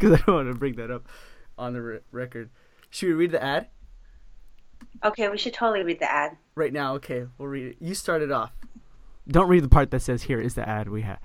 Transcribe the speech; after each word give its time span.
because 0.00 0.12
I 0.20 0.22
don't 0.24 0.34
want 0.34 0.52
to 0.52 0.58
bring 0.58 0.76
that 0.76 0.90
up 0.90 1.06
on 1.56 1.72
the 1.72 1.82
re- 1.82 1.98
record. 2.10 2.50
Should 2.90 3.08
we 3.08 3.14
read 3.14 3.32
the 3.32 3.42
ad 3.42 3.68
Okay, 5.02 5.28
we 5.28 5.38
should 5.38 5.54
totally 5.54 5.82
read 5.82 5.98
the 5.98 6.10
ad. 6.10 6.36
right 6.54 6.72
now? 6.72 6.94
Okay, 6.94 7.26
we'll 7.38 7.48
read 7.48 7.66
it. 7.66 7.76
You 7.80 7.94
start 7.94 8.22
it 8.22 8.30
off. 8.30 8.52
Don't 9.26 9.48
read 9.48 9.64
the 9.64 9.68
part 9.68 9.90
that 9.90 10.00
says 10.00 10.22
here 10.24 10.40
is 10.40 10.54
the 10.54 10.68
ad 10.68 10.88
we 10.88 11.02
have. 11.02 11.18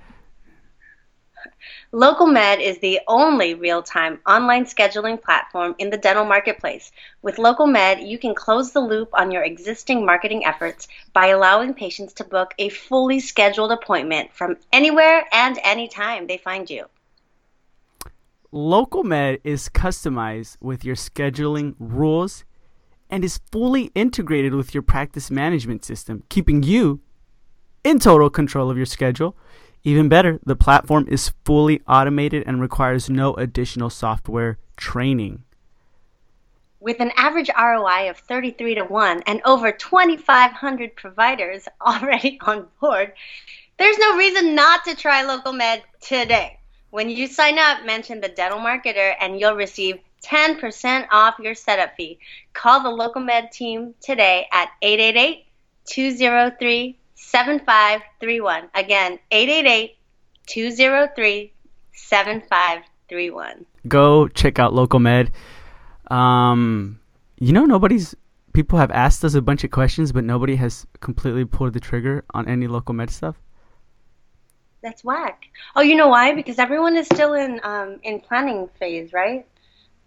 Local 1.92 2.28
Med 2.28 2.60
is 2.60 2.80
the 2.80 3.00
only 3.08 3.54
real 3.54 3.82
time 3.82 4.20
online 4.28 4.66
scheduling 4.66 5.22
platform 5.22 5.74
in 5.78 5.90
the 5.90 5.98
dental 5.98 6.26
marketplace. 6.26 6.92
With 7.22 7.38
Local 7.38 7.66
Med, 7.68 8.02
you 8.02 8.18
can 8.18 8.36
close 8.36 8.72
the 8.72 8.82
loop 8.82 9.10
on 9.14 9.32
your 9.32 9.44
existing 9.44 10.06
marketing 10.06 10.46
efforts 10.46 10.88
by 11.14 11.28
allowing 11.28 11.74
patients 11.74 12.14
to 12.16 12.24
book 12.26 12.54
a 12.60 12.70
fully 12.70 13.20
scheduled 13.20 13.72
appointment 13.72 14.34
from 14.34 14.58
anywhere 14.74 15.26
and 15.32 15.58
anytime 15.64 16.28
they 16.28 16.38
find 16.38 16.70
you. 16.70 16.86
Local 18.52 19.04
Med 19.04 19.40
is 19.44 19.70
customized 19.70 20.58
with 20.60 20.84
your 20.84 20.96
scheduling 20.96 21.76
rules 21.78 22.46
and 23.08 23.24
is 23.24 23.40
fully 23.52 23.92
integrated 23.94 24.56
with 24.56 24.74
your 24.74 24.82
practice 24.82 25.30
management 25.30 25.86
system, 25.86 26.24
keeping 26.30 26.64
you 26.64 27.00
in 27.84 28.00
total 28.00 28.30
control 28.30 28.72
of 28.72 28.78
your 28.78 28.88
schedule. 28.88 29.38
Even 29.84 30.10
better, 30.10 30.40
the 30.44 30.56
platform 30.56 31.06
is 31.08 31.32
fully 31.46 31.82
automated 31.88 32.44
and 32.48 32.60
requires 32.60 33.08
no 33.08 33.36
additional 33.36 33.90
software 33.90 34.58
training. 34.78 35.44
With 36.80 37.00
an 37.02 37.12
average 37.18 37.52
ROI 37.56 38.10
of 38.10 38.18
33 38.18 38.76
to 38.76 38.84
1 38.86 39.24
and 39.28 39.42
over 39.46 39.72
2,500 39.72 40.96
providers 40.96 41.68
already 41.82 42.40
on 42.42 42.66
board, 42.82 43.14
there's 43.78 43.98
no 44.00 44.18
reason 44.18 44.56
not 44.56 44.86
to 44.86 44.96
try 44.96 45.24
Local 45.24 45.54
Med 45.54 45.84
today. 46.02 46.59
When 46.92 47.10
you 47.10 47.28
sign 47.28 47.60
up, 47.60 47.86
mention 47.86 48.20
the 48.20 48.30
dental 48.30 48.60
marketer 48.60 49.14
and 49.20 49.40
you'll 49.40 49.56
receive 49.56 50.00
10% 50.24 51.08
off 51.12 51.36
your 51.40 51.56
setup 51.56 51.96
fee. 51.96 52.20
Call 52.54 52.82
the 52.82 52.90
Local 52.90 53.22
Med 53.22 53.52
team 53.52 53.94
today 54.02 54.48
at 54.52 54.70
888 54.82 55.46
203 55.86 56.98
7531. 57.16 58.70
Again, 58.74 59.20
888 59.32 59.98
203 60.48 61.54
7531. 61.94 63.66
Go 63.88 64.28
check 64.30 64.60
out 64.60 64.74
Local 64.74 65.00
Med. 65.00 65.32
Um, 66.10 67.00
you 67.40 67.54
know, 67.54 67.66
nobody's 67.66 68.16
people 68.54 68.80
have 68.80 68.92
asked 68.92 69.24
us 69.24 69.36
a 69.36 69.42
bunch 69.42 69.64
of 69.64 69.72
questions, 69.72 70.12
but 70.12 70.24
nobody 70.24 70.56
has 70.56 70.88
completely 71.02 71.46
pulled 71.46 71.74
the 71.74 71.80
trigger 71.80 72.26
on 72.34 72.48
any 72.48 72.68
Local 72.68 72.94
Med 72.94 73.10
stuff. 73.10 73.36
That's 74.82 75.04
whack. 75.04 75.44
Oh, 75.76 75.82
you 75.82 75.96
know 75.96 76.08
why? 76.08 76.34
Because 76.34 76.58
everyone 76.60 76.96
is 76.96 77.06
still 77.08 77.34
in 77.34 77.60
um, 77.64 78.00
in 78.04 78.20
planning 78.22 78.70
phase, 78.80 79.12
right? 79.14 79.46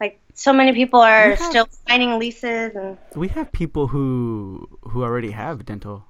Like 0.01 0.19
so 0.35 0.53
many 0.53 0.73
people 0.73 1.01
are 1.01 1.31
have- 1.35 1.39
still 1.39 1.69
signing 1.89 2.19
leases 2.19 2.75
and 2.75 2.97
We 3.15 3.29
have 3.29 3.53
people 3.53 3.89
who 3.89 4.69
who 4.83 5.03
already 5.03 5.31
have 5.33 5.65
dental 5.65 6.05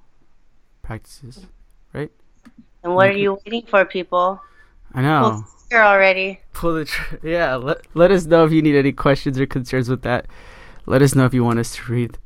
practices, 0.82 1.46
right? 1.92 2.10
and 2.84 2.94
what 2.94 3.08
are 3.08 3.12
you 3.16 3.38
waiting 3.44 3.66
for, 3.66 3.84
people? 3.84 4.40
I 4.94 5.02
know. 5.02 5.44
Here 5.70 5.82
already. 5.82 6.40
pull 6.52 6.74
the 6.74 6.84
tr- 6.84 7.16
yeah 7.26 7.54
let, 7.56 7.78
let 7.94 8.10
us 8.10 8.26
know 8.26 8.44
if 8.44 8.52
you 8.52 8.60
need 8.60 8.76
any 8.76 8.92
questions 8.92 9.40
or 9.40 9.46
concerns 9.46 9.88
with 9.88 10.02
that 10.02 10.26
let 10.84 11.00
us 11.00 11.14
know 11.14 11.24
if 11.24 11.32
you 11.32 11.42
want 11.42 11.58
us 11.58 11.74
to 11.76 11.90
read 11.90 12.18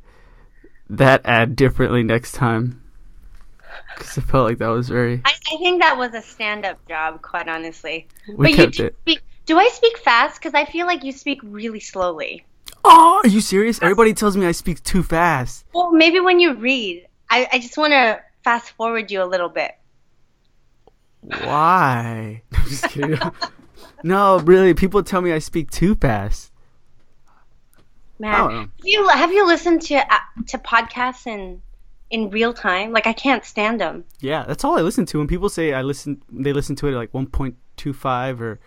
that 0.91 1.21
ad 1.25 1.55
differently 1.55 2.03
next 2.03 2.33
time 2.33 2.83
because 3.97 4.19
i 4.19 4.21
felt 4.21 4.45
like 4.49 4.59
that 4.59 4.69
was 4.69 4.89
very 4.89 5.21
I, 5.25 5.33
I 5.53 5.57
think 5.59 5.81
that 5.83 5.97
was 5.97 6.13
a 6.15 6.23
stand-up 6.23 6.87
job, 6.89 7.23
quite 7.23 7.49
honestly. 7.49 8.07
we 8.29 8.37
but 8.37 8.51
you 8.51 8.57
kept 8.57 8.77
do 8.77 8.85
it 8.87 8.97
speak. 9.03 9.21
Do 9.47 9.59
I 9.61 9.69
speak 9.69 9.97
fast? 9.99 10.41
Because 10.41 10.55
I 10.55 10.65
feel 10.65 10.87
like 10.89 11.05
you 11.05 11.13
speak 11.13 11.39
really 11.45 11.79
slowly. 11.79 12.45
oh 12.85 13.21
are 13.25 13.29
you 13.29 13.41
serious 13.41 13.81
everybody 13.83 14.13
tells 14.15 14.37
me 14.37 14.45
i 14.47 14.53
speak 14.53 14.83
too 14.83 15.03
fast 15.03 15.65
Well, 15.73 15.93
maybe 15.93 16.21
when 16.21 16.41
you 16.41 16.55
read, 16.55 17.07
I, 17.31 17.49
I 17.53 17.59
just 17.59 17.77
want 17.79 17.93
to 17.93 18.21
fast 18.45 18.71
forward 18.71 19.11
you 19.11 19.23
a 19.23 19.27
little 19.34 19.49
bit. 19.49 19.73
why 21.23 22.43
i'm 22.53 22.69
just 22.69 22.89
kidding 22.91 23.19
no 24.03 24.39
really 24.41 24.75
people 24.75 25.03
tell 25.03 25.21
me 25.21 25.33
i 25.33 25.39
speak 25.39 25.71
too 25.71 25.95
fast 25.97 26.53
Man, 28.19 28.33
know. 28.33 28.49
have 28.61 28.69
you 28.83 29.09
have 29.09 29.33
you 29.33 29.47
listened 29.47 29.83
to 29.83 29.97
uh, 29.97 30.19
to 30.49 30.59
podcasts 30.59 31.27
in 31.27 31.61
in 32.11 32.31
real 32.31 32.53
time? 32.55 32.93
Like 32.93 33.06
I 33.06 33.12
can't 33.12 33.44
stand 33.44 33.81
them. 33.81 34.05
yeah 34.21 34.44
that's 34.47 34.65
all 34.65 34.78
i 34.78 34.81
listen 34.83 35.05
to 35.06 35.19
when 35.19 35.27
people 35.27 35.49
say 35.49 35.72
i 35.75 35.83
listen 35.83 36.22
they 36.31 36.53
listen 36.53 36.77
to 36.77 36.87
it 36.87 36.93
at 36.93 36.97
like 36.97 37.12
1.25 37.12 38.41
or 38.41 38.61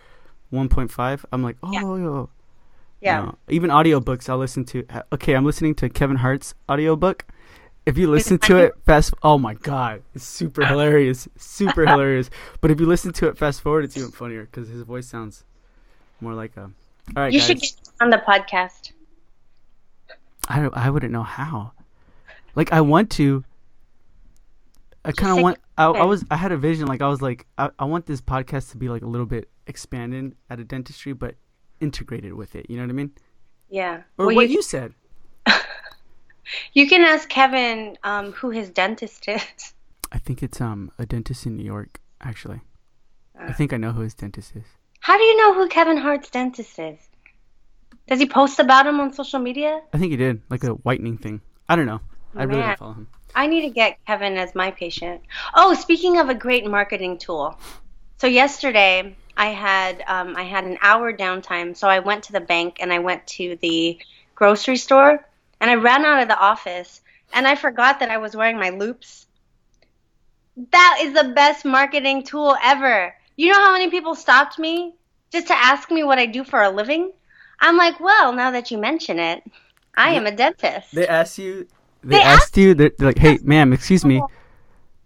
1.5 0.52 1.24
i'm 1.32 1.42
like 1.42 1.56
oh 1.62 1.70
Yeah. 1.72 2.26
Yeah. 3.02 3.22
No. 3.24 3.38
Even 3.48 3.70
audiobooks 3.70 4.28
I'll 4.28 4.36
listen 4.36 4.64
to. 4.66 4.84
Okay, 5.10 5.32
I'm 5.32 5.46
listening 5.46 5.74
to 5.76 5.88
Kevin 5.88 6.16
Hart's 6.18 6.52
audiobook. 6.68 7.24
If 7.86 7.96
you 7.96 8.10
listen 8.10 8.36
to 8.40 8.58
it 8.58 8.74
fast, 8.84 9.14
oh 9.22 9.38
my 9.38 9.54
god, 9.54 10.02
it's 10.14 10.22
super 10.26 10.66
hilarious, 10.72 11.26
super 11.38 11.86
hilarious. 11.86 12.28
But 12.60 12.70
if 12.70 12.78
you 12.78 12.84
listen 12.84 13.14
to 13.14 13.28
it 13.28 13.38
fast 13.38 13.62
forward, 13.62 13.84
it's 13.86 13.96
even 13.96 14.10
funnier 14.10 14.44
because 14.44 14.68
his 14.68 14.82
voice 14.82 15.06
sounds 15.06 15.44
more 16.20 16.34
like 16.34 16.54
a. 16.58 16.64
All 16.64 16.70
right, 17.16 17.32
You 17.32 17.38
guys. 17.38 17.46
should 17.46 17.60
get 17.62 17.72
on 18.02 18.10
the 18.10 18.18
podcast. 18.18 18.92
I 20.48 20.66
I 20.74 20.90
wouldn't 20.90 21.10
know 21.12 21.22
how. 21.22 21.72
Like 22.54 22.72
I 22.72 22.80
want 22.80 23.10
to. 23.12 23.44
I 25.04 25.12
kind 25.12 25.36
of 25.38 25.42
want. 25.42 25.58
I, 25.78 25.86
I 25.86 26.04
was. 26.04 26.24
I 26.30 26.36
had 26.36 26.52
a 26.52 26.56
vision. 26.58 26.86
Like 26.86 27.00
I 27.00 27.08
was 27.08 27.22
like, 27.22 27.46
I, 27.56 27.70
I 27.78 27.84
want 27.86 28.06
this 28.06 28.20
podcast 28.20 28.70
to 28.72 28.76
be 28.76 28.88
like 28.88 29.02
a 29.02 29.06
little 29.06 29.26
bit 29.26 29.48
expanded 29.66 30.34
at 30.50 30.60
a 30.60 30.64
dentistry, 30.64 31.12
but 31.14 31.36
integrated 31.80 32.34
with 32.34 32.54
it. 32.54 32.66
You 32.68 32.76
know 32.76 32.82
what 32.82 32.90
I 32.90 32.94
mean? 32.94 33.12
Yeah. 33.70 34.02
Or 34.18 34.26
Well, 34.26 34.36
what 34.36 34.48
you, 34.50 34.56
you 34.56 34.62
said. 34.62 34.92
you 36.72 36.88
can 36.88 37.02
ask 37.02 37.28
Kevin 37.28 37.96
um, 38.04 38.32
who 38.32 38.50
his 38.50 38.70
dentist 38.70 39.28
is. 39.28 39.74
I 40.12 40.18
think 40.18 40.42
it's 40.42 40.60
um 40.60 40.90
a 40.98 41.06
dentist 41.06 41.46
in 41.46 41.56
New 41.56 41.64
York. 41.64 42.00
Actually, 42.20 42.60
I 43.38 43.46
Uh. 43.46 43.52
think 43.54 43.72
I 43.72 43.76
know 43.78 43.92
who 43.92 44.02
his 44.02 44.14
dentist 44.14 44.54
is. 44.56 44.64
How 45.00 45.16
do 45.16 45.22
you 45.22 45.36
know 45.38 45.54
who 45.54 45.66
Kevin 45.68 45.96
Hart's 45.96 46.28
dentist 46.28 46.78
is? 46.78 46.98
Does 48.06 48.18
he 48.18 48.26
post 48.26 48.58
about 48.58 48.86
him 48.86 49.00
on 49.00 49.14
social 49.14 49.38
media? 49.38 49.80
I 49.94 49.98
think 49.98 50.10
he 50.10 50.16
did 50.16 50.42
like 50.50 50.64
a 50.64 50.72
whitening 50.74 51.16
thing. 51.16 51.40
I 51.68 51.76
don't 51.76 51.86
know. 51.86 52.00
I 52.34 52.44
really 52.44 52.60
don't 52.60 52.78
follow 52.78 52.92
him. 52.92 53.08
I 53.34 53.46
need 53.46 53.62
to 53.62 53.70
get 53.70 54.04
Kevin 54.06 54.36
as 54.36 54.54
my 54.54 54.70
patient. 54.70 55.22
Oh, 55.54 55.74
speaking 55.74 56.18
of 56.18 56.28
a 56.28 56.34
great 56.34 56.66
marketing 56.66 57.18
tool. 57.18 57.58
So 58.18 58.26
yesterday 58.26 59.16
I 59.36 59.46
had 59.46 60.04
um, 60.06 60.36
I 60.36 60.42
had 60.42 60.64
an 60.64 60.78
hour 60.82 61.12
downtime, 61.12 61.76
so 61.76 61.88
I 61.88 62.00
went 62.00 62.24
to 62.24 62.32
the 62.32 62.40
bank 62.40 62.78
and 62.80 62.92
I 62.92 62.98
went 62.98 63.26
to 63.38 63.56
the 63.60 63.98
grocery 64.34 64.76
store 64.76 65.24
and 65.60 65.70
I 65.70 65.74
ran 65.74 66.04
out 66.04 66.22
of 66.22 66.28
the 66.28 66.38
office 66.38 67.00
and 67.32 67.46
I 67.46 67.54
forgot 67.54 68.00
that 68.00 68.10
I 68.10 68.18
was 68.18 68.36
wearing 68.36 68.58
my 68.58 68.70
loupes. 68.70 69.26
That 70.72 70.98
is 71.02 71.14
the 71.14 71.32
best 71.34 71.64
marketing 71.64 72.24
tool 72.24 72.56
ever. 72.62 73.14
You 73.36 73.52
know 73.52 73.58
how 73.58 73.72
many 73.72 73.88
people 73.90 74.14
stopped 74.14 74.58
me 74.58 74.94
just 75.30 75.46
to 75.46 75.56
ask 75.56 75.90
me 75.90 76.02
what 76.02 76.18
I 76.18 76.26
do 76.26 76.44
for 76.44 76.62
a 76.62 76.70
living? 76.70 77.12
I'm 77.60 77.76
like, 77.76 78.00
well, 78.00 78.32
now 78.32 78.50
that 78.50 78.70
you 78.70 78.78
mention 78.78 79.18
it, 79.18 79.42
I 79.96 80.14
am 80.14 80.26
a 80.26 80.32
dentist. 80.32 80.92
They 80.92 81.06
ask 81.06 81.38
you. 81.38 81.68
They, 82.02 82.16
They 82.16 82.22
asked 82.22 82.56
you. 82.56 82.74
They're, 82.74 82.90
they're 82.96 83.08
like, 83.08 83.18
"Hey, 83.18 83.38
ma'am, 83.42 83.72
excuse 83.72 84.04
me." 84.04 84.22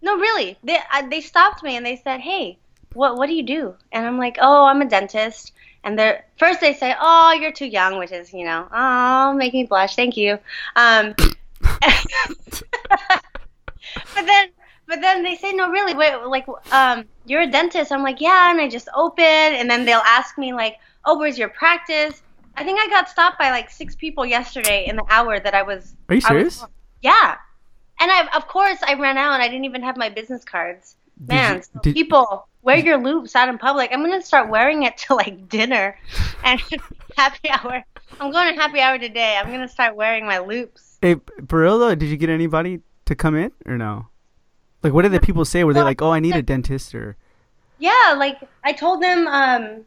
No, 0.01 0.17
really. 0.17 0.57
They 0.63 0.77
uh, 0.93 1.07
they 1.09 1.21
stopped 1.21 1.63
me 1.63 1.75
and 1.75 1.85
they 1.85 1.95
said, 1.97 2.21
"Hey, 2.21 2.57
what 2.93 3.17
what 3.17 3.27
do 3.27 3.33
you 3.33 3.43
do?" 3.43 3.75
And 3.91 4.05
I'm 4.05 4.17
like, 4.17 4.37
"Oh, 4.39 4.65
I'm 4.65 4.81
a 4.81 4.85
dentist." 4.85 5.51
And 5.83 5.97
they're 5.99 6.25
first 6.37 6.61
they 6.61 6.73
say, 6.73 6.95
"Oh, 6.99 7.37
you're 7.39 7.51
too 7.51 7.65
young," 7.65 7.97
which 7.97 8.11
is 8.11 8.33
you 8.33 8.45
know, 8.45 8.67
oh, 8.71 9.33
make 9.33 9.53
me 9.53 9.65
blush. 9.65 9.95
Thank 9.95 10.15
you. 10.15 10.37
Um, 10.75 11.13
but 14.15 14.25
then 14.25 14.49
but 14.87 15.01
then 15.01 15.23
they 15.23 15.35
say, 15.35 15.51
"No, 15.53 15.69
really, 15.69 15.95
wait, 15.95 16.15
like, 16.27 16.45
um, 16.71 17.05
you're 17.25 17.41
a 17.41 17.47
dentist." 17.47 17.91
I'm 17.91 18.03
like, 18.03 18.21
"Yeah," 18.21 18.51
and 18.51 18.61
I 18.61 18.69
just 18.69 18.87
open, 18.95 19.23
and 19.25 19.69
then 19.69 19.85
they'll 19.85 20.05
ask 20.05 20.37
me 20.37 20.53
like, 20.53 20.77
"Oh, 21.05 21.17
where's 21.17 21.37
your 21.37 21.49
practice?" 21.49 22.21
I 22.57 22.63
think 22.63 22.79
I 22.79 22.87
got 22.87 23.09
stopped 23.09 23.37
by 23.37 23.49
like 23.49 23.69
six 23.69 23.95
people 23.95 24.25
yesterday 24.25 24.85
in 24.87 24.95
the 24.95 25.03
hour 25.09 25.39
that 25.39 25.53
I 25.53 25.63
was. 25.63 25.95
Are 26.09 26.15
you 26.15 26.21
I 26.27 26.33
was- 26.33 26.55
serious? 26.55 26.65
Yeah. 27.05 27.37
And 27.99 28.11
I, 28.11 28.27
of 28.35 28.47
course, 28.47 28.79
I 28.81 28.95
ran 28.95 29.15
out. 29.15 29.33
and 29.33 29.43
I 29.43 29.47
didn't 29.47 29.65
even 29.65 29.83
have 29.83 29.95
my 29.95 30.09
business 30.09 30.43
cards. 30.43 30.95
Did 31.19 31.27
Man, 31.27 31.55
you- 31.57 31.61
so 31.61 31.93
people 31.93 32.47
wear 32.63 32.77
your 32.77 32.97
loupes 32.97 33.35
out 33.35 33.47
in 33.47 33.59
public. 33.59 33.91
I'm 33.93 34.01
gonna 34.01 34.23
start 34.23 34.49
wearing 34.49 34.83
it 34.83 34.97
to 35.05 35.13
like 35.13 35.47
dinner 35.47 35.97
and 36.43 36.59
happy 37.17 37.49
hour. 37.51 37.85
I'm 38.19 38.31
going 38.31 38.53
to 38.53 38.59
happy 38.59 38.79
hour 38.79 38.97
today. 38.97 39.37
I'm 39.37 39.51
gonna 39.51 39.67
start 39.67 39.95
wearing 39.95 40.25
my 40.25 40.39
loupes. 40.39 40.97
Hey, 41.01 41.15
though, 41.47 41.93
did 41.93 42.09
you 42.09 42.17
get 42.17 42.29
anybody 42.29 42.81
to 43.05 43.15
come 43.15 43.35
in 43.35 43.51
or 43.67 43.77
no? 43.77 44.07
Like, 44.81 44.93
what 44.93 45.03
did 45.03 45.11
the 45.11 45.19
people 45.19 45.45
say? 45.45 45.63
Were 45.63 45.73
they 45.73 45.83
like, 45.83 46.01
"Oh, 46.01 46.11
I 46.11 46.19
need 46.19 46.35
a 46.35 46.41
dentist," 46.41 46.95
or 46.95 47.17
Yeah, 47.77 48.15
like 48.17 48.37
I 48.63 48.73
told 48.73 49.01
them 49.01 49.27
um, 49.27 49.85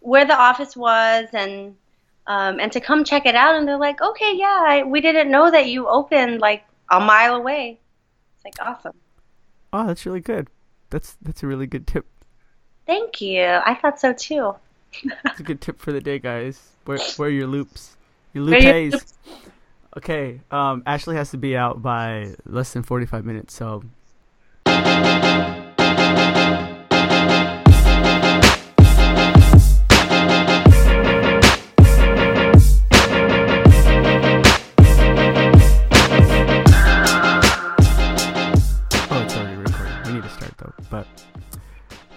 where 0.00 0.24
the 0.24 0.36
office 0.36 0.74
was 0.76 1.26
and 1.32 1.76
um, 2.26 2.58
and 2.60 2.72
to 2.72 2.80
come 2.80 3.04
check 3.04 3.26
it 3.26 3.34
out, 3.34 3.54
and 3.54 3.66
they're 3.66 3.78
like, 3.78 4.00
okay, 4.00 4.34
yeah, 4.34 4.64
I, 4.66 4.82
we 4.82 5.00
didn't 5.00 5.30
know 5.30 5.50
that 5.50 5.66
you 5.66 5.86
opened 5.88 6.40
like 6.40 6.64
a 6.90 7.00
mile 7.00 7.36
away. 7.36 7.78
It's 8.36 8.44
like 8.44 8.66
awesome. 8.66 8.94
"Oh, 9.72 9.86
that's 9.86 10.06
really 10.06 10.20
good. 10.20 10.48
That's 10.90 11.16
that's 11.22 11.42
a 11.42 11.46
really 11.46 11.66
good 11.66 11.86
tip." 11.86 12.06
Thank 12.86 13.20
you. 13.20 13.42
I 13.44 13.74
thought 13.74 14.00
so 14.00 14.12
too. 14.12 14.54
That's 15.24 15.40
a 15.40 15.42
good 15.42 15.60
tip 15.60 15.80
for 15.80 15.92
the 15.92 16.00
day, 16.00 16.18
guys. 16.18 16.70
Wear 16.86 16.98
wear 17.18 17.28
your 17.28 17.48
loupes, 17.48 17.96
your 18.32 18.44
loupes. 18.44 19.12
Okay. 19.96 20.40
Um, 20.50 20.82
Ashley 20.86 21.16
has 21.16 21.30
to 21.32 21.36
be 21.36 21.56
out 21.56 21.82
by 21.82 22.34
less 22.46 22.72
than 22.72 22.82
forty-five 22.82 23.24
minutes, 23.24 23.54
so. 23.54 23.82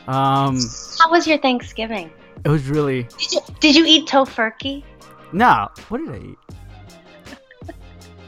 Um, 0.09 0.59
How 1.00 1.09
was 1.11 1.27
your 1.27 1.38
Thanksgiving? 1.38 2.11
it 2.45 2.50
was 2.50 2.67
really 2.67 3.03
Did 3.17 3.31
you, 3.31 3.39
did 3.59 3.75
you 3.75 3.85
eat 3.85 4.07
tofurkey? 4.07 4.83
No. 5.33 5.67
What 5.89 6.00
did 6.00 6.09
I 6.09 6.17
eat? 6.17 6.38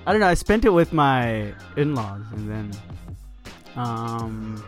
I 0.05 0.11
don't 0.11 0.19
know. 0.21 0.27
I 0.27 0.33
spent 0.33 0.65
it 0.65 0.69
with 0.71 0.93
my 0.93 1.53
in-laws, 1.77 2.23
and 2.33 2.49
then, 2.49 2.71
um, 3.75 4.63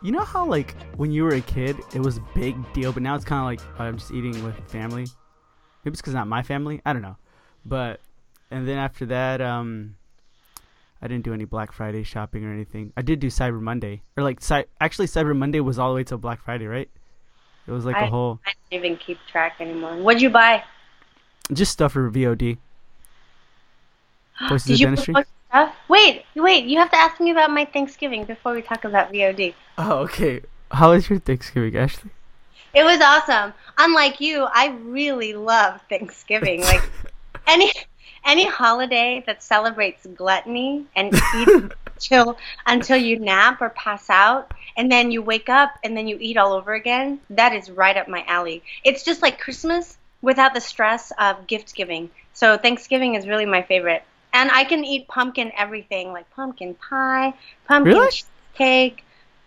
you 0.00 0.12
know 0.12 0.20
how 0.22 0.46
like 0.46 0.76
when 0.96 1.10
you 1.10 1.24
were 1.24 1.34
a 1.34 1.40
kid, 1.40 1.76
it 1.92 2.00
was 2.00 2.18
a 2.18 2.24
big 2.34 2.54
deal, 2.72 2.92
but 2.92 3.02
now 3.02 3.16
it's 3.16 3.24
kind 3.24 3.40
of 3.40 3.46
like 3.46 3.80
I'm 3.80 3.98
just 3.98 4.12
eating 4.12 4.44
with 4.44 4.56
family. 4.70 5.06
Maybe 5.84 5.92
it's 5.92 6.00
because 6.00 6.14
not 6.14 6.28
my 6.28 6.42
family. 6.42 6.80
I 6.86 6.92
don't 6.92 7.02
know, 7.02 7.16
but 7.64 8.00
and 8.52 8.66
then 8.66 8.78
after 8.78 9.06
that, 9.06 9.40
um, 9.40 9.96
I 11.06 11.08
didn't 11.08 11.24
do 11.24 11.32
any 11.32 11.44
Black 11.44 11.70
Friday 11.72 12.02
shopping 12.02 12.44
or 12.44 12.52
anything. 12.52 12.92
I 12.96 13.02
did 13.02 13.20
do 13.20 13.28
Cyber 13.28 13.60
Monday, 13.60 14.02
or 14.16 14.24
like 14.24 14.42
cy- 14.42 14.64
actually 14.80 15.06
Cyber 15.06 15.36
Monday 15.36 15.60
was 15.60 15.78
all 15.78 15.90
the 15.90 15.94
way 15.94 16.02
till 16.04 16.18
Black 16.18 16.42
Friday, 16.42 16.66
right? 16.66 16.90
It 17.68 17.70
was 17.70 17.84
like 17.84 17.94
a 17.94 18.00
I- 18.00 18.06
whole 18.06 18.40
I 18.44 18.52
don't 18.70 18.80
even 18.84 18.96
keep 18.96 19.18
track 19.30 19.54
anymore. 19.60 19.96
What'd 19.98 20.20
you 20.20 20.30
buy? 20.30 20.64
just 21.52 21.70
stuff 21.70 21.92
for 21.92 22.10
VOD. 22.10 22.58
Voices 24.48 24.66
Did 24.66 24.80
you 24.80 24.86
Dentistry. 24.86 25.14
put 25.14 25.26
stuff? 25.48 25.74
Wait, 25.88 26.24
wait. 26.34 26.64
You 26.64 26.78
have 26.78 26.90
to 26.90 26.96
ask 26.96 27.20
me 27.20 27.30
about 27.30 27.50
my 27.52 27.64
Thanksgiving 27.66 28.24
before 28.24 28.52
we 28.52 28.62
talk 28.62 28.84
about 28.84 29.12
VOD. 29.12 29.54
Oh, 29.78 29.98
okay. 30.00 30.40
How 30.72 30.90
was 30.90 31.08
your 31.08 31.20
Thanksgiving, 31.20 31.76
Ashley? 31.76 32.10
It 32.74 32.82
was 32.82 33.00
awesome. 33.00 33.54
Unlike 33.78 34.20
you, 34.20 34.46
I 34.52 34.76
really 34.82 35.34
love 35.34 35.80
Thanksgiving. 35.88 36.62
Like 36.62 36.82
any 37.46 37.70
any 38.26 38.46
holiday 38.46 39.22
that 39.26 39.42
celebrates 39.42 40.06
gluttony 40.06 40.86
and 40.96 41.14
eat 41.36 41.48
until 41.94 42.36
until 42.66 42.96
you 42.96 43.18
nap 43.18 43.62
or 43.62 43.70
pass 43.70 44.10
out, 44.10 44.52
and 44.76 44.90
then 44.90 45.10
you 45.10 45.22
wake 45.22 45.48
up 45.48 45.74
and 45.84 45.96
then 45.96 46.06
you 46.08 46.18
eat 46.20 46.36
all 46.36 46.52
over 46.52 46.74
again. 46.74 47.20
That 47.30 47.54
is 47.54 47.70
right 47.70 47.96
up 47.96 48.08
my 48.08 48.24
alley. 48.26 48.62
It's 48.84 49.04
just 49.04 49.22
like 49.22 49.38
Christmas 49.40 49.96
without 50.22 50.54
the 50.54 50.60
stress 50.60 51.12
of 51.18 51.46
gift 51.46 51.74
giving. 51.74 52.10
So 52.34 52.56
Thanksgiving 52.58 53.14
is 53.14 53.26
really 53.26 53.46
my 53.46 53.62
favorite. 53.62 54.02
And 54.32 54.50
I 54.50 54.64
can 54.64 54.84
eat 54.84 55.08
pumpkin 55.08 55.52
everything, 55.56 56.12
like 56.12 56.28
pumpkin 56.30 56.74
pie, 56.74 57.32
pumpkin 57.66 57.94
Really? 57.94 58.10
cake, 58.54 59.04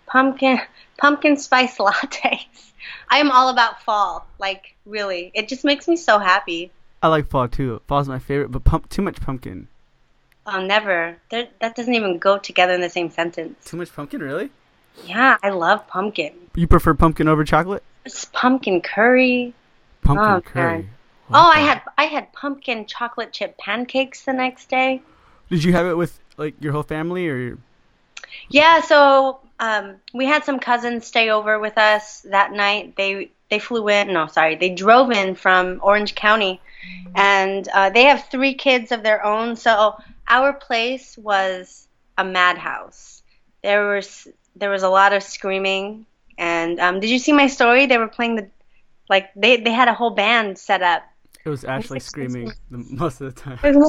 pumpkin 0.08 0.60
pumpkin 0.98 1.38
spice 1.38 1.78
lattes. 1.80 2.72
I 3.10 3.20
am 3.20 3.32
all 3.32 3.50
about 3.50 3.82
fall. 3.84 4.26
Like 4.40 4.76
really, 4.86 5.32
it 5.34 5.48
just 5.48 5.64
makes 5.66 5.88
me 5.88 5.96
so 5.96 6.18
happy. 6.20 6.72
I 7.02 7.08
like 7.08 7.30
fall 7.30 7.48
too. 7.48 7.82
Fall's 7.88 8.08
my 8.08 8.20
favorite, 8.20 8.52
but 8.52 8.64
pump 8.64 8.90
too 8.90 9.02
much 9.02 9.22
pumpkin. 9.22 9.68
Oh, 10.46 10.62
never. 10.62 11.18
That 11.30 11.52
that 11.60 11.76
doesn't 11.76 11.94
even 11.94 12.18
go 12.18 12.38
together 12.38 12.74
in 12.74 12.82
the 12.82 12.90
same 12.90 13.10
sentence. 13.10 13.64
Too 13.66 13.78
much 13.78 13.94
pumpkin, 13.94 14.22
really? 14.22 14.50
Yeah, 15.06 15.38
I 15.44 15.50
love 15.50 15.88
pumpkin. 15.88 16.34
You 16.56 16.68
prefer 16.68 16.94
pumpkin 16.94 17.28
over 17.28 17.44
chocolate? 17.44 17.84
It's 18.06 18.26
pumpkin 18.26 18.82
curry. 18.82 19.54
Pumpkin 20.02 20.26
Oh, 20.26 20.42
curry. 20.42 20.90
Oh, 21.32 21.52
I 21.54 21.60
had 21.60 21.82
I 21.98 22.06
had 22.06 22.34
pumpkin 22.34 22.86
chocolate 22.86 23.32
chip 23.32 23.58
pancakes 23.58 24.24
the 24.26 24.34
next 24.34 24.70
day. 24.70 25.02
Did 25.50 25.64
you 25.64 25.74
have 25.74 25.86
it 25.86 25.96
with 25.96 26.20
like 26.38 26.56
your 26.60 26.74
whole 26.74 26.84
family 26.84 27.28
or? 27.28 27.38
Your... 27.38 27.58
Yeah, 28.50 28.82
so 28.82 29.40
um, 29.60 29.96
we 30.14 30.26
had 30.26 30.44
some 30.44 30.60
cousins 30.60 31.06
stay 31.06 31.30
over 31.30 31.60
with 31.60 31.78
us 31.78 32.22
that 32.22 32.52
night. 32.52 32.96
They 32.96 33.32
they 33.50 33.60
flew 33.60 33.88
in. 33.90 34.14
No, 34.14 34.28
sorry, 34.28 34.56
they 34.56 34.70
drove 34.70 35.12
in 35.12 35.36
from 35.36 35.80
Orange 35.84 36.16
County, 36.16 36.62
and 37.16 37.68
uh, 37.70 37.90
they 37.90 38.04
have 38.04 38.26
three 38.30 38.54
kids 38.54 38.92
of 38.92 39.04
their 39.04 39.26
own. 39.26 39.56
So 39.56 39.96
our 40.28 40.54
place 40.54 41.18
was 41.18 41.88
a 42.18 42.24
madhouse. 42.24 43.24
There 43.64 43.90
was 43.90 44.28
there 44.56 44.70
was 44.70 44.84
a 44.84 44.90
lot 44.90 45.14
of 45.14 45.24
screaming. 45.24 46.06
And 46.38 46.80
um, 46.80 47.00
did 47.00 47.10
you 47.10 47.20
see 47.20 47.34
my 47.34 47.48
story? 47.48 47.86
They 47.86 47.98
were 47.98 48.08
playing 48.08 48.36
the 48.36 48.50
like 49.10 49.30
they 49.36 49.58
they 49.58 49.72
had 49.72 49.88
a 49.88 49.94
whole 49.94 50.12
band 50.12 50.58
set 50.58 50.82
up. 50.82 51.04
It 51.46 51.50
was 51.50 51.64
Ashley 51.64 52.00
screaming 52.00 52.52
most 52.70 53.22
of 53.22 53.34
the 53.34 53.42
time. 53.42 53.60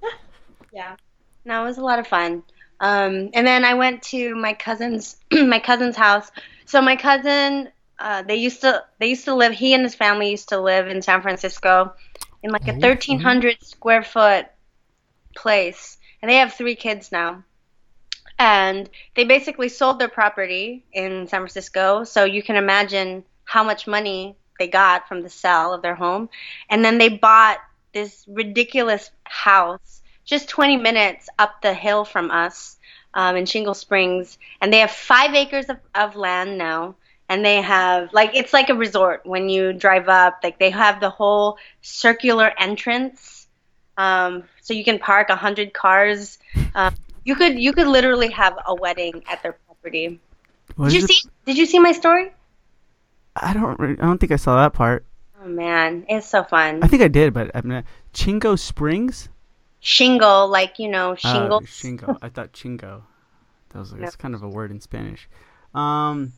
yeah. 0.72 0.96
No, 1.44 1.62
it 1.62 1.68
was 1.68 1.78
a 1.78 1.82
lot 1.82 1.98
of 1.98 2.06
fun. 2.06 2.42
Um, 2.80 3.30
and 3.32 3.46
then 3.46 3.64
I 3.64 3.74
went 3.74 4.02
to 4.04 4.34
my 4.34 4.52
cousin's 4.52 5.16
my 5.32 5.58
cousin's 5.58 5.96
house. 5.96 6.30
So 6.66 6.82
my 6.82 6.96
cousin, 6.96 7.70
uh, 7.98 8.22
they 8.22 8.36
used 8.36 8.60
to 8.62 8.84
they 8.98 9.08
used 9.08 9.24
to 9.24 9.34
live. 9.34 9.52
He 9.52 9.74
and 9.74 9.82
his 9.82 9.94
family 9.94 10.30
used 10.30 10.50
to 10.50 10.60
live 10.60 10.88
in 10.88 11.02
San 11.02 11.22
Francisco, 11.22 11.94
in 12.42 12.50
like 12.50 12.68
a 12.68 12.72
Oh, 12.72 12.80
thirteen 12.80 13.20
hundred 13.20 13.62
square 13.62 14.02
foot 14.02 14.46
place, 15.34 15.98
and 16.22 16.30
they 16.30 16.36
have 16.36 16.54
three 16.54 16.76
kids 16.76 17.12
now. 17.12 17.44
And 18.38 18.90
they 19.14 19.24
basically 19.24 19.70
sold 19.70 19.98
their 19.98 20.08
property 20.08 20.84
in 20.92 21.26
San 21.26 21.40
Francisco, 21.40 22.04
so 22.04 22.24
you 22.24 22.42
can 22.42 22.56
imagine 22.56 23.24
how 23.44 23.64
much 23.64 23.86
money 23.86 24.36
they 24.58 24.68
got 24.68 25.08
from 25.08 25.22
the 25.22 25.30
sale 25.30 25.72
of 25.72 25.82
their 25.82 25.94
home. 25.94 26.28
And 26.68 26.84
then 26.84 26.98
they 26.98 27.08
bought 27.08 27.58
this 27.92 28.24
ridiculous 28.28 29.10
house 29.24 30.02
just 30.24 30.48
20 30.48 30.76
minutes 30.76 31.28
up 31.38 31.62
the 31.62 31.72
hill 31.72 32.04
from 32.04 32.30
us 32.30 32.76
um, 33.14 33.36
in 33.36 33.46
Shingle 33.46 33.74
Springs. 33.74 34.38
And 34.60 34.72
they 34.72 34.80
have 34.80 34.90
five 34.90 35.34
acres 35.34 35.68
of, 35.70 35.78
of 35.94 36.16
land 36.16 36.58
now. 36.58 36.96
And 37.28 37.44
they 37.44 37.60
have, 37.60 38.12
like, 38.12 38.30
it's 38.34 38.52
like 38.52 38.68
a 38.70 38.74
resort 38.74 39.26
when 39.26 39.48
you 39.48 39.72
drive 39.72 40.08
up. 40.08 40.38
Like, 40.44 40.58
they 40.60 40.70
have 40.70 41.00
the 41.00 41.10
whole 41.10 41.58
circular 41.82 42.52
entrance. 42.58 43.48
Um, 43.96 44.44
so 44.60 44.74
you 44.74 44.84
can 44.84 44.98
park 44.98 45.28
a 45.30 45.36
hundred 45.36 45.72
cars. 45.72 46.38
Um, 46.74 46.94
you 47.24 47.34
could 47.34 47.58
you 47.58 47.72
could 47.72 47.86
literally 47.88 48.30
have 48.30 48.56
a 48.66 48.74
wedding 48.74 49.24
at 49.28 49.42
their 49.42 49.52
property. 49.66 50.20
What 50.76 50.90
Did 50.90 51.00
you 51.00 51.06
see? 51.08 51.28
Did 51.46 51.56
you 51.58 51.64
see 51.66 51.78
my 51.78 51.92
story? 51.92 52.30
I 53.34 53.54
don't. 53.54 53.78
re- 53.80 53.96
I 53.98 54.04
don't 54.06 54.18
think 54.18 54.32
I 54.32 54.36
saw 54.36 54.56
that 54.62 54.74
part. 54.74 55.04
Oh 55.42 55.48
man, 55.48 56.04
it's 56.08 56.28
so 56.28 56.44
fun. 56.44 56.80
I 56.82 56.88
think 56.88 57.02
I 57.02 57.08
did, 57.08 57.32
but 57.32 57.50
I'm 57.54 57.68
not. 57.68 57.84
Chingo 58.12 58.58
Springs. 58.58 59.28
Shingle, 59.80 60.48
like 60.48 60.78
you 60.78 60.88
know, 60.88 61.12
Oh, 61.12 61.14
shingle. 61.14 61.60
Shingo. 61.62 62.18
I 62.20 62.28
thought 62.28 62.52
chingo. 62.52 63.02
That 63.70 63.78
was 63.78 63.92
like, 63.92 64.00
No. 64.02 64.06
it's 64.06 64.16
kind 64.16 64.34
of 64.34 64.42
a 64.42 64.48
word 64.48 64.70
in 64.70 64.80
Spanish. 64.80 65.28
Um, 65.74 66.32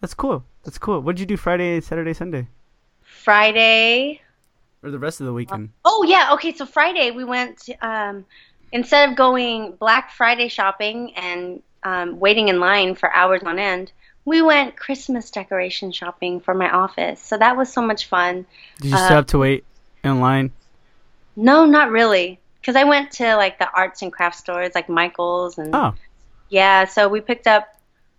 that's 0.00 0.14
cool. 0.14 0.44
That's 0.64 0.78
cool. 0.78 1.00
What 1.00 1.16
did 1.16 1.20
you 1.20 1.26
do 1.26 1.36
Friday, 1.36 1.80
Saturday, 1.80 2.12
Sunday, 2.12 2.48
Friday. 3.02 4.20
or 4.82 4.90
the 4.90 4.98
rest 4.98 5.20
of 5.20 5.26
the 5.26 5.32
weekend? 5.32 5.70
Oh 5.84 6.04
yeah, 6.06 6.30
okay. 6.34 6.54
So 6.54 6.66
Friday 6.66 7.10
we 7.10 7.24
went. 7.24 7.68
Um, 7.80 8.24
instead 8.72 9.10
of 9.10 9.16
going 9.16 9.72
Black 9.72 10.12
Friday 10.12 10.48
shopping 10.48 11.14
and 11.16 11.62
um, 11.82 12.20
waiting 12.20 12.48
in 12.48 12.60
line 12.60 12.94
for 12.94 13.12
hours 13.12 13.42
on 13.44 13.58
end, 13.58 13.92
we 14.24 14.42
went 14.42 14.76
Christmas 14.76 15.30
decoration 15.30 15.92
shopping 15.92 16.40
for 16.40 16.54
my 16.54 16.70
office. 16.70 17.20
So 17.20 17.38
that 17.38 17.56
was 17.56 17.72
so 17.72 17.82
much 17.82 18.06
fun. 18.06 18.46
Did 18.80 18.90
you 18.90 18.96
uh, 18.96 19.04
still 19.04 19.16
have 19.16 19.26
to 19.26 19.38
wait 19.38 19.64
in 20.04 20.20
line? 20.20 20.52
No, 21.36 21.64
not 21.64 21.90
really, 21.90 22.38
because 22.60 22.76
I 22.76 22.84
went 22.84 23.12
to 23.12 23.36
like 23.36 23.58
the 23.58 23.70
arts 23.70 24.02
and 24.02 24.12
craft 24.12 24.36
stores 24.36 24.72
like 24.74 24.88
Michaels 24.88 25.58
and 25.58 25.74
Oh, 25.74 25.94
Yeah, 26.48 26.84
so 26.84 27.08
we 27.08 27.20
picked 27.20 27.46
up 27.46 27.68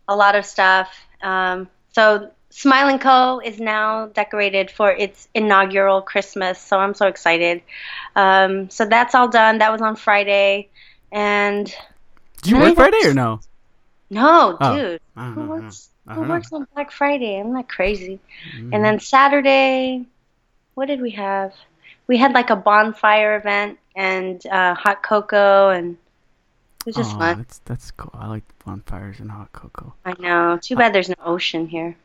a 0.08 0.16
lot 0.16 0.36
of 0.36 0.46
stuff. 0.46 0.90
Um, 1.22 1.70
so 1.94 2.32
Smile 2.50 2.90
and 2.90 3.00
Co. 3.00 3.40
is 3.40 3.60
now 3.60 4.08
decorated 4.08 4.70
for 4.70 4.92
its 4.92 5.28
inaugural 5.34 6.02
Christmas, 6.02 6.60
so 6.60 6.78
I'm 6.78 6.94
so 6.94 7.08
excited. 7.08 7.62
Um, 8.16 8.70
so 8.70 8.86
that's 8.86 9.16
all 9.16 9.30
done. 9.30 9.60
That 9.60 9.72
was 9.72 9.82
on 9.82 9.96
Friday, 9.96 10.70
and 11.12 11.66
did 12.42 12.52
you 12.52 12.60
work 12.60 12.76
Friday 12.76 13.00
or 13.06 13.14
no? 13.14 13.40
no, 14.10 14.58
Oh, 14.60 14.76
dude, 14.76 15.02
who 15.16 15.22
know, 15.22 15.28
I 15.32 15.34
don't 15.36 15.48
works? 15.48 15.90
Who 16.10 16.22
know. 16.24 16.30
works 16.30 16.52
on 16.52 16.68
Black 16.74 16.92
Friday? 16.92 17.40
I'm 17.40 17.54
not 17.54 17.70
crazy. 17.70 18.20
Mhm. 18.58 18.74
And 18.74 18.84
then 18.84 19.00
Saturday, 19.00 20.06
what 20.74 20.88
did 20.88 21.00
we 21.02 21.12
have? 21.12 21.54
We 22.08 22.18
had 22.18 22.34
like 22.34 22.50
a 22.50 22.56
bonfire 22.58 23.38
event 23.38 23.80
and 23.96 24.46
uh, 24.48 24.74
hot 24.76 25.04
cocoa, 25.04 25.70
and 25.70 25.96
it 26.82 26.88
was 26.88 26.96
just 26.96 27.16
Aw, 27.16 27.20
fun. 27.20 27.38
That's 27.38 27.60
that's 27.60 27.92
cool. 27.92 28.12
I 28.14 28.28
like 28.28 28.44
bonfires 28.66 29.20
and 29.20 29.30
hot 29.30 29.54
cocoa. 29.54 29.94
I 30.04 30.16
know. 30.20 30.58
Too 30.62 30.76
bad 30.76 30.94
there's 30.94 31.10
no 31.10 31.16
ocean 31.24 31.68
here. 31.68 31.96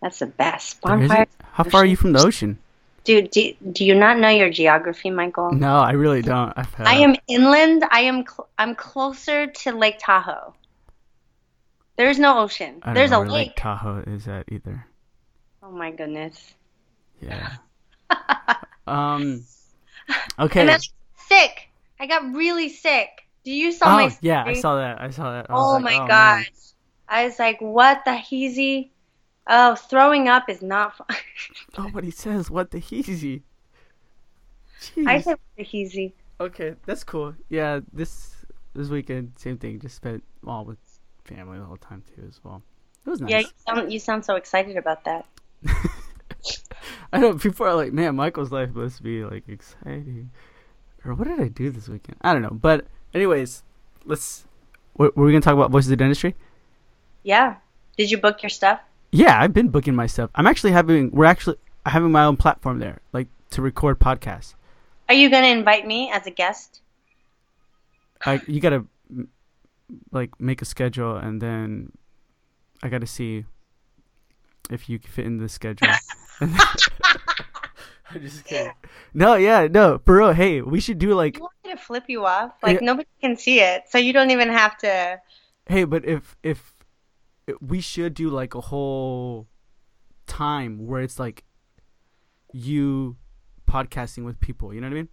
That's 0.00 0.20
the 0.20 0.26
best. 0.26 0.80
Bonfire. 0.80 1.26
How 1.52 1.64
far 1.64 1.82
are 1.82 1.86
you 1.86 1.96
from 1.96 2.12
the 2.12 2.20
ocean? 2.24 2.58
Dude, 3.04 3.30
do, 3.30 3.52
do 3.72 3.84
you 3.84 3.94
not 3.96 4.18
know 4.18 4.28
your 4.28 4.50
geography, 4.50 5.10
Michael? 5.10 5.50
No, 5.50 5.78
I 5.78 5.92
really 5.92 6.22
don't. 6.22 6.52
I've 6.56 6.72
had, 6.74 6.86
I 6.86 6.94
am 6.94 7.16
inland. 7.26 7.84
I 7.90 8.02
am 8.02 8.24
cl- 8.24 8.48
I'm 8.58 8.76
closer 8.76 9.48
to 9.48 9.72
Lake 9.72 9.96
Tahoe. 9.98 10.54
There's 11.96 12.18
no 12.18 12.38
ocean. 12.38 12.78
I 12.82 12.86
don't 12.86 12.94
There's 12.94 13.10
know 13.10 13.18
a 13.18 13.20
where 13.22 13.30
lake. 13.30 13.48
Lake 13.48 13.56
Tahoe 13.56 14.04
is 14.06 14.28
at 14.28 14.50
either. 14.52 14.86
Oh 15.62 15.72
my 15.72 15.90
goodness. 15.90 16.54
Yeah. 17.20 17.56
um. 18.86 19.44
Okay. 20.38 20.62
I 20.62 20.66
got 20.66 20.88
sick. 21.28 21.68
I 21.98 22.06
got 22.06 22.34
really 22.34 22.68
sick. 22.68 23.26
Do 23.44 23.50
you 23.52 23.72
saw 23.72 23.88
Oh 23.88 23.96
my 23.96 24.16
yeah, 24.20 24.44
I 24.44 24.54
saw 24.54 24.76
that. 24.76 25.00
I 25.00 25.10
saw 25.10 25.32
that. 25.32 25.50
I 25.50 25.54
Oh 25.54 25.72
like, 25.74 25.84
my 25.84 25.94
oh, 25.94 26.08
man. 26.08 26.44
gosh. 26.44 26.50
I 27.08 27.24
was 27.26 27.38
like, 27.38 27.60
what 27.60 28.04
the 28.04 28.12
heezy? 28.12 28.90
Oh, 29.46 29.74
throwing 29.76 30.28
up 30.28 30.48
is 30.48 30.62
not 30.62 30.96
fun. 30.96 31.16
Oh, 31.76 31.90
but 31.92 32.04
he 32.04 32.10
says 32.10 32.50
what 32.50 32.70
the 32.70 32.78
heezy. 32.80 33.42
Jeez. 34.80 35.06
I 35.06 35.20
said 35.20 35.32
what 35.32 35.40
the 35.56 35.64
heezy. 35.64 36.12
Okay, 36.40 36.74
that's 36.86 37.04
cool. 37.04 37.34
Yeah, 37.48 37.80
this 37.92 38.34
this 38.74 38.88
weekend, 38.88 39.32
same 39.36 39.58
thing. 39.58 39.78
Just 39.78 39.96
spent 39.96 40.24
all 40.46 40.64
with 40.64 40.78
family 41.24 41.58
the 41.58 41.64
whole 41.64 41.76
time 41.76 42.02
too, 42.14 42.24
as 42.26 42.40
well. 42.42 42.62
It 43.06 43.10
was 43.10 43.20
nice. 43.20 43.30
Yeah, 43.30 43.38
you 43.40 43.46
sound, 43.66 43.92
you 43.92 43.98
sound 43.98 44.24
so 44.24 44.36
excited 44.36 44.76
about 44.76 45.04
that. 45.04 45.26
I 47.12 47.18
know 47.18 47.34
people 47.34 47.66
are 47.66 47.74
like, 47.74 47.92
man, 47.92 48.16
Michael's 48.16 48.52
life 48.52 48.74
must 48.74 49.02
be 49.02 49.24
like 49.24 49.48
exciting. 49.48 50.30
Or 51.04 51.14
what 51.14 51.28
did 51.28 51.40
I 51.40 51.48
do 51.48 51.70
this 51.70 51.88
weekend? 51.88 52.18
I 52.22 52.32
don't 52.32 52.42
know. 52.42 52.50
But 52.50 52.86
anyways, 53.14 53.62
let's. 54.04 54.44
What, 54.94 55.16
were 55.16 55.24
we 55.24 55.32
gonna 55.32 55.40
talk 55.40 55.54
about 55.54 55.70
voices 55.70 55.90
of 55.90 55.98
dentistry? 55.98 56.34
Yeah. 57.22 57.56
Did 57.96 58.10
you 58.10 58.18
book 58.18 58.42
your 58.42 58.50
stuff? 58.50 58.80
Yeah, 59.10 59.40
I've 59.40 59.52
been 59.52 59.68
booking 59.68 59.94
my 59.94 60.06
stuff. 60.06 60.30
I'm 60.34 60.46
actually 60.46 60.72
having. 60.72 61.10
We're 61.10 61.26
actually 61.26 61.56
having 61.86 62.12
my 62.12 62.24
own 62.24 62.36
platform 62.36 62.78
there, 62.78 63.00
like 63.12 63.28
to 63.50 63.62
record 63.62 63.98
podcasts. 63.98 64.54
Are 65.08 65.14
you 65.14 65.28
going 65.28 65.42
to 65.42 65.50
invite 65.50 65.86
me 65.86 66.10
as 66.10 66.26
a 66.26 66.30
guest? 66.30 66.80
I 68.24 68.40
you 68.46 68.60
gotta 68.60 68.84
like 70.10 70.40
make 70.40 70.62
a 70.62 70.64
schedule, 70.64 71.16
and 71.16 71.40
then 71.40 71.92
I 72.82 72.88
gotta 72.88 73.06
see 73.06 73.44
if 74.70 74.88
you 74.88 74.98
fit 74.98 75.26
in 75.26 75.38
the 75.38 75.48
schedule. 75.48 75.88
I'm 78.14 78.20
just 78.20 78.44
kidding. 78.44 78.72
No, 79.14 79.34
yeah, 79.34 79.68
no, 79.70 80.00
for 80.04 80.16
real. 80.16 80.32
Hey, 80.32 80.62
we 80.62 80.80
should 80.80 80.98
do 80.98 81.14
like 81.14 81.36
You 81.36 81.42
want 81.42 81.52
me 81.64 81.70
to 81.72 81.76
flip 81.76 82.04
you 82.08 82.24
off? 82.24 82.52
Like, 82.62 82.80
Yeah. 82.80 82.86
nobody 82.86 83.08
can 83.20 83.36
see 83.36 83.60
it, 83.60 83.84
so 83.88 83.98
you 83.98 84.12
don't 84.14 84.30
even 84.30 84.48
have 84.48 84.76
to. 84.78 85.20
Hey, 85.66 85.84
but 85.84 86.04
if 86.06 86.34
if 86.42 86.72
we 87.60 87.80
should 87.80 88.14
do 88.14 88.30
like 88.30 88.54
a 88.54 88.60
whole 88.60 89.48
time 90.26 90.86
where 90.86 91.02
it's 91.02 91.18
like 91.18 91.44
you 92.52 93.16
podcasting 93.68 94.24
with 94.24 94.40
people, 94.40 94.72
you 94.72 94.80
know 94.80 94.86
what 94.88 94.92
I 94.92 94.96
mean? 94.96 95.08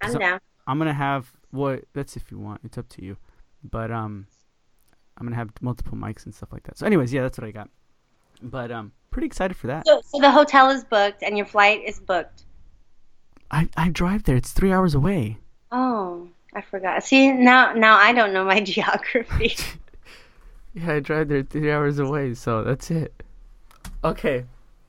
I'm 0.00 0.12
So- 0.12 0.18
down. 0.18 0.40
I'm 0.66 0.78
gonna 0.78 0.92
have 0.94 1.30
what 1.50 1.84
that's 1.92 2.16
if 2.16 2.30
you 2.32 2.38
want. 2.40 2.60
It's 2.64 2.76
up 2.76 2.88
to 2.90 3.04
you. 3.04 3.16
But 3.62 3.90
um 3.92 4.26
I'm 5.16 5.26
gonna 5.26 5.36
have 5.36 5.50
multiple 5.60 5.96
mics 5.96 6.24
and 6.24 6.34
stuff 6.34 6.52
like 6.52 6.64
that. 6.64 6.76
So 6.76 6.86
anyways, 6.86 7.12
yeah, 7.12 7.22
that's 7.22 7.38
what 7.38 7.46
I 7.46 7.52
got. 7.52 7.70
But 8.42 8.72
um 8.72 8.92
pretty 9.16 9.26
excited 9.26 9.56
for 9.56 9.66
that. 9.68 9.86
So, 9.86 10.02
so 10.04 10.18
the 10.20 10.30
hotel 10.30 10.68
is 10.68 10.84
booked 10.84 11.22
and 11.22 11.38
your 11.38 11.46
flight 11.46 11.80
is 11.86 11.98
booked. 11.98 12.42
I, 13.50 13.66
I 13.78 13.88
drive 13.88 14.24
there, 14.24 14.36
it's 14.36 14.52
three 14.52 14.72
hours 14.72 14.94
away. 14.94 15.38
Oh, 15.72 16.28
I 16.54 16.60
forgot. 16.60 17.02
See, 17.02 17.32
now 17.32 17.72
now 17.72 17.96
I 17.96 18.12
don't 18.12 18.34
know 18.34 18.44
my 18.44 18.60
geography. 18.74 19.56
Yeah, 20.74 20.92
I 20.92 21.00
drive 21.00 21.28
there 21.28 21.42
three 21.42 21.72
hours 21.72 21.98
away, 21.98 22.34
so 22.34 22.62
that's 22.62 22.90
it. 22.90 23.22
Okay. 24.04 24.44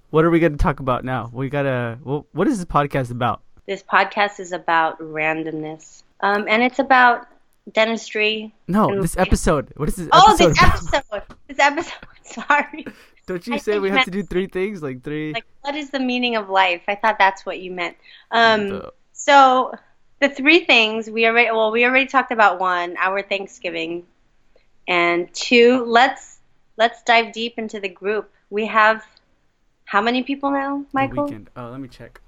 What 0.10 0.26
are 0.26 0.30
we 0.30 0.40
gonna 0.42 0.58
talk 0.58 0.82
about 0.82 1.06
now? 1.06 1.30
We 1.32 1.48
gotta 1.48 1.98
well, 2.04 2.26
what 2.34 2.46
is 2.50 2.58
this 2.58 2.66
podcast 2.66 3.10
about? 3.10 3.40
this 3.68 3.84
podcast 3.84 4.42
is 4.42 4.52
about 4.52 5.00
randomness, 5.00 6.04
um, 6.20 6.46
and 6.50 6.62
it's 6.62 6.80
about 6.80 7.28
dentistry. 7.72 8.54
No, 8.68 8.90
And- 8.90 9.02
this 9.02 9.16
episode. 9.18 9.72
What 9.78 9.88
is 9.88 9.96
this 9.96 10.10
Oh, 10.12 10.36
this 10.36 10.58
about? 10.58 10.76
episode. 10.94 11.24
This 11.48 11.60
episode. 11.60 11.94
Sorry. 12.24 12.86
Don't 13.28 13.46
you 13.46 13.56
I 13.56 13.58
say 13.58 13.78
we 13.78 13.90
you 13.90 13.94
have 13.94 14.06
to 14.06 14.12
do 14.12 14.24
three 14.24 14.48
things? 14.48 14.82
Like 14.82 15.04
three 15.04 15.34
Like, 15.34 15.46
what 15.62 15.76
is 15.76 15.90
the 15.92 16.00
meaning 16.00 16.38
of 16.38 16.50
life? 16.50 16.82
I 16.88 16.96
thought 16.96 17.18
that's 17.20 17.46
what 17.46 17.60
you 17.60 17.72
meant. 17.72 17.98
Um, 18.32 18.70
the- 18.70 18.94
So 19.12 19.74
the 20.20 20.30
three 20.30 20.66
things 20.66 21.10
we 21.10 21.28
already 21.28 21.52
well 21.52 21.72
we 21.72 21.86
already 21.86 22.08
talked 22.08 22.32
about 22.32 22.60
one 22.60 22.96
our 22.98 23.22
Thanksgiving, 23.22 24.08
and 24.88 25.32
two 25.34 25.84
let's 25.86 26.40
let's 26.78 27.04
dive 27.04 27.34
deep 27.34 27.60
into 27.60 27.80
the 27.80 27.90
group. 27.90 28.32
We 28.50 28.66
have 28.68 29.06
how 29.86 30.02
many 30.02 30.24
people 30.24 30.50
now, 30.50 30.80
the 30.80 30.86
Michael? 30.94 31.26
weekend. 31.26 31.50
Oh, 31.56 31.70
let 31.70 31.82
me 31.82 31.90
check. 31.90 32.22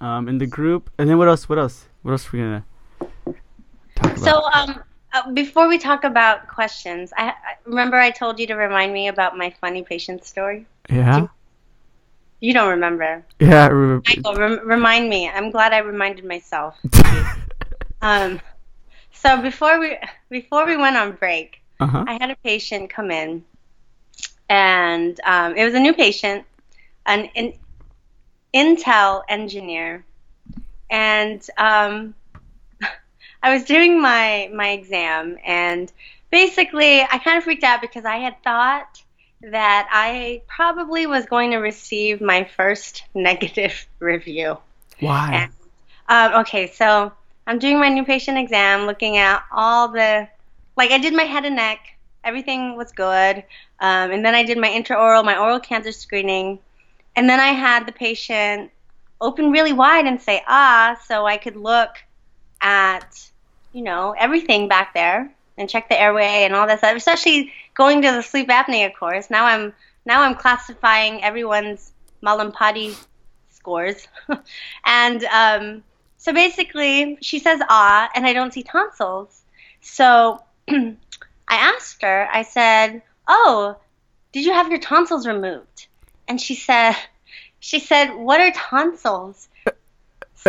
Um, 0.00 0.28
in 0.28 0.38
the 0.38 0.46
group, 0.46 0.90
and 0.98 1.10
then 1.10 1.18
what 1.18 1.28
else? 1.28 1.48
What 1.48 1.58
else? 1.58 1.88
What 2.02 2.12
else 2.12 2.28
are 2.28 2.30
we 2.36 2.38
gonna 2.38 2.64
talk 3.96 4.16
about? 4.16 4.18
So 4.18 4.42
um. 4.54 4.82
Uh, 5.12 5.30
before 5.32 5.68
we 5.68 5.78
talk 5.78 6.04
about 6.04 6.48
questions, 6.48 7.12
I, 7.16 7.28
I 7.28 7.34
remember 7.66 7.96
I 7.98 8.10
told 8.10 8.38
you 8.40 8.46
to 8.46 8.54
remind 8.54 8.92
me 8.94 9.08
about 9.08 9.36
my 9.36 9.50
funny 9.60 9.82
patient 9.82 10.24
story. 10.24 10.64
yeah, 10.88 11.26
You 12.40 12.54
don't 12.54 12.70
remember. 12.70 13.22
yeah. 13.38 13.64
I 13.64 13.68
remember. 13.68 14.04
Michael, 14.08 14.34
rem- 14.34 14.66
remind 14.66 15.08
me. 15.10 15.28
I'm 15.28 15.50
glad 15.50 15.72
I 15.72 15.78
reminded 15.78 16.24
myself. 16.24 16.76
Um, 18.04 18.40
so 19.12 19.40
before 19.40 19.78
we 19.78 19.96
before 20.28 20.66
we 20.66 20.76
went 20.76 20.96
on 20.96 21.12
break, 21.12 21.60
uh 21.78 21.86
huh. 21.86 22.04
I 22.08 22.14
had 22.14 22.30
a 22.30 22.36
patient 22.42 22.90
come 22.90 23.12
in, 23.12 23.44
and 24.48 25.20
um, 25.24 25.54
it 25.56 25.64
was 25.64 25.74
a 25.74 25.78
new 25.78 25.92
patient, 25.92 26.44
an, 27.06 27.28
an 27.36 27.52
Intel 28.52 29.22
engineer, 29.28 30.04
and 30.90 31.40
um, 31.58 32.14
I 33.42 33.52
was 33.52 33.64
doing 33.64 34.00
my 34.00 34.50
my 34.54 34.70
exam, 34.70 35.38
and 35.44 35.92
basically 36.30 37.02
I 37.02 37.18
kind 37.18 37.38
of 37.38 37.44
freaked 37.44 37.64
out 37.64 37.80
because 37.80 38.04
I 38.04 38.18
had 38.18 38.42
thought 38.42 39.02
that 39.42 39.88
I 39.90 40.42
probably 40.46 41.06
was 41.06 41.26
going 41.26 41.50
to 41.50 41.58
receive 41.58 42.20
my 42.20 42.44
first 42.44 43.04
negative 43.14 43.86
review. 43.98 44.58
Why? 45.00 45.48
Um, 46.08 46.40
okay, 46.42 46.70
so 46.70 47.12
I'm 47.46 47.58
doing 47.58 47.78
my 47.78 47.88
new 47.88 48.04
patient 48.04 48.38
exam, 48.38 48.86
looking 48.86 49.16
at 49.16 49.42
all 49.50 49.88
the, 49.88 50.28
like 50.76 50.90
I 50.90 50.98
did 50.98 51.14
my 51.14 51.24
head 51.24 51.44
and 51.44 51.56
neck, 51.56 51.80
everything 52.22 52.76
was 52.76 52.92
good, 52.92 53.38
um, 53.80 54.10
and 54.12 54.24
then 54.24 54.34
I 54.34 54.44
did 54.44 54.58
my 54.58 54.68
intraoral, 54.68 55.24
my 55.24 55.36
oral 55.36 55.58
cancer 55.58 55.90
screening, 55.90 56.58
and 57.16 57.28
then 57.28 57.40
I 57.40 57.48
had 57.48 57.86
the 57.86 57.92
patient 57.92 58.70
open 59.20 59.50
really 59.50 59.72
wide 59.72 60.06
and 60.06 60.20
say 60.20 60.42
ah, 60.46 61.00
so 61.06 61.26
I 61.26 61.36
could 61.36 61.56
look 61.56 61.90
at, 62.60 63.30
you 63.72 63.82
know, 63.82 64.14
everything 64.16 64.68
back 64.68 64.94
there 64.94 65.32
and 65.58 65.68
check 65.68 65.88
the 65.88 66.00
airway 66.00 66.44
and 66.44 66.54
all 66.54 66.66
that 66.66 66.78
stuff. 66.78 66.96
Especially 66.96 67.52
going 67.74 68.02
to 68.02 68.12
the 68.12 68.22
sleep 68.22 68.48
apnea 68.48 68.94
course. 68.94 69.30
Now 69.30 69.46
I'm 69.46 69.72
now 70.04 70.22
I'm 70.22 70.34
classifying 70.34 71.22
everyone's 71.22 71.92
Mallampati 72.22 72.96
scores. 73.50 74.06
and 74.84 75.24
um, 75.24 75.84
so 76.18 76.32
basically, 76.32 77.18
she 77.20 77.38
says 77.38 77.60
ah, 77.68 78.08
and 78.14 78.26
I 78.26 78.32
don't 78.32 78.52
see 78.52 78.62
tonsils. 78.62 79.42
So 79.80 80.42
I 80.68 80.96
asked 81.48 82.02
her, 82.02 82.28
I 82.32 82.42
said, 82.42 83.02
oh, 83.28 83.76
did 84.32 84.44
you 84.44 84.52
have 84.52 84.70
your 84.70 84.80
tonsils 84.80 85.26
removed? 85.26 85.86
And 86.28 86.40
she 86.40 86.54
said, 86.54 86.96
she 87.60 87.78
said, 87.78 88.14
what 88.14 88.40
are 88.40 88.52
tonsils? 88.52 89.48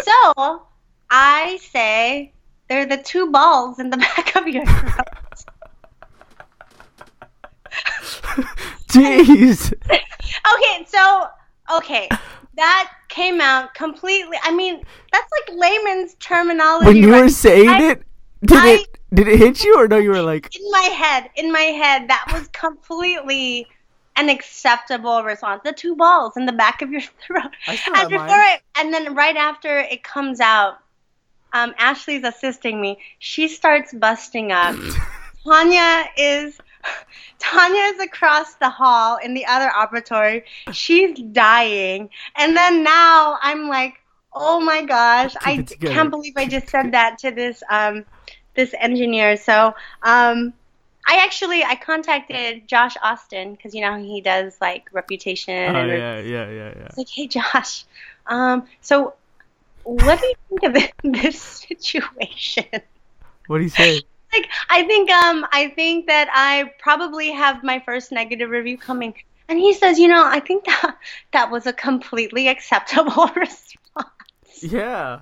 So 0.02 0.64
I 1.12 1.60
say, 1.62 2.34
they're 2.70 2.86
the 2.86 2.98
two 2.98 3.32
balls 3.32 3.80
in 3.80 3.90
the 3.90 3.98
back 4.16 4.36
of 4.36 4.48
your 4.48 4.66
throat. 4.66 5.08
Jeez. 8.90 9.74
Okay, 10.56 10.86
so 10.88 11.28
okay, 11.78 12.10
that 12.56 12.92
came 13.08 13.40
out 13.40 13.74
completely. 13.76 14.38
I 14.44 14.54
mean, 14.54 14.84
that's 15.12 15.28
like 15.32 15.58
layman's 15.58 16.16
terminology. 16.16 16.88
when 16.88 16.96
you 16.98 17.12
right? 17.12 17.22
were 17.22 17.30
saying 17.30 17.70
I- 17.70 17.82
it, 17.92 18.04
did 18.44 18.58
I- 18.58 18.70
it 18.72 18.98
did 19.14 19.28
it 19.28 19.38
hit 19.40 19.64
you 19.64 19.76
or 19.78 19.88
no? 19.88 19.98
You 19.98 20.10
were 20.10 20.22
like, 20.22 20.54
in 20.56 20.70
my 20.72 20.80
head, 20.82 21.30
in 21.36 21.52
my 21.52 21.60
head, 21.62 22.08
that 22.10 22.26
was 22.34 22.48
completely 22.50 23.68
an 24.16 24.28
acceptable 24.30 25.24
response. 25.24 25.62
The 25.64 25.72
two 25.74 25.96
balls 25.96 26.36
in 26.36 26.46
the 26.46 26.52
back 26.54 26.82
of 26.82 26.92
your 26.92 27.02
throat. 27.26 27.52
I 27.68 27.78
And 27.96 28.10
before 28.10 28.28
mine. 28.28 28.56
it, 28.56 28.62
and 28.78 28.94
then 28.94 29.14
right 29.14 29.36
after 29.36 29.80
it 29.80 30.04
comes 30.04 30.40
out, 30.40 30.78
um, 31.54 31.74
Ashley's 31.78 32.24
assisting 32.24 32.82
me. 32.82 33.00
She 33.20 33.48
starts 33.48 33.94
busting 33.94 34.52
up. 34.52 34.76
Tanya 35.44 36.06
is 36.18 36.58
Tanya 37.40 37.82
is 37.94 38.00
across 38.02 38.56
the 38.56 38.70
hall 38.70 39.18
in 39.18 39.34
the 39.34 39.46
other 39.46 39.70
operatory. 39.70 40.44
She's 40.72 41.18
dying. 41.20 42.10
And 42.36 42.56
then 42.56 42.84
now 42.84 43.38
I'm 43.42 43.68
like, 43.68 43.96
oh 44.34 44.60
my 44.60 44.84
gosh, 44.84 45.36
I 45.42 45.64
can't 45.64 46.10
believe 46.10 46.34
I 46.36 46.48
just 46.48 46.70
said 46.70 46.94
that 46.94 47.20
to 47.20 47.32
this 47.32 47.62
um 47.70 48.06
this 48.56 48.74
engineer. 48.80 49.38
So 49.38 49.76
um 50.02 50.54
I 51.06 51.18
actually 51.18 51.64
I 51.64 51.76
contacted 51.76 52.68
Josh 52.68 52.96
Austin 53.04 53.52
because 53.52 53.76
you 53.76 53.82
know 53.82 53.98
he 53.98 54.22
does 54.22 54.58
like 54.62 54.90
reputation 54.94 55.76
Oh 55.76 55.80
and 55.80 55.92
yeah, 55.92 56.20
yeah, 56.20 56.50
yeah, 56.50 56.74
yeah. 56.76 56.86
it's 56.86 56.98
like, 56.98 57.10
hey 57.10 57.28
Josh, 57.28 57.86
um, 58.28 58.66
so 58.82 59.14
what 59.84 60.20
do 60.20 60.26
you 60.28 60.36
think 60.50 60.64
of 61.04 61.14
this, 61.24 61.66
situation? 61.68 62.66
What 63.48 63.58
do 63.58 63.64
you 63.64 63.70
say? 63.70 64.02
like 64.34 64.50
I 64.70 64.84
think 64.84 65.12
um 65.12 65.46
I 65.52 65.70
think 65.76 66.08
that 66.08 66.28
I 66.34 66.72
probably 66.80 67.32
have 67.32 67.64
my 67.64 67.80
first 67.86 68.12
negative 68.12 68.50
review 68.50 68.78
coming. 68.78 69.14
And 69.50 69.60
he 69.60 69.74
says, 69.74 70.00
you 70.00 70.08
know, 70.08 70.26
I 70.26 70.40
think 70.40 70.66
that 70.66 70.98
that 71.32 71.52
was 71.52 71.68
a 71.68 71.74
completely 71.74 72.48
acceptable 72.48 73.28
response. 73.36 74.62
Yeah. 74.62 75.20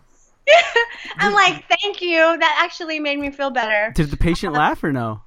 I'm 1.18 1.34
like, 1.34 1.66
thank 1.68 2.02
you. 2.02 2.18
That 2.18 2.60
actually 2.64 3.00
made 3.00 3.20
me 3.20 3.32
feel 3.32 3.52
better. 3.52 3.92
Did 3.96 4.12
the 4.12 4.18
patient 4.18 4.54
laugh 4.54 4.84
or 4.84 4.92
no? 4.92 5.22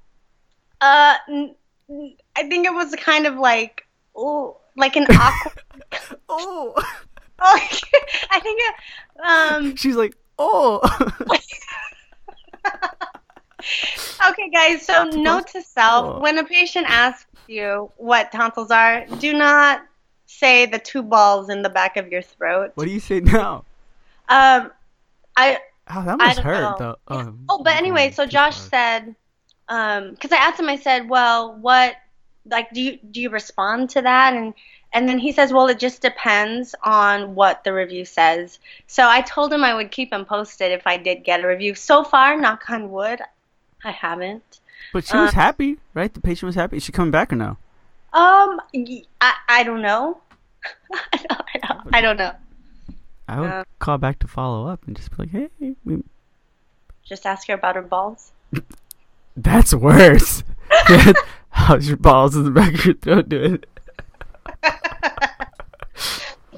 Uh, 0.81 1.15
n- 1.29 1.55
n- 1.89 2.17
I 2.37 2.49
think 2.49 2.67
it 2.67 2.75
was 2.75 2.95
kind 2.97 3.27
of 3.27 3.37
like, 3.37 3.87
oh, 4.17 4.59
like 4.77 4.97
an 4.97 5.07
awkward. 5.11 5.61
Oh. 6.29 6.75
Oh, 7.45 7.69
I 8.31 8.41
think, 8.41 8.61
um, 9.25 9.77
She's 9.83 9.97
like, 9.97 10.17
oh. 10.39 10.81
okay, 14.31 14.51
guys. 14.53 14.85
So 14.85 15.05
note 15.05 15.49
to 15.49 15.63
self: 15.63 16.17
Oh. 16.17 16.21
when 16.21 16.39
a 16.39 16.45
patient 16.45 16.87
asks 16.89 17.27
you 17.47 17.91
what 17.97 18.33
tonsils 18.33 18.71
are, 18.71 19.07
do 19.19 19.33
not 19.35 19.83
say 20.27 20.67
the 20.67 20.79
two 20.79 21.03
balls 21.03 21.49
in 21.51 21.63
the 21.63 21.69
back 21.69 21.97
of 21.97 22.09
your 22.11 22.23
throat. 22.23 22.73
what 22.75 22.85
do 22.87 22.91
you 22.91 23.01
say 23.01 23.21
now? 23.21 23.65
Um, 24.29 24.71
I 25.37 25.59
Oh, 25.91 26.03
that 26.05 26.17
must 26.17 26.41
hurt 26.41 26.79
though. 26.79 26.97
Yeah. 27.11 27.27
Oh, 27.27 27.35
Oh, 27.51 27.63
but 27.63 27.75
anyway, 27.77 28.11
so 28.11 28.25
Josh 28.27 28.57
said, 28.57 29.15
um, 29.69 30.13
because 30.13 30.33
I 30.33 30.37
asked 30.37 30.59
him, 30.59 30.69
I 30.69 30.77
said, 30.77 31.09
well, 31.11 31.55
what, 31.57 31.95
like, 32.47 32.71
do 32.73 32.81
you 32.81 32.99
do 33.11 33.21
you 33.21 33.29
respond 33.31 33.91
to 33.91 34.03
that? 34.03 34.35
And 34.35 34.55
and 34.95 35.09
then 35.09 35.19
he 35.19 35.33
says, 35.33 35.53
well, 35.53 35.67
it 35.67 35.81
just 35.81 36.01
depends 36.01 36.75
on 36.85 37.35
what 37.35 37.65
the 37.65 37.75
review 37.75 38.05
says. 38.05 38.61
So 38.87 39.07
I 39.09 39.23
told 39.23 39.53
him 39.53 39.65
I 39.65 39.75
would 39.75 39.91
keep 39.91 40.13
him 40.13 40.25
posted 40.25 40.71
if 40.71 40.87
I 40.87 40.97
did 40.97 41.25
get 41.25 41.45
a 41.45 41.49
review. 41.49 41.75
So 41.75 42.05
far, 42.05 42.41
knock 42.41 42.71
on 42.71 42.93
wood, 42.93 43.21
I 43.85 43.91
haven't. 43.91 44.61
But 44.93 45.05
she 45.05 45.17
was 45.17 45.31
uh, 45.31 45.35
happy, 45.35 45.79
right? 45.95 46.15
The 46.15 46.21
patient 46.21 46.47
was 46.47 46.55
happy. 46.55 46.77
Is 46.77 46.85
she 46.85 46.93
coming 46.93 47.11
back 47.11 47.33
or 47.33 47.37
no? 47.37 47.57
Um, 48.13 48.61
I 48.73 49.65
don't 49.65 49.83
know. 49.83 50.21
I 51.13 51.17
don't, 51.17 51.43
I 51.55 51.59
don't, 51.67 51.95
I 51.95 52.01
don't 52.01 52.17
know. 52.17 52.33
I 53.27 53.41
would 53.41 53.51
Uh, 53.51 53.65
call 53.81 53.99
back 53.99 54.21
to 54.21 54.29
follow 54.29 54.69
up 54.69 54.87
and 54.87 54.97
just 54.97 55.11
be 55.11 55.17
like, 55.25 55.31
hey, 55.31 55.75
we... 55.85 56.03
Just 57.05 57.27
ask 57.27 57.49
her 57.49 57.55
about 57.55 57.75
her 57.77 57.83
balls. 57.83 58.33
that's 59.37 59.75
worse. 59.75 60.43
How's 61.51 61.87
your 61.87 61.99
balls 61.99 62.35
in 62.35 62.45
the 62.45 62.51
back 62.51 62.73
of 62.73 62.85
your 62.87 62.95
throat 62.95 63.29
doing? 63.29 63.63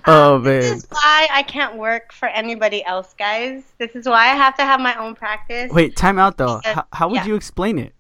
Oh 0.07 0.39
man. 0.43 0.61
This 0.61 0.85
is 0.85 0.87
why 0.91 1.29
I 1.31 1.43
can't 1.43 1.77
work 1.77 2.13
for 2.13 2.29
anybody 2.29 2.85
else, 2.85 3.15
guys. 3.19 3.65
This 3.79 3.95
is 3.95 4.07
why 4.07 4.27
I 4.31 4.35
have 4.35 4.57
to 4.57 4.63
have 4.65 4.81
my 4.81 4.95
own 4.97 5.15
practice. 5.15 5.71
Wait, 5.73 5.97
time 5.97 6.19
out 6.19 6.37
though. 6.37 6.61
Uh, 6.65 6.75
How, 6.75 6.87
how 6.93 7.09
would 7.09 7.17
yeah. 7.17 7.27
you 7.27 7.35
explain 7.35 7.79
it 7.79 7.95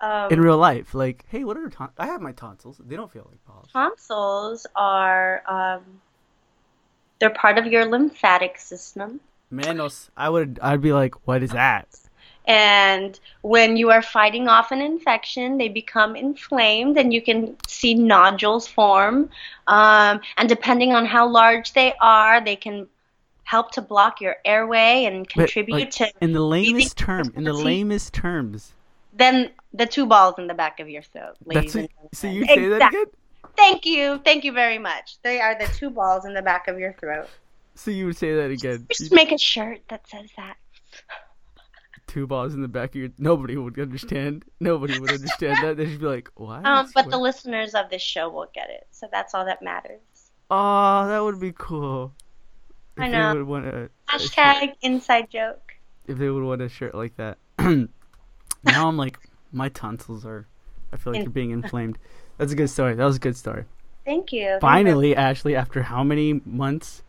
um, 0.00 0.30
in 0.30 0.40
real 0.40 0.58
life? 0.58 0.94
Like, 0.94 1.24
hey, 1.28 1.44
what 1.44 1.56
are 1.56 1.68
ton- 1.68 1.90
I 1.98 2.06
have 2.06 2.20
my 2.20 2.32
tonsils. 2.32 2.80
They 2.84 2.96
don't 2.96 3.10
feel 3.12 3.26
like 3.30 3.44
balls. 3.46 3.68
tonsils 3.72 4.66
are 4.76 5.42
um, 5.48 6.00
they're 7.18 7.30
part 7.30 7.58
of 7.58 7.66
your 7.66 7.86
lymphatic 7.86 8.58
system. 8.58 9.20
Manos. 9.50 10.10
I 10.16 10.28
would. 10.28 10.58
I'd 10.62 10.82
be 10.82 10.92
like, 10.92 11.26
what 11.26 11.42
is 11.42 11.50
that? 11.50 11.88
And 12.48 13.20
when 13.42 13.76
you 13.76 13.90
are 13.90 14.00
fighting 14.00 14.48
off 14.48 14.72
an 14.72 14.80
infection, 14.80 15.58
they 15.58 15.68
become 15.68 16.16
inflamed, 16.16 16.96
and 16.96 17.12
you 17.12 17.20
can 17.20 17.54
see 17.68 17.92
nodules 17.92 18.66
form. 18.66 19.28
Um, 19.66 20.20
and 20.38 20.48
depending 20.48 20.94
on 20.94 21.04
how 21.04 21.28
large 21.28 21.74
they 21.74 21.92
are, 22.00 22.42
they 22.42 22.56
can 22.56 22.88
help 23.44 23.72
to 23.72 23.82
block 23.82 24.22
your 24.22 24.36
airway 24.46 25.04
and 25.04 25.26
But, 25.26 25.32
contribute 25.34 25.74
like, 25.74 25.90
to 25.90 26.10
in 26.22 26.32
the 26.32 26.40
lamest 26.40 26.96
term. 26.96 27.32
In 27.36 27.44
the 27.44 27.52
lamest 27.52 28.14
terms. 28.14 28.72
then 29.12 29.50
the 29.74 29.86
two 29.86 30.06
balls 30.06 30.34
in 30.38 30.46
the 30.46 30.54
back 30.54 30.80
of 30.80 30.88
your 30.88 31.02
throat. 31.02 31.36
That's 31.46 31.74
ladies 31.74 31.76
it. 31.76 31.90
and 32.00 32.08
So 32.14 32.28
you 32.28 32.46
say 32.46 32.68
that 32.68 32.88
again? 32.88 33.04
Thank 33.56 33.84
you, 33.84 34.20
thank 34.24 34.44
you 34.44 34.52
very 34.52 34.78
much. 34.78 35.18
They 35.22 35.40
are 35.40 35.58
the 35.58 35.66
two 35.66 35.90
balls 35.90 36.24
in 36.24 36.32
the 36.32 36.42
back 36.42 36.68
of 36.68 36.78
your 36.78 36.94
throat. 36.94 37.28
So 37.74 37.90
you 37.90 38.06
would 38.06 38.16
say 38.16 38.34
that 38.34 38.50
again? 38.50 38.86
Just 38.90 39.12
make 39.12 39.32
a 39.32 39.38
shirt 39.38 39.80
that 39.88 40.08
says 40.08 40.30
that. 40.36 40.56
Two 42.08 42.26
balls 42.26 42.54
in 42.54 42.62
the 42.62 42.68
back 42.68 42.90
of 42.90 42.94
your. 42.96 43.10
Nobody 43.18 43.56
would 43.56 43.78
understand. 43.78 44.44
Nobody 44.60 44.98
would 44.98 45.12
understand 45.12 45.58
that. 45.62 45.76
They'd 45.76 46.00
be 46.00 46.06
like, 46.06 46.30
what? 46.34 46.66
Um, 46.66 46.90
but 46.94 47.10
the 47.10 47.18
listeners 47.18 47.74
of 47.74 47.90
this 47.90 48.02
show 48.02 48.28
will 48.28 48.48
get 48.54 48.70
it, 48.70 48.86
so 48.90 49.06
that's 49.12 49.34
all 49.34 49.44
that 49.44 49.62
matters. 49.62 50.00
Oh, 50.50 51.06
that 51.06 51.20
would 51.22 51.38
be 51.38 51.52
cool. 51.56 52.12
If 52.96 53.02
I 53.04 53.10
they 53.10 53.16
know. 53.18 53.34
would 53.36 53.46
want 53.46 53.66
a, 53.66 53.84
a 53.84 53.88
Hashtag 54.18 54.72
inside 54.80 55.30
joke. 55.30 55.74
if 56.06 56.18
they 56.18 56.28
would 56.30 56.42
want 56.42 56.62
a 56.62 56.68
shirt 56.68 56.94
like 56.94 57.14
that. 57.16 57.38
now 57.58 57.88
I'm 58.88 58.96
like, 58.96 59.18
my 59.52 59.68
tonsils 59.68 60.24
are. 60.24 60.46
I 60.92 60.96
feel 60.96 61.12
like 61.12 61.22
they're 61.22 61.30
being 61.30 61.50
inflamed. 61.60 61.98
That's 62.38 62.52
a 62.52 62.56
good 62.56 62.70
story. 62.70 62.94
That 62.94 63.04
was 63.04 63.16
a 63.16 63.20
good 63.20 63.36
story. 63.36 63.64
Thank 64.06 64.32
you. 64.32 64.56
Finally, 64.62 65.14
Ashley, 65.14 65.54
after 65.54 65.82
how 65.82 66.02
many 66.02 66.40
months? 66.46 67.02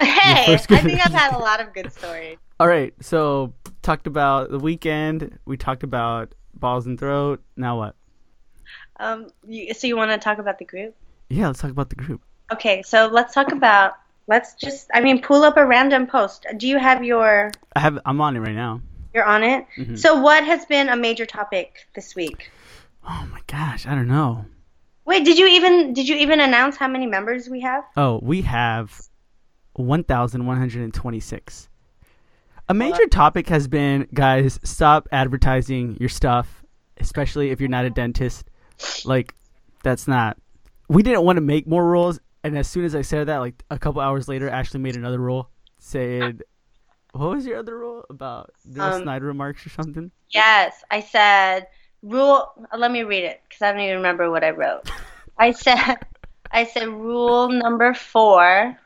Hey, 0.00 0.54
I 0.54 0.56
think 0.56 1.04
I've 1.04 1.12
had 1.12 1.34
a 1.34 1.38
lot 1.50 1.60
of 1.60 1.72
good 1.72 1.92
stories. 1.92 2.38
All 2.60 2.68
right, 2.68 2.94
so 3.00 3.52
talked 3.82 4.06
about 4.06 4.50
the 4.50 4.58
weekend. 4.58 5.38
We 5.44 5.56
talked 5.56 5.82
about 5.82 6.34
balls 6.54 6.86
and 6.86 6.98
throat. 6.98 7.42
Now 7.56 7.78
what? 7.78 7.94
Um, 9.00 9.28
you, 9.46 9.74
so 9.74 9.86
you 9.86 9.96
want 9.96 10.10
to 10.10 10.18
talk 10.18 10.38
about 10.38 10.58
the 10.58 10.64
group? 10.64 10.94
Yeah, 11.28 11.48
let's 11.48 11.60
talk 11.60 11.70
about 11.70 11.90
the 11.90 11.96
group. 11.96 12.22
Okay, 12.52 12.82
so 12.82 13.06
let's 13.06 13.34
talk 13.34 13.52
about. 13.52 13.94
Let's 14.26 14.54
just. 14.54 14.88
I 14.94 15.00
mean, 15.00 15.20
pull 15.20 15.42
up 15.42 15.56
a 15.56 15.66
random 15.66 16.06
post. 16.06 16.46
Do 16.56 16.66
you 16.68 16.78
have 16.78 17.04
your? 17.04 17.50
I 17.76 17.80
have. 17.80 17.98
I'm 18.06 18.20
on 18.20 18.36
it 18.36 18.40
right 18.40 18.54
now. 18.54 18.80
You're 19.12 19.24
on 19.24 19.42
it. 19.44 19.66
Mhm. 19.76 19.98
So 19.98 20.20
what 20.20 20.44
has 20.44 20.64
been 20.66 20.88
a 20.88 20.96
major 20.96 21.26
topic 21.26 21.86
this 21.94 22.14
week? 22.14 22.50
Oh 23.06 23.28
my 23.30 23.40
gosh, 23.46 23.86
I 23.86 23.94
don't 23.94 24.08
know. 24.08 24.46
Wait, 25.04 25.24
did 25.24 25.38
you 25.38 25.46
even 25.46 25.92
did 25.92 26.08
you 26.08 26.16
even 26.16 26.40
announce 26.40 26.76
how 26.76 26.88
many 26.88 27.06
members 27.06 27.48
we 27.48 27.60
have? 27.60 27.84
Oh, 27.96 28.18
we 28.22 28.42
have 28.42 28.98
1,126. 29.74 31.68
A 32.68 32.74
major 32.74 33.06
topic 33.06 33.48
has 33.48 33.68
been, 33.68 34.08
guys, 34.14 34.58
stop 34.64 35.06
advertising 35.12 35.96
your 36.00 36.08
stuff, 36.08 36.64
especially 36.98 37.50
if 37.50 37.60
you're 37.60 37.68
not 37.68 37.84
a 37.84 37.90
dentist. 37.90 38.48
Like, 39.04 39.34
that's 39.82 40.08
not. 40.08 40.38
We 40.88 41.02
didn't 41.02 41.24
want 41.24 41.36
to 41.36 41.42
make 41.42 41.66
more 41.66 41.84
rules, 41.84 42.20
and 42.42 42.56
as 42.56 42.68
soon 42.68 42.84
as 42.84 42.94
I 42.94 43.02
said 43.02 43.26
that, 43.28 43.38
like 43.38 43.62
a 43.70 43.78
couple 43.78 44.00
hours 44.00 44.28
later, 44.28 44.48
Ashley 44.48 44.80
made 44.80 44.96
another 44.96 45.18
rule. 45.18 45.50
Said, 45.78 46.42
what 47.12 47.30
was 47.30 47.46
your 47.46 47.58
other 47.58 47.78
rule 47.78 48.04
about 48.10 48.50
no 48.64 48.84
Um, 48.84 49.02
snide 49.02 49.22
remarks 49.22 49.66
or 49.66 49.70
something? 49.70 50.10
Yes, 50.30 50.82
I 50.90 51.00
said 51.00 51.66
rule. 52.02 52.50
Let 52.76 52.90
me 52.90 53.02
read 53.02 53.24
it 53.24 53.40
because 53.48 53.62
I 53.62 53.72
don't 53.72 53.80
even 53.82 53.96
remember 53.96 54.30
what 54.30 54.42
I 54.42 54.50
wrote. 54.50 54.90
I 55.38 55.52
said, 55.52 55.96
I 56.50 56.64
said 56.64 56.88
rule 56.88 57.48
number 57.50 57.92
four. 57.94 58.78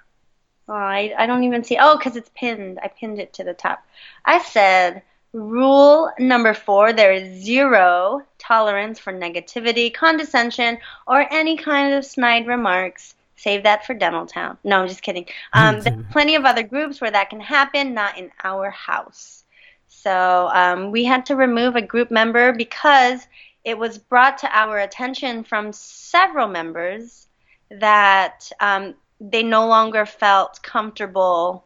Oh, 0.68 0.74
I 0.74 1.14
I 1.16 1.26
don't 1.26 1.44
even 1.44 1.64
see. 1.64 1.78
Oh, 1.80 1.96
because 1.96 2.16
it's 2.16 2.30
pinned. 2.34 2.78
I 2.82 2.88
pinned 2.88 3.18
it 3.18 3.32
to 3.34 3.44
the 3.44 3.54
top. 3.54 3.84
I 4.24 4.38
said 4.40 5.02
rule 5.32 6.10
number 6.18 6.54
four. 6.54 6.92
There 6.92 7.12
is 7.12 7.42
zero 7.42 8.22
tolerance 8.38 8.98
for 8.98 9.12
negativity, 9.12 9.92
condescension, 9.92 10.78
or 11.06 11.26
any 11.32 11.56
kind 11.56 11.94
of 11.94 12.04
snide 12.04 12.46
remarks. 12.46 13.14
Save 13.36 13.62
that 13.62 13.86
for 13.86 13.94
Dental 13.94 14.26
Town. 14.26 14.58
No, 14.64 14.80
I'm 14.80 14.88
just 14.88 15.02
kidding. 15.02 15.26
Um, 15.52 15.80
there 15.82 15.94
are 15.94 16.12
plenty 16.12 16.34
of 16.34 16.44
other 16.44 16.62
groups 16.62 17.00
where 17.00 17.10
that 17.10 17.30
can 17.30 17.40
happen, 17.40 17.94
not 17.94 18.18
in 18.18 18.30
our 18.42 18.70
house. 18.70 19.44
So 19.86 20.50
um, 20.52 20.90
we 20.90 21.04
had 21.04 21.26
to 21.26 21.36
remove 21.36 21.76
a 21.76 21.82
group 21.82 22.10
member 22.10 22.52
because 22.52 23.26
it 23.64 23.78
was 23.78 23.98
brought 23.98 24.38
to 24.38 24.56
our 24.56 24.78
attention 24.78 25.44
from 25.44 25.72
several 25.72 26.48
members 26.48 27.28
that 27.70 28.50
um, 28.60 28.94
they 29.20 29.42
no 29.42 29.66
longer 29.66 30.06
felt 30.06 30.62
comfortable 30.62 31.64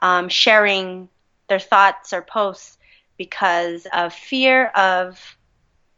um, 0.00 0.28
sharing 0.28 1.08
their 1.48 1.58
thoughts 1.58 2.12
or 2.12 2.22
posts 2.22 2.78
because 3.16 3.86
of 3.92 4.14
fear 4.14 4.66
of 4.68 5.36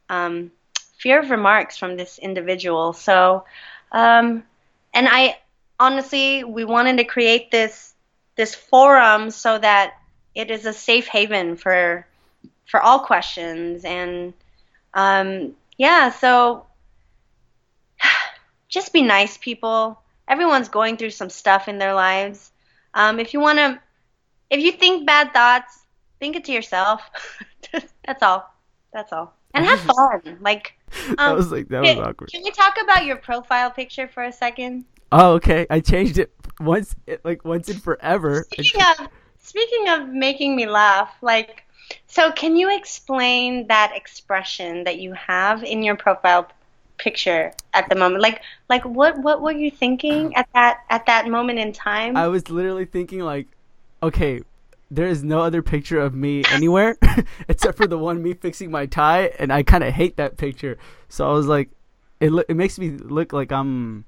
um, 0.09 0.51
fear 0.99 1.21
of 1.21 1.31
remarks 1.31 1.77
from 1.77 1.97
this 1.97 2.19
individual. 2.19 2.93
So, 2.93 3.45
um, 3.91 4.45
and 4.95 5.09
I 5.09 5.39
honestly, 5.79 6.45
we 6.45 6.65
wanted 6.65 6.99
to 6.99 7.05
create 7.05 7.51
this 7.51 7.95
this 8.37 8.55
forum 8.55 9.31
so 9.31 9.59
that 9.59 9.95
it 10.35 10.51
is 10.51 10.65
a 10.65 10.73
safe 10.73 11.07
haven 11.07 11.57
for 11.57 12.07
for 12.67 12.81
all 12.81 13.01
questions 13.01 13.85
and 13.85 14.33
um, 14.95 15.55
yeah. 15.77 16.11
So 16.11 16.67
just 18.69 18.93
be 18.93 19.03
nice, 19.03 19.37
people. 19.37 19.99
Everyone's 20.29 20.69
going 20.69 20.97
through 20.97 21.11
some 21.11 21.31
stuff 21.31 21.69
in 21.69 21.79
their 21.79 21.95
lives. 21.95 22.53
Um, 22.95 23.19
if 23.19 23.35
you 23.35 23.41
want 23.41 23.59
to, 23.59 23.81
if 24.51 24.61
you 24.61 24.73
think 24.73 25.07
bad 25.07 25.33
thoughts, 25.33 25.83
think 26.21 26.37
it 26.37 26.45
to 26.45 26.53
yourself. 26.53 27.03
That's 28.07 28.23
all. 28.23 28.55
That's 28.93 29.13
all. 29.13 29.35
And 29.55 29.65
have 29.65 29.81
fun. 29.97 30.39
Like, 30.41 30.75
that 31.09 31.19
um, 31.19 31.37
was 31.37 31.51
like 31.51 31.69
that 31.69 31.81
was 31.81 31.91
can, 31.91 31.99
awkward. 32.03 32.31
can 32.31 32.43
we 32.43 32.51
talk 32.51 32.77
about 32.83 33.05
your 33.05 33.17
profile 33.17 33.71
picture 33.71 34.09
for 34.09 34.25
a 34.25 34.33
second? 34.33 34.85
Oh, 35.11 35.33
okay. 35.35 35.67
I 35.69 35.81
changed 35.81 36.19
it 36.19 36.33
once, 36.61 36.95
it, 37.07 37.25
like 37.25 37.45
once 37.45 37.69
and 37.69 37.83
forever. 37.83 38.47
Speaking 38.53 38.81
of 38.83 39.09
speaking 39.39 39.89
of 39.89 40.09
making 40.09 40.57
me 40.57 40.67
laugh, 40.67 41.11
like, 41.21 41.65
so 42.07 42.33
can 42.33 42.57
you 42.57 42.75
explain 42.75 43.67
that 43.67 43.93
expression 43.95 44.85
that 44.85 44.99
you 44.99 45.13
have 45.13 45.65
in 45.65 45.83
your 45.83 45.97
profile 45.97 46.49
picture 47.03 47.53
at 47.75 47.89
the 47.89 47.95
moment? 47.95 48.23
Like 48.23 48.43
like 48.69 48.85
what 48.85 49.19
what 49.19 49.43
were 49.43 49.53
you 49.53 49.71
thinking 49.71 50.35
at 50.37 50.49
that 50.55 50.81
at 50.89 51.07
that 51.07 51.29
moment 51.29 51.59
in 51.59 51.73
time? 51.73 52.17
I 52.17 52.29
was 52.29 52.49
literally 52.49 52.85
thinking 52.85 53.21
like, 53.21 53.49
okay, 54.03 54.43
there 54.91 55.07
is 55.07 55.25
no 55.25 55.41
other 55.41 55.63
picture 55.63 55.99
of 55.99 56.15
me 56.15 56.45
anywhere 56.51 56.97
except 57.49 57.77
for 57.77 57.87
the 57.87 57.99
one 57.99 58.23
me 58.23 58.35
fixing 58.35 58.71
my 58.71 58.87
tie, 58.87 59.33
and 59.39 59.53
I 59.53 59.63
kind 59.63 59.83
of 59.83 59.93
hate 59.93 60.17
that 60.17 60.37
picture. 60.37 60.79
So 61.09 61.29
I 61.29 61.33
was 61.33 61.47
like, 61.47 61.71
it 62.21 62.31
lo- 62.31 62.45
it 62.49 62.57
makes 62.57 62.79
me 62.79 62.91
look 62.91 63.33
like 63.33 63.51
I'm, 63.51 64.05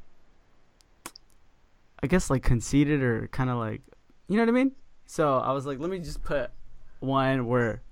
I 2.02 2.07
guess 2.07 2.30
like 2.30 2.42
conceited 2.42 3.02
or 3.02 3.28
kind 3.33 3.50
of 3.50 3.57
like, 3.57 3.80
you 4.28 4.37
know 4.37 4.42
what 4.42 4.50
I 4.50 4.52
mean? 4.52 4.72
So 5.07 5.38
I 5.38 5.52
was 5.52 5.66
like, 5.66 5.78
let 5.78 5.90
me 5.90 5.98
just 5.98 6.22
put 6.22 6.50
one 7.00 7.46
where 7.46 7.83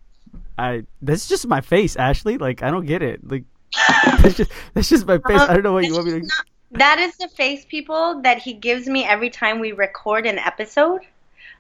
I 0.59 0.85
that's 1.01 1.29
just 1.29 1.47
my 1.47 1.61
face, 1.61 1.97
Ashley. 1.97 2.39
Like 2.39 2.63
I 2.63 2.71
don't 2.71 2.87
get 2.87 3.03
it. 3.03 3.27
Like 3.29 3.45
that's 4.21 4.37
just 4.37 4.51
that's 4.75 4.89
just 4.89 5.07
my 5.07 5.19
face. 5.19 5.41
I 5.41 5.55
don't 5.55 5.63
know 5.63 5.73
what 5.73 5.85
you 5.85 5.95
want 5.95 6.07
me 6.07 6.21
to. 6.21 6.29
that 6.73 6.99
is 6.99 7.17
the 7.17 7.29
face, 7.29 7.65
people, 7.65 8.21
that 8.23 8.39
he 8.39 8.53
gives 8.53 8.87
me 8.87 9.05
every 9.05 9.31
time 9.31 9.59
we 9.61 9.73
record 9.73 10.27
an 10.27 10.39
episode. 10.39 11.01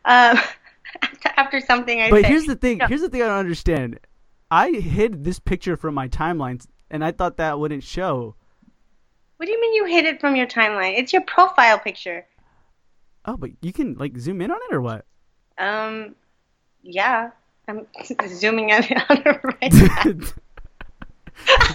Um, 0.05 0.39
after 1.37 1.61
something 1.61 2.01
I 2.01 2.11
But 2.11 2.23
say. 2.23 2.29
here's 2.29 2.47
the 2.47 2.57
thing. 2.57 2.79
No. 2.79 2.87
Here's 2.87 3.01
the 3.01 3.09
thing 3.09 3.23
I 3.23 3.27
don't 3.27 3.39
understand. 3.39 3.99
I 4.51 4.71
hid 4.71 5.25
this 5.25 5.39
picture 5.39 5.77
from 5.77 5.95
my 5.95 6.09
timelines, 6.09 6.67
and 6.91 7.05
I 7.05 7.13
thought 7.13 7.39
that 7.39 7.59
wouldn't 7.59 7.83
show. 7.85 8.35
What 9.39 9.47
do 9.47 9.53
you 9.53 9.61
mean 9.61 9.75
you 9.75 9.87
hid 9.87 10.05
it 10.05 10.21
from 10.21 10.37
your 10.37 10.47
timeline? 10.47 10.99
It's 10.99 11.13
your 11.13 11.23
profile 11.23 11.79
picture. 11.79 12.27
Oh, 13.25 13.37
but 13.37 13.51
you 13.61 13.73
can 13.73 13.95
like 13.95 14.19
zoom 14.19 14.41
in 14.43 14.51
on 14.51 14.59
it 14.71 14.75
or 14.75 14.81
what? 14.81 15.05
Um, 15.59 16.15
yeah. 16.83 17.31
I'm 17.69 17.87
zooming 18.29 18.71
in 18.71 18.83
on 18.83 19.23
it 19.25 19.41
right 19.45 19.73
now. 19.73 20.27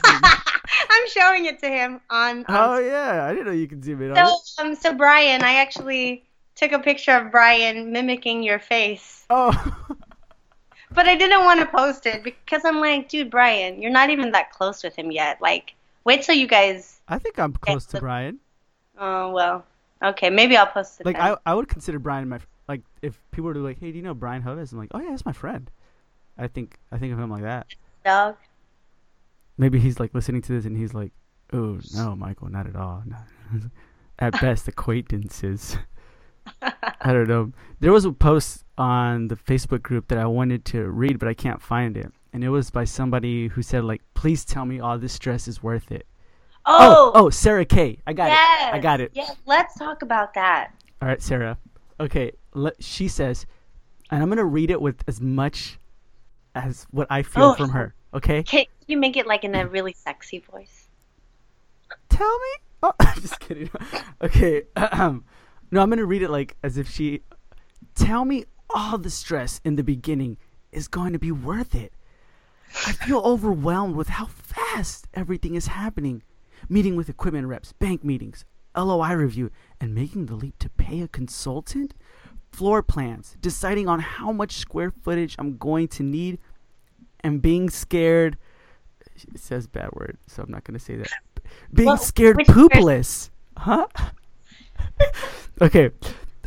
I'm 0.90 1.08
showing 1.10 1.46
it 1.46 1.60
to 1.60 1.68
him 1.70 2.02
on. 2.10 2.40
on 2.40 2.46
oh 2.50 2.80
yeah, 2.80 3.26
I 3.26 3.32
didn't 3.34 3.46
know 3.46 3.52
you 3.52 3.68
could 3.68 3.84
zoom 3.84 4.02
in 4.02 4.12
on 4.12 4.18
it. 4.18 4.30
so, 4.44 4.64
um, 4.64 4.76
so 4.76 4.94
Brian, 4.94 5.44
I 5.44 5.56
actually 5.56 6.24
took 6.56 6.72
a 6.72 6.80
picture 6.80 7.12
of 7.12 7.32
Brian 7.32 7.92
mimicking 7.92 8.44
your 8.44 8.60
face, 8.60 9.26
Oh, 9.30 9.52
but 10.92 11.08
I 11.08 11.16
didn't 11.16 11.44
want 11.46 11.60
to 11.60 11.66
post 11.66 12.06
it 12.06 12.24
because 12.24 12.64
I'm 12.66 12.80
like, 12.80 13.10
dude, 13.10 13.30
Brian, 13.30 13.82
you're 13.82 13.92
not 13.92 14.10
even 14.10 14.32
that 14.32 14.52
close 14.52 14.84
with 14.84 14.96
him 14.96 15.12
yet. 15.12 15.42
Like, 15.42 15.76
wait 16.04 16.24
till 16.24 16.36
you 16.36 16.48
guys. 16.48 17.00
I 17.08 17.20
think 17.20 17.38
I'm 17.40 17.54
close 17.54 17.86
to 17.88 18.00
Brian. 18.00 18.40
Oh 19.00 19.32
well, 19.32 19.66
okay, 20.04 20.30
maybe 20.30 20.58
I'll 20.58 20.68
post 20.68 21.00
it. 21.00 21.06
Like 21.06 21.18
then. 21.18 21.34
I, 21.46 21.52
I 21.52 21.54
would 21.54 21.68
consider 21.68 22.00
Brian 22.00 22.28
my 22.28 22.40
like 22.68 22.82
if 23.02 23.20
people 23.32 23.46
were 23.50 23.56
like, 23.56 23.80
hey, 23.80 23.92
do 23.92 23.98
you 23.98 24.04
know 24.04 24.14
Brian 24.14 24.42
Hovis? 24.42 24.72
I'm 24.72 24.78
like, 24.80 24.90
oh 24.94 25.00
yeah, 25.00 25.12
that's 25.12 25.26
my 25.26 25.34
friend. 25.34 25.70
I 26.38 26.48
think 26.48 26.78
I 26.92 26.98
think 26.98 27.14
of 27.14 27.20
him 27.20 27.30
like 27.30 27.44
that. 27.44 27.68
dog. 28.04 28.36
Maybe 29.58 29.80
he's 29.80 30.00
like 30.00 30.14
listening 30.14 30.42
to 30.44 30.54
this 30.54 30.66
and 30.66 30.78
he's 30.78 30.94
like, 30.94 31.12
oh 31.54 31.80
no, 31.96 32.16
Michael, 32.16 32.50
not 32.50 32.68
at 32.68 32.76
all. 32.76 33.04
No. 33.06 33.18
at 34.20 34.40
best, 34.40 34.68
acquaintances. 34.68 35.78
I 36.62 37.14
don't 37.14 37.28
know. 37.28 37.52
There 37.80 37.92
was 37.92 38.06
a 38.06 38.12
post 38.12 38.64
on 38.78 39.28
the 39.28 39.36
Facebook 39.36 39.82
group 39.82 40.08
that 40.08 40.18
I 40.18 40.26
wanted 40.26 40.66
to 40.66 40.88
read, 40.90 41.20
but 41.20 41.28
I 41.28 41.34
can't 41.34 41.62
find 41.62 41.98
it. 41.98 42.12
And 42.34 42.44
it 42.44 42.50
was 42.50 42.70
by 42.70 42.84
somebody 42.84 43.48
who 43.48 43.62
said, 43.62 43.84
like, 43.84 44.02
please 44.14 44.46
tell 44.46 44.66
me 44.66 44.80
all 44.80 44.98
this 44.98 45.14
stress 45.14 45.48
is 45.48 45.64
worth 45.64 45.92
it. 45.92 46.06
Oh, 46.66 47.12
oh, 47.16 47.26
oh 47.26 47.30
Sarah 47.30 47.66
K. 47.66 48.00
I 48.06 48.14
got 48.14 48.28
yes, 48.28 48.70
it. 48.70 48.76
I 48.76 48.80
got 48.80 49.02
it. 49.02 49.12
Yes, 49.14 49.36
let's 49.46 49.78
talk 49.78 50.02
about 50.02 50.34
that. 50.34 50.72
All 51.02 51.08
right, 51.08 51.22
Sarah. 51.22 51.58
Okay, 52.00 52.32
le- 52.54 52.74
she 52.80 53.08
says, 53.08 53.46
and 54.12 54.22
I'm 54.22 54.30
going 54.30 54.38
to 54.38 54.46
read 54.46 54.70
it 54.70 54.82
with 54.82 55.04
as 55.08 55.22
much 55.22 55.80
as 56.56 56.86
what 56.92 57.08
I 57.10 57.24
feel 57.24 57.46
Oh. 57.46 57.54
from 57.54 57.70
her. 57.70 57.94
Okay? 58.14 58.44
Can 58.44 58.66
you 58.88 58.98
make 58.98 59.18
it 59.18 59.28
like 59.28 59.44
in 59.44 59.56
a 59.56 59.68
really 59.68 59.94
sexy 59.94 60.40
voice? 60.40 60.88
Tell 62.10 62.40
me. 62.40 62.50
Oh, 62.84 62.94
I'm 63.00 63.22
just 63.22 63.40
kidding. 63.40 63.70
Okay. 64.20 64.64
no, 64.76 65.22
I'm 65.82 65.90
gonna 65.90 66.04
read 66.04 66.24
it 66.24 66.32
like 66.32 66.58
as 66.64 66.78
if 66.78 66.90
she. 66.90 67.22
Tell 67.94 68.26
me 68.26 68.46
all 68.70 68.98
the 68.98 69.12
stress 69.12 69.62
in 69.64 69.76
the 69.76 69.84
beginning 69.84 70.38
is 70.72 70.88
going 70.88 71.14
to 71.14 71.20
be 71.20 71.32
worth 71.32 71.76
it. 71.76 71.94
I 72.86 72.94
feel 72.94 73.20
overwhelmed 73.20 73.96
with 73.96 74.08
how 74.10 74.26
fast 74.26 75.08
everything 75.14 75.56
is 75.56 75.68
happening. 75.68 76.24
Meeting 76.68 76.96
with 76.96 77.10
equipment 77.10 77.48
reps, 77.48 77.74
bank 77.74 78.04
meetings, 78.04 78.44
LOI 78.76 79.14
review, 79.14 79.52
and 79.80 79.94
making 79.94 80.26
the 80.26 80.36
leap 80.36 80.58
to 80.60 80.70
pay 80.70 81.02
a 81.02 81.08
consultant, 81.08 81.94
floor 82.52 82.82
plans, 82.82 83.38
deciding 83.40 83.88
on 83.88 84.00
how 84.00 84.32
much 84.32 84.54
square 84.58 84.92
footage 84.92 85.36
I'm 85.38 85.58
going 85.58 85.88
to 85.90 86.04
need, 86.04 86.40
and 87.22 87.42
being 87.42 87.70
scared. 87.70 88.38
It 89.34 89.40
says 89.40 89.68
bad 89.68 89.90
word, 89.94 90.18
so 90.28 90.44
I'm 90.44 90.52
not 90.52 90.64
gonna 90.64 90.80
say 90.80 90.96
that. 90.96 91.10
Being 91.74 91.88
Well, 91.88 91.98
scared 91.98 92.38
poopless, 92.38 93.30
huh? 93.58 93.88
okay, 95.62 95.92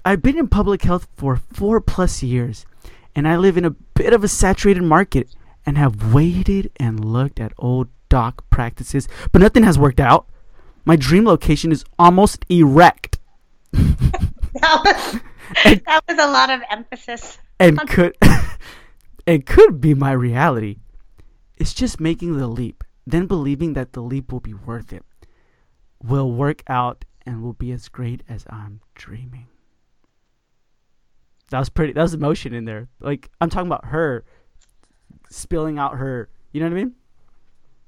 I've 0.05 0.23
been 0.23 0.39
in 0.39 0.49
public 0.49 0.83
health 0.83 1.09
for 1.17 1.37
four 1.37 1.81
plus 1.81 2.23
years, 2.23 2.67
and 3.15 3.27
I 3.27 3.37
live 3.37 3.57
in 3.57 3.65
a 3.65 3.71
bit 3.71 4.13
of 4.13 4.23
a 4.23 4.29
saturated 4.29 4.83
market 4.83 5.29
and 5.67 5.77
have 5.77 6.15
waited 6.15 6.71
and 6.79 7.05
looked 7.05 7.41
at 7.41 7.53
old 7.59 7.89
doc 8.09 8.49
practices, 8.51 9.09
but 9.33 9.41
nothing 9.43 9.63
has 9.65 9.79
worked 9.79 10.01
out. 10.01 10.27
My 10.85 10.97
dream 10.97 11.25
location 11.25 11.73
is 11.73 11.85
almost 11.99 12.45
erect 12.49 13.19
That 13.73 14.83
was, 14.85 15.21
that 15.87 16.03
was 16.09 16.19
a 16.19 16.27
lot 16.31 16.51
of 16.51 16.61
emphasis. 16.71 17.39
and 17.59 17.79
could 17.89 18.17
and 19.27 19.47
could 19.47 19.81
be 19.81 19.95
my 19.95 20.13
reality. 20.13 20.77
It's 21.57 21.75
just 21.75 22.01
making 22.01 22.39
the 22.39 22.47
leap, 22.47 22.85
then 23.07 23.27
believing 23.27 23.75
that 23.75 23.93
the 23.93 24.01
leap 24.01 24.33
will 24.33 24.41
be 24.41 24.55
worth 24.55 24.93
it, 24.93 25.05
will 26.03 26.33
work 26.33 26.63
out, 26.69 27.05
and 27.27 27.43
will 27.43 27.53
be 27.53 27.71
as 27.73 27.89
great 27.89 28.23
as 28.29 28.47
I'm 28.49 28.81
dreaming. 28.95 29.47
That 31.51 31.59
was 31.59 31.69
pretty. 31.69 31.93
That 31.93 32.03
was 32.03 32.15
emotion 32.15 32.55
in 32.55 32.65
there. 32.65 32.89
Like 33.01 33.29
I'm 33.41 33.51
talking 33.51 33.67
about 33.67 33.87
her 33.87 34.25
spilling 35.31 35.79
out 35.79 35.97
her. 35.97 36.29
You 36.53 36.61
know 36.61 36.67
what 36.67 36.73
I 36.79 36.85
mean? 36.85 36.95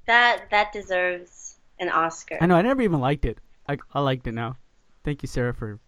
That 0.05 0.49
that 0.51 0.71
deserves 0.73 1.57
an 1.79 1.89
Oscar. 1.89 2.37
I 2.41 2.45
know. 2.45 2.55
I 2.55 2.61
never 2.61 2.81
even 2.81 2.99
liked 2.99 3.25
it. 3.25 3.39
I 3.67 3.77
I 3.93 4.01
liked 4.01 4.27
it 4.27 4.33
now. 4.33 4.57
Thank 5.03 5.23
you, 5.23 5.27
Sarah, 5.27 5.53
for. 5.53 5.79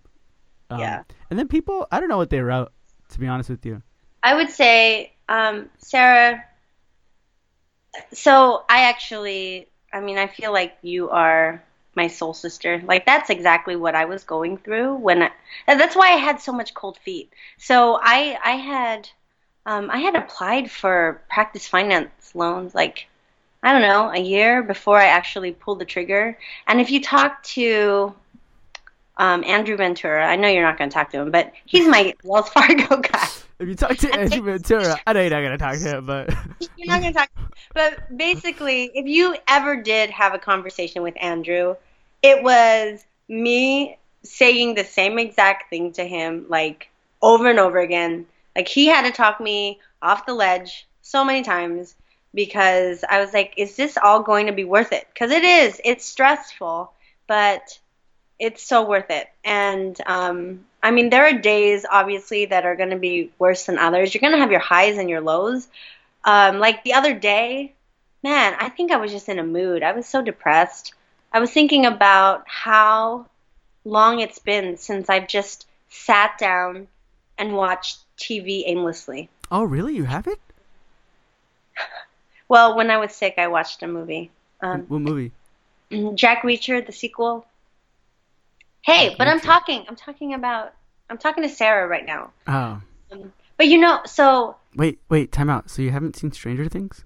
Um, 0.69 0.79
Yeah. 0.79 1.03
And 1.29 1.37
then 1.37 1.47
people, 1.47 1.87
I 1.91 1.99
don't 1.99 2.09
know 2.09 2.17
what 2.17 2.29
they 2.29 2.41
wrote. 2.41 2.71
To 3.09 3.19
be 3.19 3.27
honest 3.27 3.49
with 3.49 3.65
you. 3.65 3.83
I 4.23 4.35
would 4.35 4.49
say, 4.49 5.13
um, 5.29 5.69
Sarah. 5.77 6.43
So 8.13 8.63
I 8.69 8.83
actually, 8.89 9.67
I 9.93 9.99
mean, 10.01 10.17
I 10.17 10.27
feel 10.27 10.51
like 10.51 10.77
you 10.81 11.09
are 11.09 11.63
my 11.95 12.07
soul 12.07 12.33
sister. 12.33 12.81
Like 12.85 13.05
that's 13.05 13.29
exactly 13.29 13.75
what 13.75 13.95
I 13.95 14.05
was 14.05 14.23
going 14.23 14.57
through 14.57 14.95
when. 14.95 15.23
I, 15.23 15.31
that's 15.67 15.95
why 15.95 16.07
I 16.13 16.17
had 16.17 16.41
so 16.41 16.51
much 16.51 16.73
cold 16.73 16.97
feet. 16.97 17.31
So 17.57 17.99
I, 18.01 18.37
I 18.43 18.51
had, 18.57 19.09
um, 19.65 19.89
I 19.89 19.97
had 19.99 20.15
applied 20.15 20.69
for 20.71 21.21
practice 21.29 21.67
finance 21.67 22.35
loans 22.35 22.75
like. 22.75 23.07
I 23.63 23.71
don't 23.73 23.81
know, 23.81 24.11
a 24.11 24.19
year 24.19 24.61
before 24.61 24.99
I 24.99 25.07
actually 25.07 25.51
pulled 25.51 25.79
the 25.79 25.85
trigger. 25.85 26.37
And 26.67 26.79
if 26.79 26.91
you 26.91 27.01
talk 27.01 27.41
to 27.55 28.13
um, 29.17 29.43
Andrew 29.43 29.77
Ventura, 29.77 30.25
I 30.25 30.35
know 30.35 30.47
you're 30.47 30.63
not 30.63 30.77
going 30.77 30.89
to 30.89 30.93
talk 30.93 31.11
to 31.11 31.21
him, 31.21 31.31
but 31.31 31.53
he's 31.65 31.87
my 31.87 32.13
Wells 32.23 32.49
Fargo 32.49 32.97
guy. 32.97 33.27
If 33.57 33.69
you 33.69 33.75
talk 33.75 33.95
to 33.97 34.13
Andrew 34.13 34.41
Ventura, 34.41 34.99
I 35.07 35.13
know 35.13 35.21
you're 35.21 35.29
not 35.29 35.41
gonna 35.41 35.57
talk 35.57 35.77
to 35.77 35.97
him, 35.97 36.05
but 36.05 36.29
You're 36.77 36.87
not 36.87 37.01
going 37.01 37.13
to 37.13 37.19
talk. 37.19 37.29
But 37.73 38.17
basically, 38.17 38.91
if 38.93 39.05
you 39.05 39.37
ever 39.47 39.81
did 39.81 40.09
have 40.09 40.33
a 40.33 40.39
conversation 40.39 41.03
with 41.03 41.15
Andrew, 41.21 41.75
it 42.21 42.43
was 42.43 43.05
me 43.29 43.97
saying 44.23 44.75
the 44.75 44.83
same 44.83 45.19
exact 45.19 45.69
thing 45.69 45.93
to 45.93 46.05
him, 46.05 46.45
like 46.49 46.89
over 47.21 47.49
and 47.49 47.59
over 47.59 47.79
again. 47.79 48.25
Like 48.55 48.67
he 48.67 48.87
had 48.87 49.03
to 49.03 49.11
talk 49.11 49.39
me 49.39 49.79
off 50.01 50.25
the 50.25 50.33
ledge 50.33 50.87
so 51.01 51.23
many 51.23 51.41
times 51.41 51.95
because 52.33 53.03
I 53.09 53.19
was 53.19 53.33
like, 53.33 53.53
is 53.57 53.75
this 53.75 53.97
all 53.97 54.21
going 54.21 54.47
to 54.47 54.51
be 54.51 54.65
worth 54.65 54.91
it? 54.91 55.07
Because 55.13 55.31
it 55.31 55.43
is. 55.43 55.79
It's 55.85 56.05
stressful, 56.05 56.91
but 57.27 57.79
it's 58.39 58.63
so 58.63 58.87
worth 58.87 59.09
it. 59.09 59.27
And 59.43 59.99
um, 60.05 60.65
I 60.83 60.91
mean, 60.91 61.09
there 61.09 61.25
are 61.25 61.33
days, 61.33 61.85
obviously, 61.89 62.45
that 62.45 62.65
are 62.65 62.75
going 62.75 62.89
to 62.89 62.97
be 62.97 63.31
worse 63.39 63.65
than 63.65 63.77
others. 63.79 64.13
You're 64.13 64.21
going 64.21 64.33
to 64.33 64.39
have 64.39 64.51
your 64.51 64.59
highs 64.59 64.97
and 64.97 65.09
your 65.09 65.21
lows. 65.21 65.67
Um, 66.23 66.59
like 66.59 66.83
the 66.83 66.93
other 66.93 67.13
day, 67.13 67.73
man, 68.23 68.55
I 68.59 68.69
think 68.69 68.91
I 68.91 68.97
was 68.97 69.11
just 69.11 69.29
in 69.29 69.39
a 69.39 69.43
mood. 69.43 69.83
I 69.83 69.93
was 69.93 70.05
so 70.05 70.21
depressed. 70.21 70.93
I 71.31 71.39
was 71.39 71.51
thinking 71.51 71.85
about 71.85 72.43
how 72.47 73.27
long 73.83 74.19
it's 74.19 74.39
been 74.39 74.77
since 74.77 75.09
I've 75.09 75.27
just 75.27 75.67
sat 75.89 76.37
down 76.37 76.87
and 77.37 77.55
watched 77.55 77.99
TV 78.17 78.63
aimlessly. 78.65 79.29
oh 79.51 79.63
really? 79.63 79.95
You 79.95 80.05
have 80.05 80.27
it? 80.27 80.39
Well, 82.47 82.77
when 82.77 82.91
I 82.91 82.97
was 82.97 83.11
sick, 83.11 83.35
I 83.39 83.47
watched 83.47 83.81
a 83.81 83.87
movie. 83.87 84.29
Um, 84.61 84.81
what 84.87 85.01
movie? 85.01 85.31
Jack 86.13 86.43
Reacher, 86.43 86.85
the 86.85 86.91
sequel. 86.91 87.45
Hey, 88.85 89.15
but 89.17 89.27
I'm 89.27 89.39
talking. 89.39 89.83
I'm 89.89 89.95
talking 89.95 90.35
about. 90.35 90.73
I'm 91.09 91.17
talking 91.17 91.43
to 91.43 91.49
Sarah 91.49 91.87
right 91.87 92.05
now. 92.05 92.31
Oh, 92.47 92.81
um, 93.11 93.33
But 93.57 93.67
you 93.67 93.79
know, 93.79 94.01
so 94.05 94.55
wait, 94.75 94.99
wait, 95.09 95.31
time 95.31 95.49
out. 95.49 95.69
So 95.71 95.81
you 95.81 95.89
haven't 95.89 96.15
seen 96.15 96.31
Stranger 96.31 96.67
Things? 96.69 97.03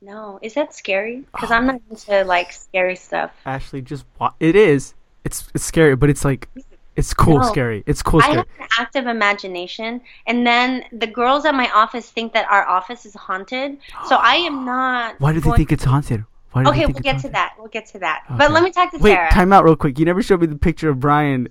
No, 0.00 0.40
is 0.42 0.54
that 0.54 0.74
scary? 0.74 1.24
Because 1.32 1.50
I'm 1.56 1.66
not 1.66 1.80
into 1.88 2.24
like 2.24 2.52
scary 2.52 2.96
stuff. 2.96 3.30
Ashley, 3.46 3.80
just 3.80 4.04
wa- 4.18 4.34
it 4.40 4.56
is. 4.56 4.94
It's 5.24 5.48
it's 5.54 5.64
scary, 5.64 5.94
but 5.94 6.10
it's 6.10 6.24
like 6.24 6.48
it's 6.96 7.14
cool 7.14 7.38
No. 7.38 7.44
scary. 7.44 7.84
It's 7.86 8.02
cool 8.02 8.20
scary. 8.20 8.34
I 8.34 8.38
have 8.38 8.46
an 8.58 8.68
active 8.78 9.06
imagination, 9.06 10.00
and 10.26 10.44
then 10.44 10.84
the 10.92 11.06
girls 11.06 11.44
at 11.44 11.54
my 11.54 11.70
office 11.70 12.10
think 12.10 12.32
that 12.32 12.50
our 12.50 12.66
office 12.66 13.06
is 13.06 13.14
haunted. 13.14 13.78
So 14.08 14.16
I 14.16 14.34
am 14.34 14.64
not. 14.64 15.14
Why 15.20 15.32
do 15.32 15.40
they 15.40 15.52
think 15.52 15.70
it's 15.70 15.84
haunted? 15.84 16.24
Why 16.52 16.64
Okay, 16.64 16.86
we'll 16.86 16.94
get 16.94 17.02
to 17.02 17.10
haunted? 17.12 17.32
that. 17.32 17.54
We'll 17.58 17.68
get 17.68 17.86
to 17.86 17.98
that. 18.00 18.24
Okay. 18.26 18.36
But 18.38 18.50
let 18.52 18.62
me 18.62 18.70
talk 18.70 18.90
to 18.92 18.98
Wait, 18.98 19.12
Sarah. 19.12 19.30
time 19.30 19.52
out 19.52 19.64
real 19.64 19.76
quick. 19.76 19.98
You 19.98 20.04
never 20.04 20.22
showed 20.22 20.40
me 20.40 20.46
the 20.46 20.56
picture 20.56 20.90
of 20.90 21.00
Brian. 21.00 21.48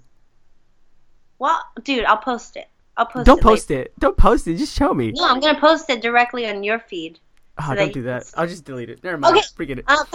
Well, 1.39 1.59
dude, 1.83 2.05
I'll 2.05 2.17
post 2.17 2.55
it. 2.55 2.67
I'll 2.97 3.07
post 3.07 3.23
it. 3.23 3.25
Don't 3.25 3.39
it. 3.39 3.43
post 3.43 3.71
it. 3.71 3.93
Don't 3.99 4.17
post 4.17 4.47
it. 4.47 4.57
Just 4.57 4.77
show 4.77 4.93
me. 4.93 5.11
No, 5.11 5.27
I'm 5.27 5.39
gonna 5.39 5.59
post 5.59 5.89
it 5.89 6.01
directly 6.01 6.47
on 6.47 6.63
your 6.63 6.79
feed. 6.79 7.19
Oh, 7.57 7.69
so 7.69 7.75
don't 7.75 7.93
do 7.93 8.03
that. 8.03 8.31
I'll 8.35 8.47
just 8.47 8.63
delete 8.63 8.89
it. 8.89 9.03
Never 9.03 9.17
mind. 9.17 9.37
Okay. 9.37 9.45
Forget 9.55 9.79
it. 9.79 9.85
Um, 9.89 10.05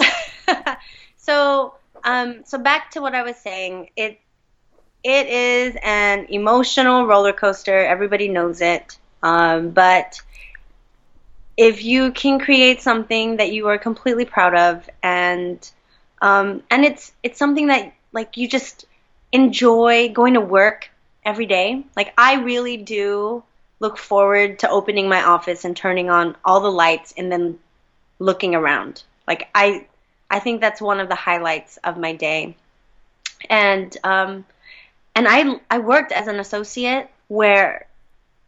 so, 1.17 1.75
um, 2.03 2.41
so 2.45 2.57
back 2.57 2.91
to 2.91 3.01
what 3.01 3.13
I 3.13 3.23
was 3.23 3.35
saying. 3.35 3.89
It 3.97 4.19
it 5.03 5.27
is 5.27 5.75
an 5.83 6.27
emotional 6.29 7.05
roller 7.05 7.33
coaster. 7.33 7.77
Everybody 7.77 8.29
knows 8.29 8.61
it. 8.61 8.97
Um, 9.23 9.71
but 9.71 10.21
if 11.57 11.83
you 11.83 12.11
can 12.11 12.39
create 12.39 12.81
something 12.81 13.37
that 13.37 13.51
you 13.51 13.67
are 13.67 13.77
completely 13.77 14.25
proud 14.25 14.55
of, 14.55 14.89
and 15.03 15.69
um, 16.21 16.63
and 16.69 16.85
it's 16.85 17.11
it's 17.23 17.39
something 17.39 17.67
that 17.67 17.93
like 18.13 18.37
you 18.37 18.47
just 18.47 18.85
enjoy 19.31 20.09
going 20.09 20.35
to 20.35 20.41
work 20.41 20.89
every 21.25 21.45
day. 21.45 21.83
Like 21.95 22.13
I 22.17 22.35
really 22.35 22.77
do 22.77 23.43
look 23.79 23.97
forward 23.97 24.59
to 24.59 24.69
opening 24.69 25.09
my 25.09 25.23
office 25.23 25.65
and 25.65 25.75
turning 25.75 26.09
on 26.09 26.35
all 26.45 26.61
the 26.61 26.71
lights 26.71 27.13
and 27.17 27.31
then 27.31 27.59
looking 28.19 28.55
around. 28.55 29.03
Like 29.27 29.49
I 29.53 29.87
I 30.29 30.39
think 30.39 30.61
that's 30.61 30.81
one 30.81 30.99
of 30.99 31.09
the 31.09 31.15
highlights 31.15 31.77
of 31.77 31.97
my 31.97 32.13
day. 32.13 32.55
And 33.49 33.95
um 34.03 34.45
and 35.15 35.27
I 35.27 35.59
I 35.69 35.79
worked 35.79 36.11
as 36.11 36.27
an 36.27 36.39
associate 36.39 37.09
where 37.27 37.87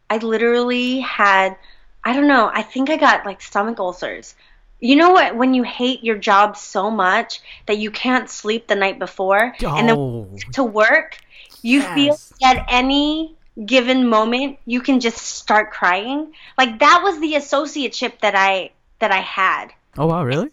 I 0.08 0.16
literally 0.18 1.00
had 1.00 1.56
I 2.04 2.12
don't 2.12 2.28
know, 2.28 2.50
I 2.52 2.62
think 2.62 2.90
I 2.90 2.96
got 2.96 3.26
like 3.26 3.40
stomach 3.40 3.78
ulcers. 3.78 4.34
You 4.80 4.96
know 4.96 5.10
what 5.10 5.36
when 5.36 5.52
you 5.52 5.62
hate 5.62 6.02
your 6.02 6.16
job 6.16 6.56
so 6.56 6.90
much 6.90 7.40
that 7.66 7.78
you 7.78 7.90
can't 7.90 8.30
sleep 8.30 8.66
the 8.66 8.74
night 8.74 8.98
before 8.98 9.54
and 9.62 9.88
then 9.88 9.96
oh, 9.96 10.38
to 10.52 10.64
work, 10.64 11.18
you 11.62 11.82
feel 11.82 12.18
Yes. 12.18 12.32
at 12.42 12.64
any 12.68 13.36
given 13.66 14.08
moment 14.08 14.58
you 14.64 14.80
can 14.80 15.00
just 15.00 15.18
start 15.18 15.70
crying. 15.70 16.32
Like 16.56 16.78
that 16.78 17.00
was 17.02 17.20
the 17.20 17.34
associateship 17.34 18.20
that 18.20 18.34
I 18.34 18.70
that 19.00 19.12
I 19.12 19.20
had. 19.20 19.68
oh 19.98 20.06
wow, 20.06 20.24
really? 20.24 20.48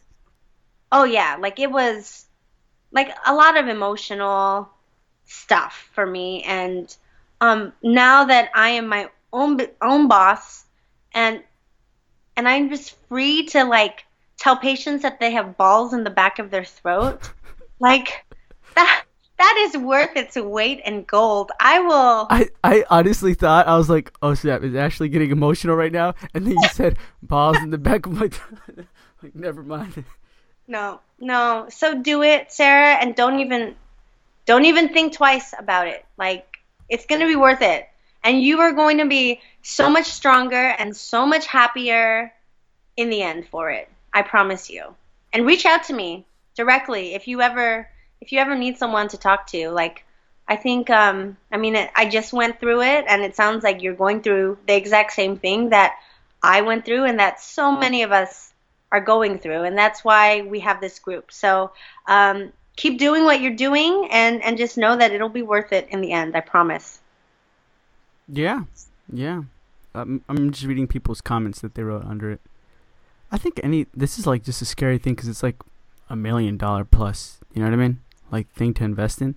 Oh 0.92 1.06
yeah, 1.06 1.38
like 1.40 1.60
it 1.60 1.72
was 1.72 2.26
like 2.92 3.16
a 3.26 3.34
lot 3.34 3.58
of 3.58 3.68
emotional 3.68 4.70
stuff 5.26 5.90
for 5.94 6.06
me 6.06 6.42
and 6.44 6.96
um 7.42 7.74
now 7.84 8.26
that 8.26 8.50
I 8.56 8.70
am 8.70 8.88
my 8.88 9.10
own 9.34 9.60
own 9.82 10.08
boss 10.08 10.64
and 11.18 11.44
and 12.38 12.48
I'm 12.48 12.70
just 12.70 12.96
free 13.10 13.48
to 13.48 13.66
like 13.66 14.06
tell 14.38 14.56
patients 14.56 15.02
that 15.02 15.20
they 15.20 15.32
have 15.32 15.58
balls 15.58 15.94
in 15.94 16.04
the 16.04 16.12
back 16.12 16.38
of 16.38 16.52
their 16.52 16.64
throat 16.64 17.32
like 17.80 18.24
that 18.76 19.04
that 19.40 19.56
is 19.68 19.78
worth 19.78 20.16
its 20.16 20.36
weight 20.36 20.82
in 20.84 21.04
gold. 21.04 21.52
I 21.60 21.80
will 21.80 22.28
I, 22.30 22.50
I 22.64 22.86
honestly 22.90 23.34
thought 23.34 23.68
I 23.68 23.78
was 23.78 23.90
like, 23.90 24.12
oh 24.22 24.34
snap, 24.36 24.64
is 24.64 24.76
Ashley 24.76 25.10
getting 25.10 25.32
emotional 25.32 25.76
right 25.76 25.92
now? 25.92 26.16
And 26.34 26.46
then 26.46 26.54
you 26.54 26.70
said 26.70 26.98
balls 27.22 27.58
in 27.58 27.72
the 27.72 27.78
back 27.78 28.06
of 28.06 28.14
my. 28.14 28.30
throat. 28.30 28.60
like 29.24 29.36
never 29.36 29.64
mind. 29.64 30.06
No, 30.68 31.00
no. 31.20 31.68
So 31.70 32.02
do 32.02 32.24
it, 32.24 32.52
Sarah, 32.52 32.96
and 32.96 33.16
don't 33.16 33.40
even 33.40 33.76
don't 34.46 34.66
even 34.66 34.90
think 34.90 35.14
twice 35.14 35.54
about 35.58 35.88
it. 35.88 36.04
Like 36.18 36.48
it's 36.90 37.06
going 37.06 37.22
to 37.22 37.28
be 37.28 37.36
worth 37.36 37.62
it. 37.62 37.88
And 38.24 38.42
you 38.42 38.60
are 38.60 38.74
going 38.74 38.98
to 38.98 39.06
be 39.06 39.42
so 39.62 39.90
much 39.90 40.06
stronger 40.06 40.56
and 40.56 40.96
so 40.96 41.26
much 41.26 41.48
happier 41.48 42.34
in 42.96 43.10
the 43.10 43.22
end 43.22 43.48
for 43.48 43.70
it. 43.70 43.90
I 44.14 44.22
promise 44.22 44.70
you. 44.70 44.96
And 45.34 45.46
reach 45.46 45.66
out 45.66 45.84
to 45.86 45.94
me 45.94 46.26
directly 46.56 47.14
if 47.14 47.28
you 47.28 47.42
ever 47.42 47.90
if 48.20 48.32
you 48.32 48.40
ever 48.40 48.56
need 48.56 48.78
someone 48.78 49.08
to 49.10 49.18
talk 49.18 49.48
to. 49.48 49.70
Like 49.70 50.04
I 50.48 50.56
think 50.56 50.90
um 50.90 51.38
I 51.52 51.58
mean 51.58 51.76
it, 51.76 51.92
I 51.96 52.10
just 52.10 52.34
went 52.34 52.60
through 52.60 52.82
it 52.82 53.06
and 53.08 53.22
it 53.22 53.36
sounds 53.36 53.64
like 53.64 53.82
you're 53.82 53.94
going 53.94 54.22
through 54.22 54.58
the 54.68 54.76
exact 54.76 55.14
same 55.14 55.38
thing 55.38 55.70
that 55.70 55.96
I 56.42 56.62
went 56.62 56.86
through 56.86 57.06
and 57.06 57.20
that 57.20 57.42
so 57.42 57.72
many 57.72 58.04
of 58.04 58.12
us 58.12 58.54
are 58.92 59.02
going 59.02 59.40
through 59.40 59.64
and 59.64 59.78
that's 59.78 60.04
why 60.04 60.42
we 60.42 60.62
have 60.62 60.80
this 60.80 61.00
group 61.00 61.32
so 61.32 61.72
um, 62.08 62.54
keep 62.76 62.98
doing 63.00 63.26
what 63.26 63.42
you're 63.42 63.56
doing 63.56 64.08
and 64.12 64.42
and 64.42 64.58
just 64.58 64.78
know 64.78 64.96
that 64.96 65.12
it'll 65.12 65.30
be 65.30 65.42
worth 65.42 65.74
it 65.74 65.88
in 65.90 66.00
the 66.00 66.14
end 66.14 66.38
i 66.38 66.40
promise 66.40 67.00
Yeah, 68.28 68.64
yeah. 69.12 69.44
Um, 69.96 70.22
I'm 70.30 70.52
just 70.52 70.66
reading 70.66 70.88
people's 70.88 71.22
comments 71.22 71.62
that 71.62 71.76
they 71.76 71.84
wrote 71.84 72.06
under 72.06 72.32
it. 72.32 72.42
I 73.32 73.38
think 73.38 73.60
any 73.64 73.88
this 73.94 74.20
is 74.20 74.28
like 74.28 74.44
just 74.44 74.62
a 74.62 74.66
scary 74.66 74.98
thing 74.98 75.16
because 75.16 75.30
it's 75.30 75.44
like 75.44 75.56
a 76.10 76.16
million 76.16 76.58
dollar 76.58 76.84
plus. 76.84 77.40
You 77.54 77.62
know 77.62 77.68
what 77.68 77.74
I 77.74 77.78
mean? 77.78 78.02
Like 78.32 78.50
thing 78.52 78.74
to 78.76 78.84
invest 78.84 79.22
in, 79.22 79.36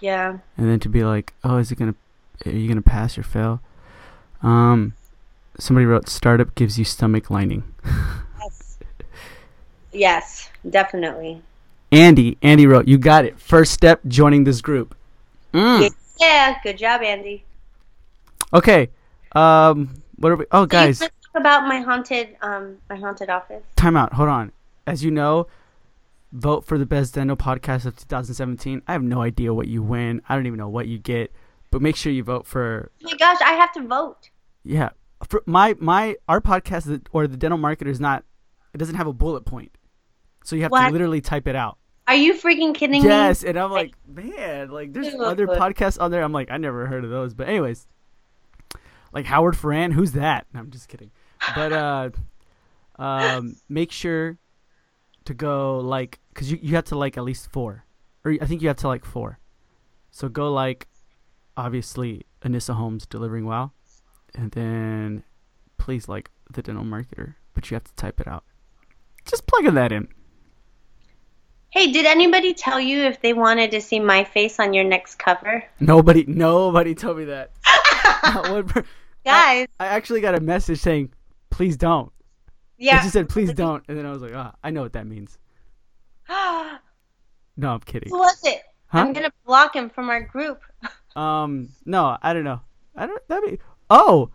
yeah 0.00 0.38
and 0.56 0.68
then 0.68 0.80
to 0.80 0.88
be 0.88 1.04
like, 1.04 1.34
oh, 1.44 1.58
is 1.58 1.70
it 1.70 1.78
gonna? 1.78 1.94
Are 2.44 2.50
you 2.50 2.68
gonna 2.68 2.82
pass 2.82 3.16
or 3.16 3.22
fail? 3.22 3.60
Um, 4.42 4.94
somebody 5.58 5.86
wrote 5.86 6.08
startup 6.08 6.54
gives 6.54 6.78
you 6.78 6.84
stomach 6.84 7.30
lining. 7.30 7.64
yes 8.40 8.78
yes 9.92 10.50
definitely 10.68 11.42
Andy, 11.92 12.36
Andy 12.42 12.66
wrote, 12.66 12.88
you 12.88 12.98
got 12.98 13.24
it. 13.24 13.38
First 13.38 13.72
step, 13.72 14.00
joining 14.08 14.42
this 14.44 14.60
group. 14.60 14.94
Mm. 15.54 15.90
yeah 16.20 16.58
good 16.62 16.76
job 16.76 17.00
andy 17.00 17.44
Okay. 18.52 18.90
Um, 19.32 20.02
what 20.16 20.32
are 20.32 20.36
we? 20.36 20.44
Oh, 20.52 20.66
guys, 20.66 21.02
about 21.34 21.66
my 21.68 21.80
haunted 21.80 22.36
um 22.40 22.78
my 22.88 22.96
haunted 22.96 23.28
office 23.28 23.62
time 23.76 23.96
out. 23.96 24.14
Hold 24.14 24.28
on. 24.28 24.52
As 24.86 25.04
you 25.04 25.10
know, 25.10 25.46
vote 26.32 26.64
for 26.64 26.78
the 26.78 26.86
best 26.86 27.14
dental 27.14 27.36
podcast 27.36 27.84
of 27.86 27.96
2017. 27.96 28.82
I 28.86 28.92
have 28.92 29.02
no 29.02 29.20
idea 29.22 29.52
what 29.52 29.68
you 29.68 29.82
win. 29.82 30.22
I 30.28 30.34
don't 30.34 30.46
even 30.46 30.58
know 30.58 30.68
what 30.68 30.86
you 30.86 30.98
get, 30.98 31.32
but 31.70 31.82
make 31.82 31.96
sure 31.96 32.12
you 32.12 32.22
vote 32.24 32.46
for. 32.46 32.90
oh 33.04 33.08
my 33.10 33.16
gosh 33.16 33.38
i 33.42 33.52
have 33.52 33.72
to 33.72 33.82
vote 33.86 34.30
Yeah, 34.64 34.90
for 35.28 35.42
my 35.44 35.74
my 35.78 36.16
our 36.28 36.40
podcast 36.40 37.04
or 37.12 37.26
the 37.26 37.36
dental 37.36 37.58
marketer 37.58 37.88
is 37.88 38.00
not. 38.00 38.24
It 38.72 38.78
doesn't 38.78 38.96
have 38.96 39.06
a 39.06 39.12
bullet 39.12 39.44
point, 39.44 39.72
so 40.44 40.54
you 40.56 40.62
have 40.62 40.70
What? 40.70 40.86
to 40.86 40.92
literally 40.92 41.20
type 41.20 41.46
it 41.48 41.56
out. 41.56 41.76
are 42.06 42.14
you 42.14 42.32
freaking 42.34 42.74
kidding 42.74 43.02
me 43.02 43.08
Yes, 43.08 43.42
and 43.42 43.58
I'm 43.58 43.70
like, 43.72 43.92
man, 44.06 44.70
like 44.70 44.92
there's 44.94 45.14
other 45.14 45.46
podcasts 45.46 46.00
on 46.00 46.10
there. 46.10 46.22
I'm 46.22 46.32
like, 46.32 46.50
I 46.50 46.56
never 46.58 46.86
heard 46.86 47.04
of 47.04 47.10
those. 47.10 47.34
But 47.34 47.48
anyways, 47.48 47.86
like 49.16 49.24
Howard 49.24 49.56
Farran, 49.56 49.92
who's 49.92 50.12
that? 50.12 50.46
No, 50.52 50.60
I'm 50.60 50.70
just 50.70 50.88
kidding. 50.88 51.10
But 51.54 51.72
uh, 51.72 52.10
um, 52.98 53.56
make 53.66 53.90
sure 53.90 54.36
to 55.24 55.32
go 55.32 55.78
like, 55.78 56.20
cause 56.34 56.50
you 56.50 56.58
you 56.60 56.74
have 56.74 56.84
to 56.84 56.98
like 56.98 57.16
at 57.16 57.24
least 57.24 57.50
four, 57.50 57.86
or 58.26 58.36
I 58.42 58.44
think 58.44 58.60
you 58.60 58.68
have 58.68 58.76
to 58.78 58.88
like 58.88 59.06
four. 59.06 59.38
So 60.10 60.28
go 60.28 60.52
like, 60.52 60.86
obviously 61.56 62.26
Anissa 62.42 62.74
Holmes 62.74 63.06
Delivering 63.06 63.46
WOW, 63.46 63.70
and 64.34 64.50
then 64.50 65.22
please 65.78 66.10
like 66.10 66.30
the 66.52 66.60
dental 66.60 66.84
marketer, 66.84 67.36
but 67.54 67.70
you 67.70 67.74
have 67.74 67.84
to 67.84 67.94
type 67.94 68.20
it 68.20 68.28
out. 68.28 68.44
Just 69.24 69.46
plugging 69.46 69.74
that 69.74 69.92
in. 69.92 70.08
hey 71.70 71.90
did 71.90 72.04
anybody 72.04 72.52
tell 72.52 72.78
you 72.78 73.04
if 73.04 73.22
they 73.22 73.32
wanted 73.32 73.70
to 73.70 73.80
see 73.80 73.98
my 73.98 74.24
face 74.24 74.60
on 74.60 74.74
your 74.74 74.84
next 74.84 75.14
cover 75.18 75.64
Nobody, 75.80 76.26
nobody 76.28 76.94
told 76.94 77.16
me 77.16 77.24
that. 77.24 77.52
Not 78.24 78.50
one 78.50 78.66
per- 78.68 78.84
guys 79.26 79.66
I 79.78 79.86
actually 79.86 80.20
got 80.20 80.34
a 80.34 80.40
message 80.40 80.78
saying, 80.78 81.12
"Please 81.50 81.76
don't." 81.76 82.12
yeah 82.78 83.00
just 83.00 83.12
said, 83.12 83.28
"Please 83.28 83.52
don't," 83.52 83.84
and 83.88 83.96
then 83.98 84.06
I 84.06 84.12
was 84.12 84.22
like, 84.22 84.34
"Ah, 84.34 84.54
I 84.62 84.70
know 84.70 84.82
what 84.82 84.92
that 84.94 85.06
means." 85.06 85.38
No, 87.58 87.72
I'm 87.72 87.80
kidding. 87.80 88.10
Who 88.10 88.18
was 88.18 88.38
it? 88.44 88.60
Huh? 88.88 88.98
I'm 88.98 89.14
gonna 89.14 89.32
block 89.46 89.74
him 89.74 89.88
from 89.88 90.08
our 90.10 90.20
group. 90.20 90.62
Um, 91.16 91.70
no, 91.86 92.18
I 92.20 92.34
don't 92.34 92.44
know. 92.44 92.60
I 92.94 93.06
don't. 93.06 93.26
That 93.28 93.42
be. 93.42 93.58
Oh, 93.88 94.32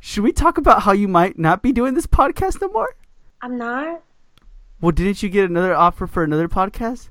should 0.00 0.22
we 0.22 0.32
talk 0.32 0.58
about 0.58 0.82
how 0.82 0.92
you 0.92 1.08
might 1.08 1.40
not 1.40 1.60
be 1.60 1.72
doing 1.72 1.94
this 1.94 2.06
podcast 2.06 2.60
no 2.60 2.68
more? 2.68 2.94
I'm 3.42 3.58
not. 3.58 4.00
Well, 4.80 4.92
didn't 4.92 5.24
you 5.24 5.28
get 5.28 5.50
another 5.50 5.74
offer 5.74 6.06
for 6.06 6.22
another 6.22 6.48
podcast? 6.48 7.08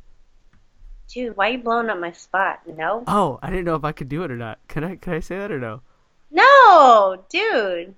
Dude, 1.10 1.36
why 1.36 1.49
are 1.49 1.51
you 1.51 1.58
blowing 1.58 1.89
up 1.89 1.99
my 1.99 2.13
spot? 2.13 2.62
No. 2.65 3.04
Oh, 3.08 3.39
I 3.43 3.49
didn't 3.49 3.65
know 3.65 3.75
if 3.75 3.84
I 3.84 3.91
could 3.91 4.08
do 4.08 4.23
it 4.23 4.32
or 4.32 4.38
not. 4.38 4.60
Can 4.69 4.86
I? 4.86 4.95
Can 4.95 5.13
I 5.13 5.19
say 5.19 5.38
that 5.38 5.51
or 5.51 5.60
no? 5.60 5.82
No, 6.36 7.24
dude. 7.30 7.95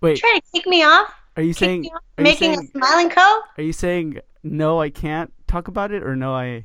Wait, 0.00 0.18
Trying 0.18 0.40
to 0.40 0.46
kick 0.52 0.66
me 0.66 0.82
off? 0.84 1.12
are 1.36 1.42
you 1.42 1.54
Kick 1.54 1.58
saying? 1.58 1.86
off 1.86 2.02
Are 2.18 2.22
you 2.22 2.24
making 2.24 2.54
saying? 2.56 2.70
a 2.74 2.78
smiling 2.78 3.10
co? 3.10 3.40
Are 3.58 3.62
you 3.62 3.72
saying 3.72 4.20
no? 4.42 4.80
I 4.80 4.90
can't 4.90 5.32
talk 5.46 5.68
about 5.68 5.92
it, 5.92 6.02
or 6.02 6.16
no? 6.16 6.34
I. 6.34 6.64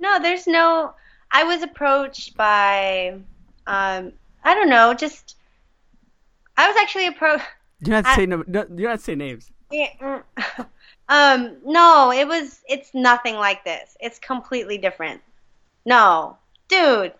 No, 0.00 0.18
there's 0.18 0.46
no. 0.46 0.94
I 1.32 1.44
was 1.44 1.62
approached 1.62 2.36
by, 2.36 3.10
um, 3.66 4.12
I 4.44 4.54
don't 4.54 4.68
know, 4.68 4.92
just. 4.94 5.36
I 6.56 6.66
was 6.68 6.76
actually 6.76 7.06
approached. 7.06 7.44
You 7.80 7.86
don't 7.92 7.94
have 7.94 8.04
to 8.04 8.10
I- 8.10 8.16
say 8.16 8.26
no. 8.26 8.44
no 8.46 8.60
you 8.70 8.82
don't 8.82 8.90
have 8.90 8.98
to 8.98 9.04
say 9.04 9.14
names. 9.14 9.50
Um, 11.08 11.56
no, 11.64 12.12
it 12.12 12.24
was. 12.28 12.60
It's 12.68 12.90
nothing 12.94 13.34
like 13.34 13.64
this. 13.64 13.96
It's 13.98 14.20
completely 14.20 14.78
different. 14.78 15.20
No, 15.84 16.36
dude, 16.68 17.12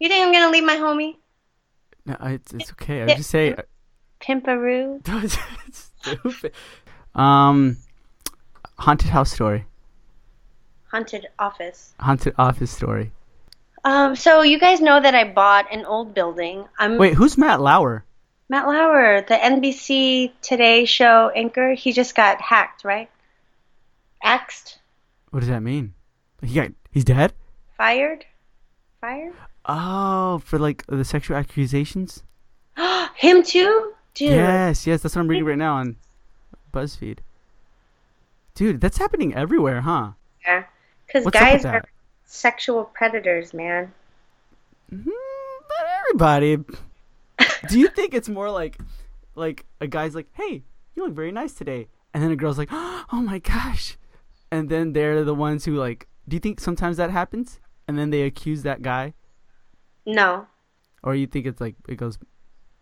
you 0.00 0.08
think 0.08 0.26
I'm 0.26 0.32
gonna 0.32 0.50
leave 0.50 0.64
my 0.64 0.74
homie? 0.74 1.18
No, 2.06 2.16
it's 2.22 2.52
it's 2.52 2.70
okay. 2.72 3.02
I 3.02 3.04
was 3.04 3.14
just 3.14 3.30
saying. 3.30 3.56
Pimperoo. 4.20 5.00
Stupid. 6.02 6.52
Um, 7.14 7.76
haunted 8.78 9.10
house 9.10 9.32
story. 9.32 9.64
Haunted 10.90 11.26
office. 11.38 11.94
Haunted 11.98 12.34
office 12.38 12.70
story. 12.70 13.12
Um, 13.84 14.14
so 14.14 14.42
you 14.42 14.60
guys 14.60 14.80
know 14.80 15.00
that 15.00 15.14
I 15.14 15.24
bought 15.24 15.72
an 15.72 15.84
old 15.84 16.14
building. 16.14 16.64
I'm 16.78 16.98
Wait, 16.98 17.14
who's 17.14 17.36
Matt 17.36 17.60
Lauer? 17.60 18.04
Matt 18.48 18.66
Lauer, 18.68 19.22
the 19.22 19.34
NBC 19.34 20.32
Today 20.42 20.84
show 20.84 21.30
anchor. 21.34 21.72
He 21.74 21.92
just 21.92 22.14
got 22.14 22.40
hacked, 22.40 22.84
right? 22.84 23.10
Axed, 24.22 24.78
What 25.30 25.40
does 25.40 25.48
that 25.48 25.62
mean? 25.62 25.94
He 26.42 26.54
got 26.54 26.70
he's 26.92 27.04
dead? 27.04 27.32
fired, 27.76 28.24
fired. 29.00 29.32
Oh, 29.66 30.38
for 30.44 30.58
like 30.58 30.84
the 30.86 31.04
sexual 31.04 31.36
accusations? 31.36 32.22
Him 33.14 33.42
too, 33.42 33.92
dude. 34.14 34.30
Yes, 34.30 34.86
yes, 34.86 35.02
that's 35.02 35.14
what 35.14 35.22
I'm 35.22 35.28
reading 35.28 35.44
right 35.44 35.58
now 35.58 35.76
on 35.76 35.96
BuzzFeed. 36.72 37.18
Dude, 38.54 38.80
that's 38.80 38.98
happening 38.98 39.34
everywhere, 39.34 39.80
huh? 39.80 40.12
Yeah, 40.44 40.64
because 41.06 41.24
What's 41.24 41.36
up 41.36 41.52
with 41.52 41.62
guys 41.62 41.64
are 41.64 41.84
sexual 42.24 42.84
predators, 42.84 43.54
man. 43.54 43.92
Mm, 44.92 45.06
not 45.06 45.86
everybody. 46.00 46.56
Do 47.68 47.78
you 47.78 47.88
think 47.96 48.14
it's 48.14 48.28
more 48.28 48.50
like, 48.50 48.78
like 49.34 49.64
a 49.80 49.86
guy's 49.86 50.14
like, 50.14 50.26
"Hey, 50.32 50.62
you 50.94 51.04
look 51.04 51.12
very 51.12 51.32
nice 51.32 51.52
today," 51.52 51.88
and 52.12 52.22
then 52.22 52.30
a 52.30 52.36
girl's 52.36 52.58
like, 52.58 52.68
"Oh 52.72 53.22
my 53.22 53.38
gosh," 53.38 53.96
and 54.50 54.68
then 54.68 54.92
they're 54.92 55.24
the 55.24 55.34
ones 55.34 55.64
who 55.64 55.76
like. 55.76 56.08
Do 56.28 56.36
you 56.36 56.40
think 56.40 56.60
sometimes 56.60 56.98
that 56.98 57.10
happens, 57.10 57.58
and 57.88 57.98
then 57.98 58.10
they 58.10 58.22
accuse 58.22 58.62
that 58.62 58.82
guy, 58.82 59.14
No, 60.06 60.46
or 61.02 61.14
you 61.14 61.26
think 61.26 61.46
it's 61.46 61.60
like 61.60 61.74
it 61.88 61.96
goes 61.96 62.18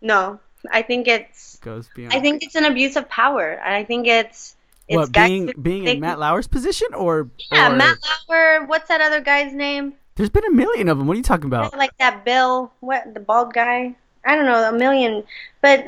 no. 0.01 0.39
I 0.71 0.81
think 0.81 1.07
it's. 1.07 1.57
goes 1.57 1.89
beyond? 1.95 2.13
I 2.13 2.19
think 2.19 2.43
it's 2.43 2.55
an 2.55 2.65
abuse 2.65 2.95
of 2.95 3.09
power, 3.09 3.53
and 3.53 3.73
I 3.73 3.83
think 3.83 4.07
it's. 4.07 4.55
It's 4.87 4.97
what 4.97 5.11
being 5.11 5.51
being 5.61 5.87
in 5.87 5.99
Matt 5.99 6.19
Lauer's 6.19 6.47
position, 6.47 6.93
or 6.93 7.29
Yeah, 7.51 7.71
or- 7.71 7.75
Matt 7.75 7.97
Lauer. 8.29 8.65
What's 8.65 8.87
that 8.89 9.01
other 9.01 9.21
guy's 9.21 9.53
name? 9.53 9.93
There's 10.15 10.29
been 10.29 10.45
a 10.45 10.51
million 10.51 10.89
of 10.89 10.97
them. 10.97 11.07
What 11.07 11.13
are 11.13 11.17
you 11.17 11.23
talking 11.23 11.45
about? 11.45 11.75
Like 11.77 11.97
that 11.97 12.25
Bill, 12.25 12.71
what 12.81 13.13
the 13.13 13.19
bald 13.19 13.53
guy? 13.53 13.95
I 14.25 14.35
don't 14.35 14.45
know, 14.45 14.69
a 14.69 14.73
million. 14.73 15.23
But 15.61 15.85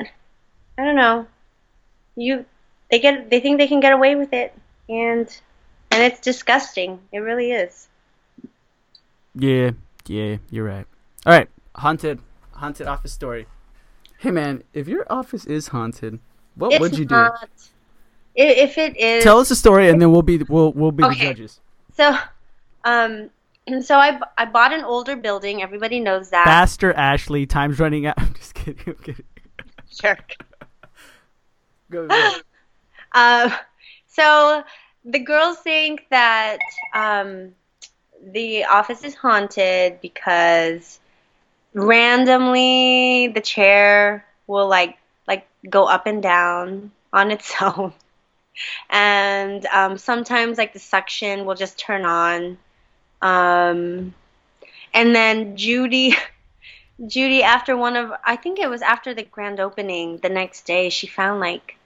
I 0.78 0.84
don't 0.84 0.96
know. 0.96 1.26
You, 2.16 2.44
they 2.90 2.98
get, 2.98 3.30
they 3.30 3.40
think 3.40 3.58
they 3.58 3.68
can 3.68 3.80
get 3.80 3.92
away 3.92 4.14
with 4.14 4.32
it, 4.32 4.54
and 4.88 5.28
and 5.90 6.02
it's 6.02 6.20
disgusting. 6.20 7.00
It 7.12 7.18
really 7.18 7.52
is. 7.52 7.88
Yeah, 9.34 9.72
yeah, 10.06 10.36
you're 10.50 10.64
right. 10.64 10.86
All 11.26 11.32
right, 11.32 11.48
haunted, 11.76 12.20
haunted 12.52 12.86
office 12.86 13.12
story. 13.12 13.46
Hey 14.18 14.30
man, 14.30 14.62
if 14.72 14.88
your 14.88 15.06
office 15.10 15.44
is 15.46 15.68
haunted, 15.68 16.18
what 16.54 16.72
It's 16.72 16.80
would 16.80 16.98
you 16.98 17.04
do? 17.04 17.14
not. 17.14 17.48
i- 18.38 18.42
If 18.42 18.78
it 18.78 18.96
is, 18.96 19.24
Tell 19.24 19.38
us 19.38 19.50
a 19.50 19.56
story, 19.56 19.88
and 19.88 20.00
then 20.00 20.12
we'll 20.12 20.22
be 20.22 20.38
we'll 20.48 20.72
we'll 20.72 20.92
be 20.92 21.02
the 21.02 21.08
Okay. 21.10 21.28
judges. 21.28 21.60
so, 21.96 22.16
um, 22.84 23.30
and 23.66 23.82
so 23.84 23.96
I 23.98 24.44
bought 24.46 24.72
an 24.72 24.84
older 24.84 25.16
building. 25.16 25.62
Everybody 25.62 25.98
knows 26.00 26.30
that. 26.30 26.44
Faster, 26.44 26.92
Ashley. 26.92 27.46
Time's 27.46 27.78
running 27.80 28.06
out. 28.06 28.14
I'm 28.18 28.34
just 28.34 28.54
kidding. 28.54 28.82
I'm 28.86 28.94
kidding. 29.02 29.24
Jerk. 29.90 30.36
Go, 31.90 32.08
go. 32.08 32.30
Um, 33.12 33.52
so 34.08 34.64
the 35.04 35.18
girls 35.20 35.58
think 35.58 36.06
that 36.10 36.58
um, 36.94 37.52
the 38.32 38.64
office 38.64 39.04
is 39.04 39.14
haunted 39.14 40.00
because 40.00 40.98
randomly 41.74 43.28
the 43.28 43.40
chair 43.40 44.24
will 44.46 44.68
like 44.68 44.96
like 45.26 45.46
go 45.68 45.86
up 45.86 46.06
and 46.06 46.22
down 46.22 46.92
on 47.12 47.30
its 47.30 47.52
own, 47.60 47.92
and 48.90 49.66
um, 49.66 49.98
sometimes 49.98 50.58
like 50.58 50.72
the 50.72 50.78
suction 50.80 51.44
will 51.44 51.54
just 51.56 51.78
turn 51.78 52.04
on, 52.04 52.58
um, 53.22 54.14
and 54.92 55.14
then 55.14 55.56
Judy. 55.56 56.16
Judy, 57.08 57.42
after 57.42 57.76
one 57.76 57.96
of, 57.96 58.12
I 58.24 58.36
think 58.36 58.60
it 58.60 58.70
was 58.70 58.80
after 58.80 59.14
the 59.14 59.24
grand 59.24 59.58
opening, 59.58 60.18
the 60.18 60.28
next 60.28 60.64
day, 60.64 60.90
she 60.90 61.08
found 61.08 61.40
like 61.40 61.76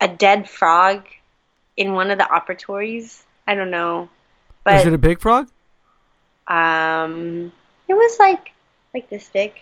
a 0.00 0.06
dead 0.06 0.48
frog 0.48 1.06
in 1.76 1.92
one 1.92 2.10
of 2.12 2.18
the 2.18 2.24
operatories. 2.24 3.22
I 3.48 3.56
don't 3.56 3.70
know, 3.70 4.08
Was 4.70 4.84
but 4.84 4.86
it 4.86 4.92
a 4.92 4.98
big 4.98 5.20
frog? 5.20 5.48
um, 6.46 7.52
it 7.88 7.94
was 7.94 8.18
like 8.20 8.52
this 9.08 9.28
big. 9.28 9.52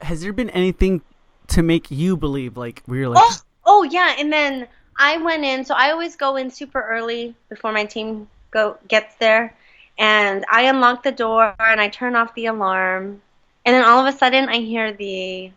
Has 0.00 0.22
there 0.22 0.32
been 0.32 0.50
anything 0.50 1.02
to 1.48 1.62
make 1.62 1.90
you 1.90 2.16
believe 2.16 2.56
like 2.56 2.82
we 2.86 3.00
were 3.00 3.08
like 3.08 3.18
Oh, 3.20 3.36
oh 3.66 3.82
yeah, 3.82 4.14
and 4.18 4.32
then 4.32 4.68
I 4.98 5.16
went 5.18 5.44
in. 5.44 5.64
So 5.64 5.74
I 5.74 5.90
always 5.90 6.16
go 6.16 6.36
in 6.36 6.50
super 6.50 6.80
early 6.80 7.34
before 7.48 7.72
my 7.72 7.84
team 7.84 8.28
go 8.50 8.76
gets 8.88 9.14
there, 9.16 9.54
and 9.98 10.44
I 10.50 10.62
unlock 10.62 11.02
the 11.02 11.12
door 11.12 11.54
and 11.58 11.80
I 11.80 11.88
turn 11.88 12.16
off 12.16 12.34
the 12.34 12.46
alarm, 12.46 13.20
and 13.64 13.74
then 13.74 13.84
all 13.84 14.04
of 14.04 14.12
a 14.12 14.16
sudden 14.16 14.48
I 14.48 14.58
hear 14.58 14.92
the 14.92 15.50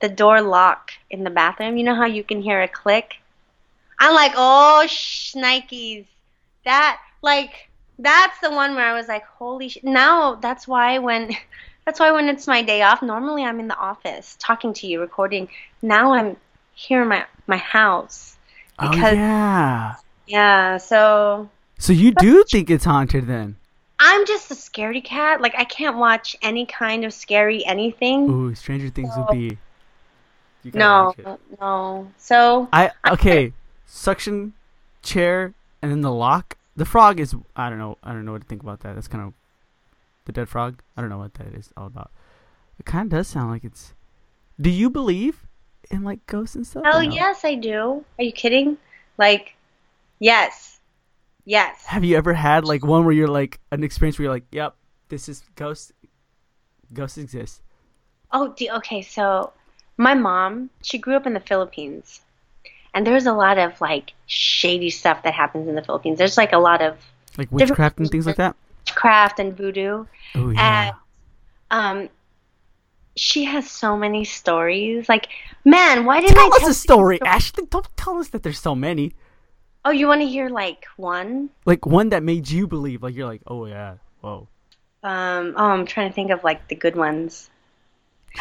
the 0.00 0.08
door 0.08 0.40
lock 0.40 0.92
in 1.10 1.24
the 1.24 1.30
bathroom. 1.30 1.76
You 1.76 1.84
know 1.84 1.94
how 1.94 2.06
you 2.06 2.22
can 2.22 2.40
hear 2.42 2.62
a 2.62 2.68
click? 2.68 3.16
I'm 3.98 4.14
like, 4.14 4.32
oh 4.36 4.84
shnikes, 4.86 6.06
that 6.64 7.00
like 7.22 7.68
that's 7.98 8.38
the 8.40 8.50
one 8.50 8.74
where 8.76 8.88
I 8.88 8.94
was 8.94 9.08
like, 9.08 9.24
holy 9.24 9.68
sh-. 9.70 9.78
Now 9.82 10.36
that's 10.36 10.68
why 10.68 10.98
when. 10.98 11.34
That's 11.88 12.00
why 12.00 12.12
when 12.12 12.28
it's 12.28 12.46
my 12.46 12.60
day 12.60 12.82
off, 12.82 13.00
normally 13.00 13.44
I'm 13.44 13.60
in 13.60 13.66
the 13.66 13.78
office 13.78 14.36
talking 14.38 14.74
to 14.74 14.86
you, 14.86 15.00
recording. 15.00 15.48
Now 15.80 16.12
I'm 16.12 16.36
here 16.74 17.00
in 17.00 17.08
my 17.08 17.24
my 17.46 17.56
house. 17.56 18.36
oh 18.78 18.92
yeah. 18.92 19.94
Yeah, 20.26 20.76
so 20.76 21.48
So 21.78 21.94
you 21.94 22.12
do 22.12 22.44
think 22.44 22.68
it's 22.68 22.84
haunted 22.84 23.26
then? 23.26 23.56
I'm 23.98 24.26
just 24.26 24.50
a 24.50 24.54
scaredy 24.54 25.02
cat. 25.02 25.40
Like 25.40 25.54
I 25.56 25.64
can't 25.64 25.96
watch 25.96 26.36
any 26.42 26.66
kind 26.66 27.06
of 27.06 27.14
scary 27.14 27.64
anything. 27.64 28.28
Ooh, 28.28 28.54
Stranger 28.54 28.90
Things 28.90 29.14
would 29.16 29.28
be. 29.28 29.56
no, 30.74 31.14
no. 31.58 32.12
So 32.18 32.68
I 32.70 32.90
okay, 33.12 33.54
suction 33.86 34.52
chair 35.02 35.54
and 35.80 35.90
then 35.90 36.02
the 36.02 36.12
lock. 36.12 36.58
The 36.76 36.84
frog 36.84 37.18
is 37.18 37.34
I 37.56 37.70
don't 37.70 37.78
know 37.78 37.96
I 38.04 38.12
don't 38.12 38.26
know 38.26 38.32
what 38.32 38.42
to 38.42 38.46
think 38.46 38.62
about 38.62 38.80
that. 38.80 38.94
That's 38.94 39.08
kind 39.08 39.24
of 39.24 39.32
the 40.28 40.32
dead 40.32 40.48
frog. 40.48 40.80
I 40.96 41.00
don't 41.00 41.10
know 41.10 41.18
what 41.18 41.34
that 41.34 41.48
is 41.48 41.72
all 41.76 41.86
about. 41.86 42.12
It 42.78 42.86
kind 42.86 43.06
of 43.06 43.18
does 43.18 43.26
sound 43.26 43.50
like 43.50 43.64
it's. 43.64 43.94
Do 44.60 44.70
you 44.70 44.90
believe 44.90 45.46
in 45.90 46.04
like 46.04 46.24
ghosts 46.26 46.54
and 46.54 46.66
stuff? 46.66 46.84
Oh 46.86 47.00
no? 47.00 47.10
yes, 47.10 47.44
I 47.44 47.54
do. 47.54 48.04
Are 48.18 48.24
you 48.24 48.30
kidding? 48.30 48.76
Like, 49.16 49.56
yes, 50.20 50.78
yes. 51.44 51.84
Have 51.86 52.04
you 52.04 52.16
ever 52.16 52.34
had 52.34 52.64
like 52.64 52.84
one 52.84 53.04
where 53.04 53.14
you're 53.14 53.26
like 53.26 53.58
an 53.72 53.82
experience 53.82 54.18
where 54.18 54.24
you're 54.24 54.34
like, 54.34 54.46
"Yep, 54.52 54.76
this 55.08 55.28
is 55.28 55.42
ghost. 55.56 55.92
Ghosts 56.92 57.18
exist." 57.18 57.62
Oh, 58.30 58.54
okay. 58.60 59.02
So 59.02 59.52
my 59.96 60.14
mom, 60.14 60.70
she 60.82 60.98
grew 60.98 61.16
up 61.16 61.26
in 61.26 61.32
the 61.32 61.40
Philippines, 61.40 62.20
and 62.92 63.06
there's 63.06 63.26
a 63.26 63.32
lot 63.32 63.58
of 63.58 63.80
like 63.80 64.12
shady 64.26 64.90
stuff 64.90 65.22
that 65.22 65.32
happens 65.32 65.68
in 65.68 65.74
the 65.74 65.82
Philippines. 65.82 66.18
There's 66.18 66.36
like 66.36 66.52
a 66.52 66.58
lot 66.58 66.82
of 66.82 66.98
Like 67.38 67.50
witchcraft 67.50 67.98
and 67.98 68.10
things 68.10 68.26
like 68.26 68.36
that. 68.36 68.56
Witchcraft 68.88 69.38
and 69.38 69.56
voodoo. 69.56 70.04
Oh 70.34 70.50
yeah. 70.50 70.92
Um, 71.70 72.08
she 73.16 73.44
has 73.44 73.70
so 73.70 73.96
many 73.96 74.24
stories. 74.24 75.08
Like, 75.08 75.28
man, 75.64 76.04
why 76.04 76.20
didn't 76.20 76.36
tell 76.36 76.44
I 76.44 76.48
us 76.48 76.58
tell 76.60 76.68
us 76.70 76.76
a 76.76 76.80
story, 76.80 77.20
Ashley. 77.22 77.66
Don't 77.66 77.88
tell 77.96 78.18
us 78.18 78.28
that 78.28 78.42
there's 78.42 78.60
so 78.60 78.74
many. 78.74 79.12
Oh, 79.84 79.90
you 79.90 80.06
want 80.06 80.20
to 80.20 80.26
hear 80.26 80.48
like 80.48 80.86
one? 80.96 81.50
Like 81.64 81.86
one 81.86 82.10
that 82.10 82.22
made 82.22 82.48
you 82.50 82.66
believe. 82.66 83.02
Like 83.02 83.14
you're 83.14 83.26
like, 83.26 83.42
"Oh 83.46 83.66
yeah, 83.66 83.96
whoa." 84.20 84.48
Um, 85.02 85.54
oh, 85.56 85.66
I'm 85.66 85.86
trying 85.86 86.08
to 86.08 86.14
think 86.14 86.30
of 86.30 86.42
like 86.44 86.68
the 86.68 86.74
good 86.74 86.96
ones. 86.96 87.50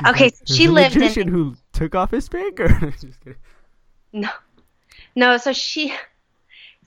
Okay, 0.07 0.29
so 0.29 0.53
she 0.53 0.67
lived 0.67 0.95
in- 0.95 1.01
magician 1.01 1.27
who 1.27 1.55
took 1.73 1.95
off 1.95 2.11
his 2.11 2.27
finger. 2.27 2.67
Just 3.01 3.19
kidding. 3.21 3.35
No, 4.13 4.29
no. 5.15 5.37
So 5.37 5.53
she, 5.53 5.93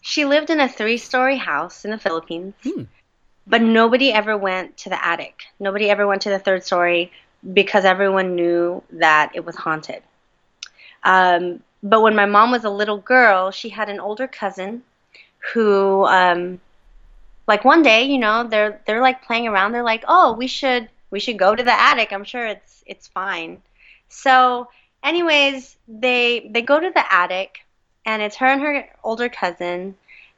she 0.00 0.24
lived 0.24 0.50
in 0.50 0.60
a 0.60 0.68
three-story 0.68 1.36
house 1.36 1.84
in 1.84 1.90
the 1.90 1.98
Philippines, 1.98 2.54
Hmm. 2.62 2.82
But 3.50 3.60
nobody 3.60 4.12
ever 4.12 4.36
went 4.38 4.76
to 4.78 4.88
the 4.88 5.04
attic. 5.04 5.42
Nobody 5.58 5.90
ever 5.90 6.06
went 6.06 6.22
to 6.22 6.30
the 6.30 6.38
third 6.38 6.64
story 6.64 7.10
because 7.52 7.84
everyone 7.84 8.36
knew 8.36 8.82
that 8.92 9.32
it 9.34 9.44
was 9.44 9.56
haunted. 9.56 10.02
Um, 11.02 11.62
but 11.82 12.02
when 12.02 12.14
my 12.14 12.26
mom 12.26 12.52
was 12.52 12.64
a 12.64 12.70
little 12.70 12.98
girl, 12.98 13.50
she 13.50 13.68
had 13.68 13.88
an 13.88 13.98
older 13.98 14.28
cousin 14.28 14.82
who, 15.52 16.04
um, 16.06 16.60
like 17.48 17.64
one 17.64 17.82
day, 17.82 18.04
you 18.04 18.18
know, 18.18 18.44
they're 18.44 18.80
they're 18.86 19.02
like 19.02 19.24
playing 19.24 19.48
around. 19.48 19.72
They're 19.72 19.82
like, 19.82 20.04
"Oh, 20.06 20.34
we 20.34 20.46
should 20.46 20.88
we 21.10 21.18
should 21.18 21.38
go 21.38 21.56
to 21.56 21.62
the 21.62 21.72
attic. 21.72 22.12
I'm 22.12 22.24
sure 22.24 22.46
it's 22.46 22.84
it's 22.86 23.08
fine." 23.08 23.60
So, 24.08 24.68
anyways, 25.02 25.76
they 25.88 26.48
they 26.52 26.62
go 26.62 26.78
to 26.78 26.90
the 26.90 27.12
attic 27.12 27.58
and 28.06 28.22
it's 28.22 28.36
her 28.36 28.46
and 28.46 28.62
her 28.62 28.88
older 29.02 29.28
cousin. 29.28 29.96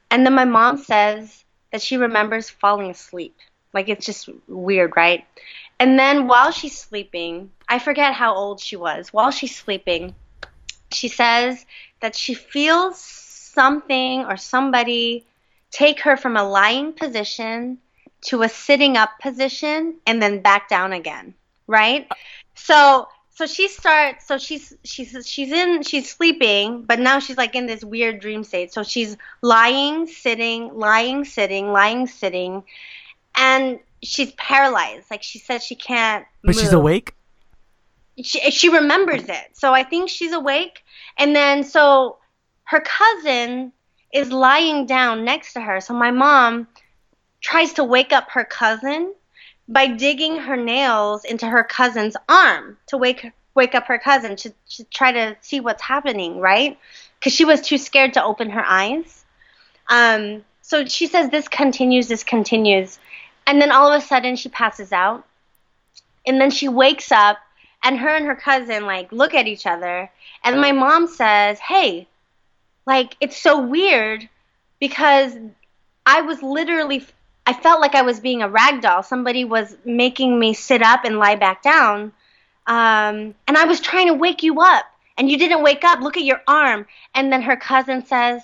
And 0.09 0.25
then 0.25 0.33
my 0.33 0.45
mom 0.45 0.77
says 0.77 1.42
that 1.73 1.81
she 1.81 1.97
remembers 1.97 2.49
falling 2.49 2.91
asleep. 2.91 3.35
Like 3.73 3.89
it's 3.89 4.05
just 4.05 4.29
weird, 4.47 4.93
right? 4.95 5.25
And 5.79 5.97
then 5.97 6.27
while 6.27 6.51
she's 6.51 6.77
sleeping, 6.77 7.49
I 7.67 7.79
forget 7.79 8.13
how 8.13 8.35
old 8.35 8.59
she 8.61 8.75
was. 8.75 9.11
While 9.11 9.31
she's 9.31 9.55
sleeping, 9.55 10.13
she 10.91 11.07
says 11.07 11.65
that 11.99 12.15
she 12.15 12.35
feels 12.35 12.99
something 12.99 14.23
or 14.25 14.37
somebody 14.37 15.25
take 15.71 16.01
her 16.01 16.15
from 16.15 16.37
a 16.37 16.47
lying 16.47 16.93
position 16.93 17.79
to 18.25 18.43
a 18.43 18.49
sitting 18.49 18.95
up 18.95 19.09
position 19.19 19.95
and 20.05 20.21
then 20.21 20.41
back 20.41 20.69
down 20.69 20.93
again, 20.93 21.33
right? 21.65 22.07
So 22.53 23.07
so 23.35 23.47
she 23.47 23.67
starts 23.67 24.27
so 24.27 24.37
she's 24.37 24.73
she's 24.83 25.15
she's 25.27 25.51
in 25.51 25.81
she's 25.81 26.09
sleeping 26.09 26.83
but 26.83 26.99
now 26.99 27.19
she's 27.19 27.37
like 27.37 27.55
in 27.55 27.65
this 27.65 27.83
weird 27.83 28.19
dream 28.19 28.43
state. 28.43 28.71
So 28.71 28.83
she's 28.83 29.17
lying 29.41 30.05
sitting 30.07 30.77
lying 30.77 31.25
sitting 31.25 31.71
lying 31.71 32.05
sitting 32.07 32.63
and 33.35 33.79
she's 34.03 34.31
paralyzed. 34.33 35.09
Like 35.09 35.23
she 35.23 35.39
says 35.39 35.63
she 35.63 35.75
can't 35.75 36.25
But 36.43 36.55
she's 36.55 36.73
awake. 36.73 37.15
she, 38.23 38.51
she 38.51 38.69
remembers 38.69 39.23
it. 39.23 39.47
So 39.53 39.73
i 39.73 39.83
think 39.83 40.09
she's 40.09 40.31
awake 40.31 40.83
and 41.17 41.35
then 41.35 41.63
so 41.63 42.17
her 42.65 42.81
cousin 42.81 43.73
is 44.13 44.31
lying 44.31 44.85
down 44.85 45.25
next 45.25 45.53
to 45.53 45.61
her. 45.61 45.81
So 45.81 45.95
my 45.95 46.11
mom 46.11 46.67
tries 47.41 47.73
to 47.73 47.83
wake 47.83 48.13
up 48.13 48.29
her 48.31 48.45
cousin 48.45 49.13
by 49.67 49.87
digging 49.87 50.37
her 50.37 50.57
nails 50.57 51.23
into 51.23 51.47
her 51.47 51.63
cousin's 51.63 52.15
arm 52.27 52.77
to 52.87 52.97
wake 52.97 53.31
wake 53.55 53.75
up 53.75 53.85
her 53.85 53.99
cousin 53.99 54.35
to, 54.35 54.51
to 54.67 54.83
try 54.85 55.11
to 55.11 55.37
see 55.41 55.59
what's 55.59 55.81
happening, 55.81 56.39
right? 56.39 56.77
Because 57.19 57.33
she 57.33 57.45
was 57.45 57.61
too 57.61 57.77
scared 57.77 58.13
to 58.13 58.23
open 58.23 58.49
her 58.49 58.63
eyes. 58.65 59.23
Um, 59.89 60.43
so 60.61 60.85
she 60.85 61.05
says 61.05 61.29
this 61.29 61.47
continues, 61.47 62.07
this 62.07 62.23
continues, 62.23 62.97
and 63.45 63.61
then 63.61 63.71
all 63.71 63.91
of 63.91 64.01
a 64.01 64.05
sudden 64.05 64.35
she 64.35 64.49
passes 64.49 64.91
out, 64.91 65.25
and 66.25 66.41
then 66.41 66.49
she 66.49 66.67
wakes 66.67 67.11
up, 67.11 67.37
and 67.83 67.99
her 67.99 68.09
and 68.09 68.25
her 68.25 68.35
cousin 68.35 68.85
like 68.85 69.11
look 69.11 69.33
at 69.33 69.47
each 69.47 69.67
other, 69.67 70.09
and 70.43 70.59
my 70.59 70.71
mom 70.71 71.07
says, 71.07 71.59
"Hey, 71.59 72.07
like 72.85 73.15
it's 73.19 73.37
so 73.37 73.59
weird 73.59 74.27
because 74.79 75.35
I 76.05 76.21
was 76.21 76.41
literally 76.41 77.05
I 77.45 77.53
felt 77.53 77.81
like 77.81 77.95
I 77.95 78.03
was 78.03 78.19
being 78.19 78.41
a 78.41 78.49
rag 78.49 78.81
doll. 78.81 79.03
Somebody 79.03 79.43
was 79.43 79.75
making 79.83 80.39
me 80.39 80.53
sit 80.53 80.81
up 80.81 81.03
and 81.03 81.17
lie 81.17 81.35
back 81.35 81.61
down. 81.61 82.13
Um, 82.65 83.35
and 83.47 83.57
I 83.57 83.65
was 83.65 83.81
trying 83.81 84.07
to 84.07 84.13
wake 84.13 84.43
you 84.43 84.61
up, 84.61 84.85
and 85.17 85.29
you 85.29 85.37
didn't 85.37 85.63
wake 85.63 85.83
up. 85.83 85.99
Look 85.99 86.15
at 86.15 86.23
your 86.23 86.41
arm. 86.47 86.85
And 87.13 87.31
then 87.31 87.41
her 87.41 87.57
cousin 87.57 88.05
says, 88.05 88.41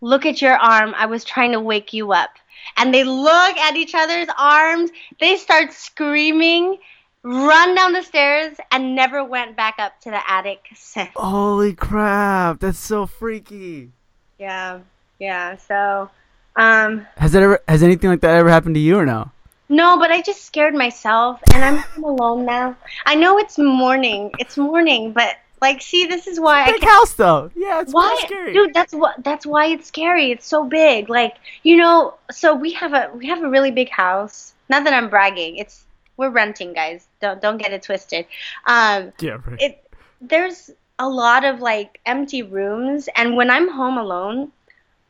Look 0.00 0.26
at 0.26 0.42
your 0.42 0.56
arm. 0.56 0.94
I 0.96 1.06
was 1.06 1.24
trying 1.24 1.52
to 1.52 1.60
wake 1.60 1.92
you 1.92 2.12
up. 2.12 2.30
And 2.76 2.92
they 2.92 3.04
look 3.04 3.56
at 3.56 3.76
each 3.76 3.94
other's 3.94 4.28
arms. 4.36 4.90
They 5.20 5.36
start 5.36 5.72
screaming, 5.72 6.78
run 7.22 7.74
down 7.76 7.92
the 7.92 8.02
stairs, 8.02 8.56
and 8.72 8.96
never 8.96 9.22
went 9.24 9.56
back 9.56 9.76
up 9.78 10.00
to 10.00 10.10
the 10.10 10.20
attic 10.30 10.66
since. 10.74 11.10
Holy 11.14 11.74
crap! 11.74 12.60
That's 12.60 12.78
so 12.78 13.06
freaky. 13.06 13.90
Yeah, 14.38 14.80
yeah. 15.20 15.56
So, 15.56 16.10
um, 16.56 17.06
Has 17.16 17.32
that 17.32 17.42
ever? 17.42 17.60
Has 17.68 17.82
anything 17.82 18.10
like 18.10 18.20
that 18.20 18.34
ever 18.36 18.48
happened 18.50 18.74
to 18.76 18.80
you 18.80 18.98
or 18.98 19.06
no? 19.06 19.30
No, 19.68 19.98
but 19.98 20.10
I 20.10 20.20
just 20.20 20.44
scared 20.44 20.74
myself, 20.74 21.40
and 21.54 21.64
I'm 21.64 21.76
home 21.78 22.04
alone 22.04 22.44
now. 22.44 22.76
I 23.06 23.14
know 23.14 23.38
it's 23.38 23.56
morning. 23.58 24.30
It's 24.38 24.58
morning, 24.58 25.12
but 25.12 25.36
like, 25.62 25.80
see, 25.80 26.04
this 26.06 26.26
is 26.26 26.38
why 26.38 26.62
I 26.64 26.72
Big 26.72 26.80
can't. 26.80 26.92
house 26.92 27.14
though. 27.14 27.50
Yeah, 27.54 27.80
it's 27.80 27.92
Why, 27.92 28.20
scary. 28.26 28.52
dude? 28.52 28.74
That's 28.74 28.92
what. 28.92 29.22
That's 29.24 29.46
why 29.46 29.66
it's 29.66 29.86
scary. 29.88 30.30
It's 30.30 30.46
so 30.46 30.64
big. 30.64 31.08
Like, 31.08 31.36
you 31.62 31.76
know. 31.76 32.14
So 32.30 32.54
we 32.54 32.72
have 32.72 32.92
a 32.92 33.10
we 33.16 33.26
have 33.28 33.42
a 33.42 33.48
really 33.48 33.70
big 33.70 33.88
house. 33.88 34.52
Not 34.68 34.84
that 34.84 34.92
I'm 34.92 35.08
bragging. 35.08 35.56
It's 35.56 35.84
we're 36.16 36.30
renting, 36.30 36.72
guys. 36.74 37.06
Don't 37.20 37.40
don't 37.40 37.56
get 37.58 37.72
it 37.72 37.82
twisted. 37.82 38.26
Um, 38.66 39.12
yeah, 39.20 39.38
right. 39.46 39.60
it 39.60 39.90
there's 40.20 40.70
a 40.98 41.08
lot 41.08 41.44
of 41.44 41.60
like 41.60 41.98
empty 42.06 42.42
rooms 42.42 43.08
and 43.16 43.34
when 43.34 43.50
i'm 43.50 43.68
home 43.68 43.96
alone 43.98 44.52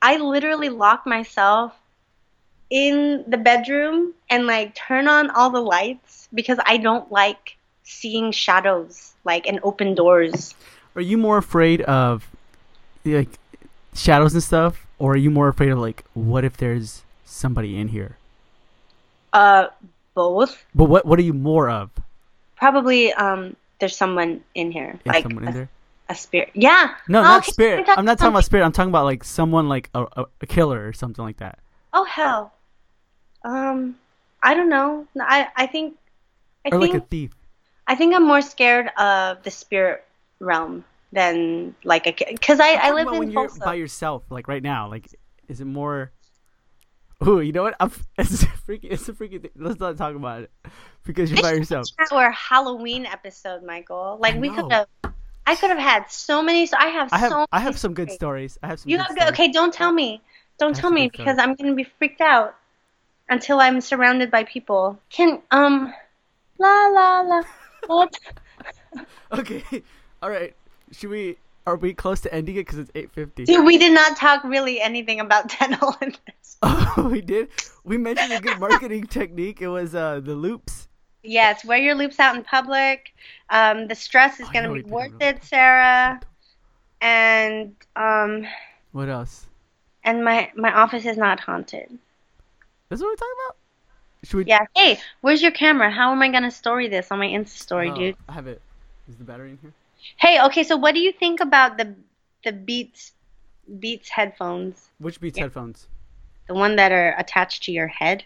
i 0.03 0.17
literally 0.19 0.69
lock 0.69 1.07
myself 1.07 1.73
in 2.71 3.25
the 3.27 3.37
bedroom 3.39 4.13
and 4.31 4.47
like 4.47 4.75
turn 4.75 5.07
on 5.09 5.31
all 5.31 5.51
the 5.51 5.61
lights 5.61 6.29
because 6.35 6.59
i 6.67 6.77
don't 6.77 7.11
like 7.13 7.57
seeing 7.85 8.31
shadows 8.33 9.13
like 9.25 9.47
and 9.47 9.61
open 9.63 9.95
doors 9.95 10.55
Are 10.95 11.01
you 11.03 11.17
more 11.17 11.39
afraid 11.39 11.81
of 11.83 12.29
like 13.05 13.29
shadows 13.95 14.33
and 14.35 14.43
stuff, 14.43 14.87
or 14.99 15.13
are 15.15 15.17
you 15.17 15.31
more 15.31 15.49
afraid 15.49 15.71
of 15.71 15.79
like 15.79 16.05
what 16.15 16.45
if 16.45 16.57
there's 16.57 17.03
somebody 17.25 17.79
in 17.79 17.89
here? 17.89 18.17
uh 19.33 19.67
both 20.15 20.65
But 20.75 20.85
what 20.85 21.07
what 21.07 21.19
are 21.19 21.23
you 21.23 21.33
more 21.33 21.69
of? 21.71 21.91
probably 22.57 23.13
um 23.15 23.57
there's 23.81 23.97
someone 23.97 24.41
in 24.55 24.71
here 24.71 24.99
Is 25.05 25.13
like 25.13 25.23
someone 25.25 25.49
in 25.49 25.55
there? 25.55 25.69
A 26.13 26.15
spirit 26.15 26.51
yeah 26.55 26.95
No, 27.09 27.21
Oh, 27.21 27.23
not 27.23 27.43
okay, 27.43 27.53
spirit. 27.53 27.89
I'm 27.89 28.05
not 28.05 28.19
talking 28.19 28.33
about 28.33 28.45
spirit. 28.45 28.65
I'm 28.65 28.73
talking 28.73 28.91
about 28.91 29.05
like 29.05 29.25
someone 29.25 29.69
like 29.69 29.91
a, 29.95 30.05
a, 30.17 30.25
a 30.41 30.47
killer 30.47 30.87
or 30.87 30.93
something 30.93 31.25
like 31.25 31.39
that. 31.39 31.59
oh 31.93 32.05
hell 32.05 32.53
um 33.45 33.97
i 34.43 34.55
don't 34.55 34.69
know 34.69 35.07
i 35.21 35.49
i 35.57 35.67
think 35.67 35.97
i 36.65 36.69
or 36.69 36.79
think 36.81 36.95
like 36.95 37.03
a 37.03 37.07
thief. 37.07 37.33
I 37.89 37.97
think 37.97 38.15
I'm 38.15 38.25
more 38.27 38.41
scared 38.41 38.89
of 38.97 39.43
the 39.43 39.51
spirit 39.51 40.05
realm 40.39 40.85
than 41.13 41.75
like 41.83 42.07
a 42.07 42.13
because 42.31 42.61
I 42.61 42.75
I 42.75 42.93
live 42.93 43.09
in 43.09 43.19
when 43.19 43.31
you're 43.33 43.49
Tulsa. 43.49 43.65
by 43.65 43.75
yourself, 43.75 44.23
like 44.31 44.47
right 44.47 44.63
now. 44.63 44.89
Like, 44.89 45.09
is 45.49 45.61
it 45.61 45.65
more? 45.67 46.13
Ooh, 47.27 47.41
you 47.41 47.51
know 47.51 47.65
what? 47.65 47.75
I'm, 47.81 47.91
it's 48.19 48.45
a 48.45 48.47
freaky. 48.47 48.87
It's 48.87 49.09
a 49.09 49.15
freaky 49.15 49.39
thing. 49.41 49.51
Let's 49.57 49.81
not 49.81 49.97
talk 49.99 50.15
about 50.15 50.43
it 50.45 50.51
because 51.05 51.31
you're 51.33 51.43
by 51.43 51.55
yourself. 51.55 51.89
Our 52.13 52.31
Halloween 52.31 53.05
episode, 53.05 53.65
Michael. 53.65 54.17
Like 54.21 54.37
we 54.41 54.49
could 54.51 54.71
have. 54.71 54.87
I 55.47 55.57
could 55.57 55.71
have 55.71 55.79
had 55.79 56.11
so 56.11 56.43
many. 56.43 56.67
So 56.67 56.77
I 56.79 56.87
have. 56.87 57.09
I 57.13 57.19
have 57.19 57.31
so 57.31 57.47
I 57.53 57.61
have 57.61 57.79
some 57.79 57.95
good 57.95 58.11
stories. 58.11 58.59
I 58.63 58.69
have 58.69 58.81
some. 58.81 58.91
You 58.91 58.97
good 58.97 59.07
have 59.07 59.17
stories. 59.17 59.33
okay. 59.33 59.49
Don't 59.51 59.73
tell 59.75 59.93
me. 59.93 60.21
Don't 60.59 60.75
tell 60.77 60.91
me 60.91 61.09
because 61.09 61.37
stories. 61.37 61.39
I'm 61.39 61.55
gonna 61.55 61.75
be 61.75 61.85
freaked 61.85 62.21
out 62.21 62.55
until 63.29 63.61
I'm 63.61 63.81
surrounded 63.81 64.31
by 64.31 64.45
people. 64.45 64.99
Can 65.11 65.43
um, 65.51 65.93
la 66.59 66.87
la 66.89 67.21
la. 67.21 67.43
What? 67.87 68.15
Okay, 69.33 69.65
all 70.23 70.29
right. 70.29 70.55
Should 70.93 71.09
we? 71.09 71.39
Are 71.67 71.77
we 71.77 71.95
close 71.95 72.21
to 72.21 72.35
ending 72.35 72.57
it? 72.57 72.67
Because 72.67 72.79
it's 72.79 72.91
eight 72.95 73.11
fifty. 73.13 73.45
Dude, 73.45 73.65
we 73.65 73.79
did 73.79 73.95
not 73.95 74.17
talk 74.19 74.45
really 74.45 74.81
anything 74.81 75.21
about 75.21 75.49
dental 75.59 75.97
in 76.03 76.11
this. 76.11 76.59
Oh, 76.95 77.09
we 77.11 77.23
did. 77.23 77.49
We 77.85 77.97
mentioned 77.97 78.33
a 78.33 78.41
good 78.41 78.61
marketing 78.61 79.07
technique. 79.07 79.63
It 79.63 79.69
was 79.69 79.95
uh 79.95 80.21
the 80.21 80.35
loupes. 80.35 80.89
Yes, 81.23 81.65
wear 81.65 81.79
your 81.79 81.95
loupes 81.95 82.19
out 82.19 82.37
in 82.37 82.43
public. 82.43 83.13
Um, 83.49 83.87
the 83.87 83.95
stress 83.95 84.41
is 84.41 84.49
going 84.49 84.69
to 84.69 84.75
be 84.83 84.91
worth 84.91 85.13
it, 85.21 85.45
Sarah. 85.45 86.21
And 87.01 87.75
um, 87.97 88.47
What 88.93 89.09
else? 89.09 89.47
and 90.05 90.25
my 90.25 90.51
my 90.57 90.73
office 90.73 91.05
is 91.07 91.17
not 91.17 91.39
haunted. 91.41 91.99
That's 92.89 93.01
what 93.01 93.09
we're 93.09 93.15
talking 93.17 93.35
about. 93.47 93.57
Should 94.25 94.37
we? 94.39 94.45
Yeah. 94.47 94.67
Hey, 94.75 95.01
where's 95.21 95.43
your 95.43 95.53
camera? 95.53 95.91
How 95.91 96.13
am 96.13 96.23
I 96.23 96.29
going 96.29 96.43
to 96.43 96.51
story 96.51 96.89
this 96.89 97.11
on 97.11 97.19
my 97.19 97.27
Insta 97.27 97.49
story, 97.59 97.91
Oh, 97.91 97.95
dude? 97.95 98.17
I 98.29 98.33
have 98.33 98.47
it. 98.47 98.61
Is 99.09 99.17
the 99.17 99.25
battery 99.25 99.51
in 99.51 99.59
here? 99.59 99.73
Hey, 100.17 100.41
okay. 100.43 100.63
So 100.65 100.77
what 100.77 100.95
do 100.95 101.01
you 101.01 101.13
think 101.13 101.41
about 101.41 101.77
the 101.79 101.95
the 102.45 102.53
Beats 102.53 103.13
Beats 103.79 104.09
headphones? 104.09 104.91
Which 104.99 105.21
Beats 105.21 105.39
Yeah. 105.39 105.45
headphones? 105.45 105.87
The 106.49 106.55
one 106.55 106.77
that 106.77 106.91
are 106.93 107.15
attached 107.19 107.63
to 107.65 107.73
your 107.73 107.87
head? 107.87 108.25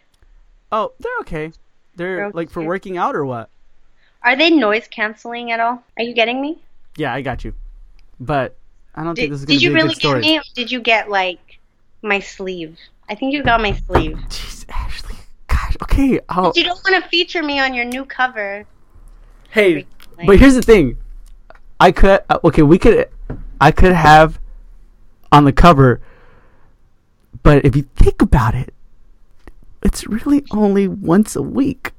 Oh, 0.73 0.93
they're 0.99 1.19
okay. 1.21 1.53
They're 1.97 2.31
like 2.31 2.51
for 2.51 2.63
working 2.63 2.97
out 2.97 3.17
or 3.17 3.25
what? 3.25 3.51
Are 4.23 4.37
they 4.37 4.51
noise 4.51 4.87
canceling 4.89 5.51
at 5.53 5.61
all? 5.61 5.83
Are 5.97 6.03
you 6.03 6.15
getting 6.15 6.41
me? 6.41 6.59
Yeah, 6.97 7.13
I 7.15 7.23
got 7.23 7.45
you. 7.45 7.55
But 8.21 8.57
I 8.95 9.05
don't 9.05 9.15
think 9.15 9.31
this 9.31 9.41
is 9.41 9.47
did 9.47 9.63
you 9.63 9.71
be 9.71 9.75
a 9.75 9.77
really 9.77 9.89
good 9.95 9.99
story. 9.99 10.21
get 10.23 10.29
me? 10.29 10.39
Or 10.39 10.43
did 10.55 10.71
you 10.71 10.81
get 10.81 11.09
like 11.11 11.59
my 12.03 12.21
sleeve? 12.21 12.77
I 13.09 13.15
think 13.15 13.33
you 13.33 13.43
got 13.43 13.61
my 13.61 13.73
sleeve. 13.73 14.17
Jeez, 14.29 14.65
Ashley. 14.69 15.17
Gosh. 15.49 15.77
Okay. 15.83 16.21
I'll... 16.29 16.53
You 16.57 16.65
don't 16.65 16.81
want 16.85 17.03
to 17.03 17.09
feature 17.09 17.43
me 17.43 17.61
on 17.61 17.73
your 17.75 17.85
new 17.85 18.05
cover. 18.05 18.67
Hey, 19.51 19.87
Like- 20.17 20.27
but 20.27 20.39
here's 20.39 20.55
the 20.55 20.63
thing. 20.63 20.99
I 21.79 21.93
could. 21.93 22.21
uh, 22.29 22.39
Okay, 22.43 22.63
we 22.63 22.79
could. 22.79 23.09
I 23.61 23.71
could 23.71 23.93
have 23.93 24.41
on 25.31 25.45
the 25.45 25.53
cover. 25.53 26.01
But 27.43 27.65
if 27.65 27.77
you 27.77 27.83
think 27.97 28.23
about 28.23 28.55
it, 28.55 28.73
it's 29.87 30.07
really 30.07 30.45
only 30.51 30.89
once 30.89 31.37
a 31.37 31.43
week. 31.43 31.93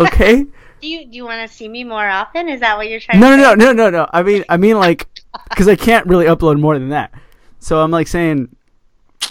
Okay. 0.00 0.46
Do 0.80 0.88
you 0.88 1.04
do 1.04 1.14
you 1.14 1.26
want 1.26 1.46
to 1.46 1.54
see 1.54 1.68
me 1.68 1.84
more 1.84 2.08
often? 2.08 2.48
Is 2.48 2.60
that 2.60 2.78
what 2.78 2.88
you're 2.88 3.00
trying 3.00 3.20
No, 3.20 3.32
to 3.32 3.36
no, 3.36 3.54
no, 3.54 3.66
no, 3.66 3.72
no, 3.74 3.90
no. 3.90 4.08
I 4.14 4.22
mean, 4.22 4.46
I 4.48 4.56
mean, 4.56 4.78
like, 4.78 5.06
because 5.50 5.68
I 5.68 5.76
can't 5.76 6.06
really 6.06 6.24
upload 6.24 6.58
more 6.58 6.78
than 6.78 6.88
that. 6.88 7.12
So 7.58 7.82
I'm 7.82 7.90
like 7.90 8.08
saying, 8.08 8.46
do 9.20 9.28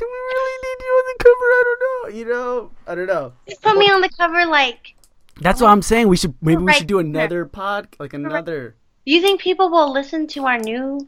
we 0.00 0.06
really 0.06 0.56
need 0.64 0.78
you 0.80 0.92
on 0.96 1.04
the 1.12 1.24
cover? 1.24 1.46
I 1.52 1.62
don't 1.66 1.80
know. 1.84 2.18
You 2.18 2.24
know, 2.24 2.70
I 2.86 2.94
don't 2.94 3.06
know. 3.06 3.32
Just 3.46 3.60
put 3.60 3.76
me 3.76 3.90
on 3.90 4.00
the 4.00 4.08
cover 4.08 4.46
like 4.46 4.94
That's 5.42 5.60
what 5.60 5.68
I'm 5.68 5.82
saying. 5.82 6.08
We 6.08 6.16
should 6.16 6.34
maybe 6.40 6.62
we 6.62 6.72
should 6.72 6.86
do 6.86 6.98
another 6.98 7.44
pod, 7.44 7.88
like 7.98 8.14
another. 8.14 8.76
Do 9.04 9.12
you 9.12 9.20
think 9.20 9.42
people 9.42 9.68
will 9.70 9.92
listen 9.92 10.26
to 10.28 10.46
our 10.46 10.56
new, 10.58 11.06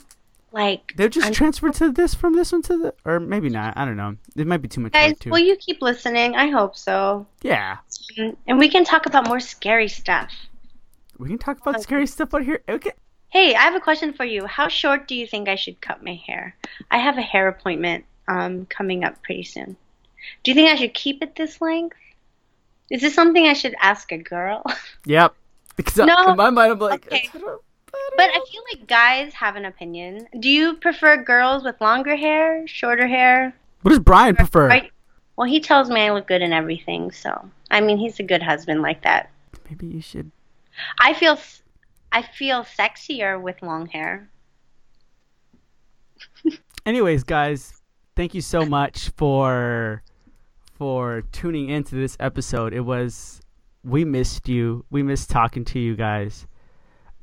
like? 0.52 0.92
they're 0.96 1.08
just 1.08 1.26
un- 1.28 1.32
transfer 1.32 1.70
to 1.70 1.92
this 1.92 2.14
from 2.14 2.34
this 2.34 2.52
one 2.52 2.62
to 2.62 2.76
the, 2.78 2.94
or 3.04 3.20
maybe 3.20 3.48
not. 3.48 3.76
I 3.76 3.84
don't 3.84 3.96
know. 3.96 4.16
It 4.36 4.46
might 4.46 4.62
be 4.62 4.68
too 4.68 4.80
much 4.80 4.92
guys, 4.92 5.14
will 5.26 5.38
you 5.38 5.56
keep 5.56 5.82
listening? 5.82 6.34
I 6.36 6.48
hope 6.48 6.76
so. 6.76 7.26
yeah, 7.42 7.78
Mm, 8.18 8.36
And 8.46 8.58
we 8.58 8.68
can 8.68 8.84
talk 8.84 9.06
about 9.06 9.26
more 9.28 9.40
scary 9.40 9.88
stuff. 9.88 10.30
we 11.18 11.28
can 11.28 11.38
talk 11.38 11.60
about 11.60 11.82
scary 11.82 12.06
stuff 12.06 12.32
out 12.34 12.42
here. 12.44 12.62
Okay. 12.68 12.92
Hey, 13.30 13.54
I 13.54 13.60
have 13.62 13.74
a 13.74 13.80
question 13.80 14.12
for 14.14 14.24
you. 14.24 14.46
How 14.46 14.68
short 14.68 15.06
do 15.06 15.14
you 15.14 15.26
think 15.26 15.48
I 15.48 15.54
should 15.56 15.80
cut 15.82 16.02
my 16.02 16.14
hair? 16.26 16.56
I 16.90 16.96
have 16.98 17.18
a 17.18 17.22
hair 17.22 17.46
appointment 17.48 18.04
um, 18.26 18.64
coming 18.66 19.04
up 19.04 19.22
pretty 19.22 19.44
soon. 19.44 19.76
Do 20.42 20.50
you 20.50 20.54
think 20.54 20.70
I 20.70 20.76
should 20.76 20.94
keep 20.94 21.22
it 21.22 21.36
this 21.36 21.60
length? 21.60 21.96
Is 22.90 23.02
this 23.02 23.14
something 23.14 23.46
I 23.46 23.52
should 23.52 23.74
ask 23.80 24.10
a 24.12 24.18
girl? 24.18 24.62
Yep. 25.04 25.34
Because 25.76 25.96
No. 25.98 26.30
in 26.30 26.36
my 26.36 26.48
mind, 26.50 26.72
I'm 26.72 26.78
like, 26.78 27.06
Okay. 27.06 27.28
I 27.94 27.96
don't- 27.96 28.20
I 28.20 28.26
don't 28.26 28.34
But. 28.34 28.42
I 28.42 28.50
feel 28.50 28.62
like 28.72 28.86
guys 28.88 29.32
have 29.34 29.56
an 29.56 29.64
opinion. 29.64 30.28
Do 30.40 30.48
you 30.48 30.74
prefer 30.74 31.22
girls 31.22 31.62
with 31.64 31.80
longer 31.80 32.16
hair, 32.16 32.66
shorter 32.66 33.06
hair? 33.06 33.54
what 33.82 33.90
does 33.90 34.00
Brian 34.00 34.34
prefer? 34.36 34.68
Well, 35.36 35.46
he 35.48 35.60
tells 35.60 35.88
me 35.88 36.00
I 36.00 36.12
look 36.12 36.26
good 36.26 36.42
in 36.42 36.52
everything, 36.52 37.12
so 37.12 37.48
I 37.70 37.80
mean, 37.80 37.96
he's 37.98 38.18
a 38.18 38.24
good 38.24 38.42
husband 38.42 38.82
like 38.82 39.02
that. 39.02 39.30
Maybe 39.70 39.86
you 39.86 40.00
should. 40.00 40.32
I 41.00 41.14
feel 41.14 41.34
s- 41.34 41.62
I 42.10 42.22
feel 42.22 42.64
sexier 42.64 43.40
with 43.40 43.62
long 43.62 43.86
hair. 43.86 44.28
Anyways, 46.86 47.22
guys, 47.22 47.72
thank 48.16 48.34
you 48.34 48.40
so 48.40 48.64
much 48.66 49.10
for 49.16 50.02
for 50.74 51.22
tuning 51.32 51.68
into 51.68 51.94
this 51.94 52.16
episode. 52.18 52.72
It 52.74 52.80
was 52.80 53.40
we 53.84 54.04
missed 54.04 54.48
you. 54.48 54.84
We 54.90 55.04
missed 55.04 55.30
talking 55.30 55.64
to 55.66 55.78
you 55.78 55.94
guys. 55.94 56.47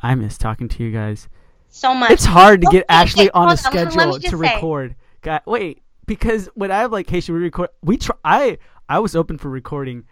I 0.06 0.14
miss 0.14 0.38
talking 0.38 0.70
to 0.70 0.84
you 0.84 0.91
guys. 0.91 1.28
So 1.70 1.95
much. 1.95 2.12
It's 2.12 2.26
hard 2.26 2.62
to 2.62 2.68
get 2.68 2.84
Okay, 2.84 2.93
Ashley 2.93 3.32
on 3.32 3.51
a 3.51 3.56
hold 3.56 3.76
on, 3.76 3.86
me 3.86 3.89
schedule 3.89 4.12
just 4.20 4.32
to 4.32 4.38
say. 4.38 4.56
record. 4.56 4.95
God, 5.22 5.41
wait, 5.47 5.82
because 6.06 6.47
when 6.53 6.70
I 6.70 6.78
have 6.82 6.91
like, 6.91 7.10
hey, 7.10 7.22
should 7.22 7.34
we 7.34 7.39
record? 7.39 7.70
We 7.82 7.97
try. 7.97 8.16
I 8.24 8.58
I 8.88 8.99
was 8.99 9.16
open 9.16 9.39
for 9.39 9.49
recording 9.49 10.06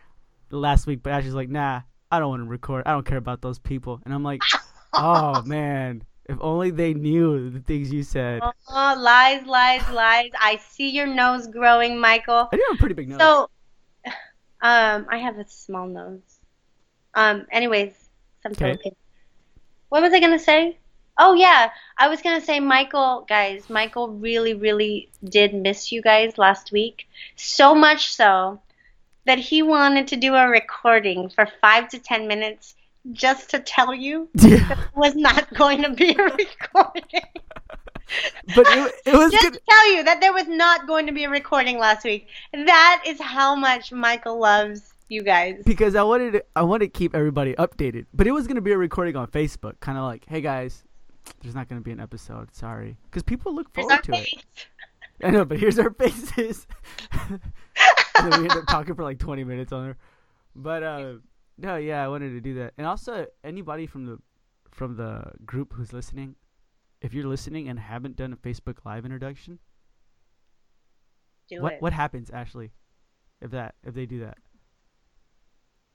last 0.50 0.88
week, 0.88 1.04
but 1.04 1.14
Ashley's 1.14 1.36
like, 1.36 1.50
nah, 1.50 1.82
I 2.12 2.18
don't 2.18 2.30
want 2.30 2.41
to 2.41 2.50
record. 2.50 2.84
I 2.88 2.91
don't 2.94 3.06
care 3.06 3.20
about 3.20 3.41
those 3.44 3.60
people. 3.60 4.02
And 4.04 4.14
I'm 4.16 4.24
like, 4.24 4.41
oh 4.94 5.44
man, 5.44 6.04
if 6.26 6.39
only 6.41 6.72
they 6.72 6.96
knew 6.96 7.52
the 7.52 7.60
things 7.60 7.94
you 7.94 8.02
said. 8.02 8.41
Oh, 8.41 8.52
lies, 8.98 9.46
lies, 9.46 9.88
lies. 9.91 10.32
I 10.41 10.60
see 10.70 10.89
your 10.89 11.06
nose 11.06 11.46
growing, 11.46 12.00
Michael. 12.00 12.50
I 12.52 12.56
do 12.56 12.64
have 12.70 12.78
a 12.78 12.80
pretty 12.80 12.96
big 12.96 13.10
nose. 13.10 13.20
So, 13.20 13.50
um, 14.64 15.06
I 15.08 15.20
have 15.20 15.38
a 15.38 15.48
small 15.48 15.86
nose. 15.86 16.39
Um, 17.14 17.46
anyways, 17.52 17.94
some 18.41 18.54
Okay. 18.54 18.80
What 19.94 20.02
was 20.02 20.12
I 20.12 20.20
gonna 20.20 20.39
say? 20.39 20.80
Oh 21.20 21.36
yeah, 21.36 21.70
I 22.00 22.08
was 22.08 22.20
gonna 22.24 22.41
say 22.41 22.60
Michael, 22.60 23.28
guys. 23.30 23.70
Michael 23.70 24.08
really, 24.10 24.56
really 24.56 25.12
did 25.24 25.54
miss 25.54 25.91
you 25.91 26.02
guys 26.02 26.39
last 26.39 26.72
week. 26.72 27.08
So 27.36 27.76
much 27.76 28.12
so 28.12 28.60
that 29.26 29.38
he 29.38 29.62
wanted 29.62 30.08
to 30.08 30.16
do 30.16 30.34
a 30.34 30.48
recording 30.48 31.30
for 31.30 31.48
five 31.62 31.89
to 31.89 32.00
ten 32.00 32.28
minutes 32.28 32.74
just 33.12 33.52
to 33.52 33.60
tell 33.60 33.94
you 33.94 34.30
yeah, 34.39 34.72
it 34.72 34.96
was 34.96 35.14
not 35.16 35.54
going 35.54 35.84
to 35.84 35.91
be 35.91 36.10
a 36.10 36.24
recording. 36.24 37.30
but 38.56 38.66
it, 38.66 38.96
it 39.06 39.14
was 39.14 39.32
just 39.32 39.44
good. 39.44 39.54
to 39.54 39.62
tell 39.70 39.94
you 39.94 40.04
that 40.06 40.22
there 40.22 40.34
was 40.34 40.48
not 40.48 40.88
going 40.88 41.06
to 41.06 41.12
be 41.14 41.26
a 41.26 41.30
recording 41.30 41.78
last 41.78 42.04
week. 42.04 42.30
That 42.52 43.04
is 43.06 43.22
how 43.22 43.56
much 43.56 43.91
Michael 43.91 44.39
loves 44.39 44.93
you 45.14 45.24
guys. 45.24 45.61
because 45.66 45.95
I 45.95 46.03
wanted 46.03 46.32
to, 46.34 46.45
I 46.55 46.64
wanted 46.64 46.93
to 46.93 46.97
keep 46.97 47.16
everybody 47.16 47.53
updated. 47.55 48.05
But 48.14 48.28
it 48.28 48.32
was 48.32 48.47
gonna 48.47 48.61
be 48.61 48.72
a 48.72 48.78
recording 48.78 49.16
on 49.16 49.28
Facebook, 49.28 49.80
kind 49.80 49.97
of 49.97 50.03
like, 50.03 50.26
hey 50.28 50.41
guys, 50.41 50.84
there's 51.41 51.55
not 51.55 51.70
gonna 51.70 51.82
be 51.82 51.91
an 51.91 51.99
episode. 51.99 52.53
Sorry, 52.53 52.97
because 53.05 53.24
people 53.24 53.53
look 53.55 53.74
forward 53.74 54.03
to 54.03 54.14
it. 54.14 54.45
I 55.24 55.30
know, 55.30 55.45
but 55.45 55.59
here's 55.59 55.80
our 55.80 55.91
faces. 55.99 56.68
and 57.30 57.39
then 58.32 58.41
we 58.41 58.49
end 58.49 58.51
up 58.59 58.68
talking 58.68 58.95
for 58.95 59.03
like 59.03 59.20
20 59.20 59.43
minutes 59.43 59.72
on 59.72 59.86
her. 59.86 59.97
But 60.55 60.84
uh, 60.84 61.14
no, 61.57 61.78
yeah, 61.78 62.03
I 62.03 62.07
wanted 62.07 62.32
to 62.32 62.41
do 62.41 62.55
that. 62.55 62.74
And 62.78 62.86
also, 62.88 63.28
anybody 63.43 63.86
from 63.88 64.05
the 64.05 64.20
from 64.72 64.97
the 64.97 65.24
group 65.45 65.74
who's 65.74 65.93
listening, 65.93 66.36
if 67.01 67.14
you're 67.14 67.28
listening 67.28 67.70
and 67.70 67.80
haven't 67.80 68.16
done 68.16 68.34
a 68.34 68.36
Facebook 68.38 68.78
Live 68.86 69.05
introduction, 69.05 69.59
Do 71.49 71.61
what 71.61 71.74
it. 71.74 71.82
what 71.82 71.93
happens, 71.93 72.30
Ashley? 72.32 72.72
If 73.41 73.51
that 73.51 73.76
if 73.84 73.93
they 73.93 74.05
do 74.05 74.20
that, 74.22 74.38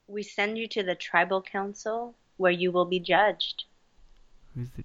We 0.09 0.23
send 0.23 0.59
you 0.59 0.67
to 0.69 0.83
the 0.83 0.95
tribal 0.95 1.43
council 1.43 2.15
where 2.39 2.51
you 2.53 2.73
will 2.73 2.87
be 2.87 2.99
judged. 2.99 3.65
who's 4.55 4.71
the 4.71 4.85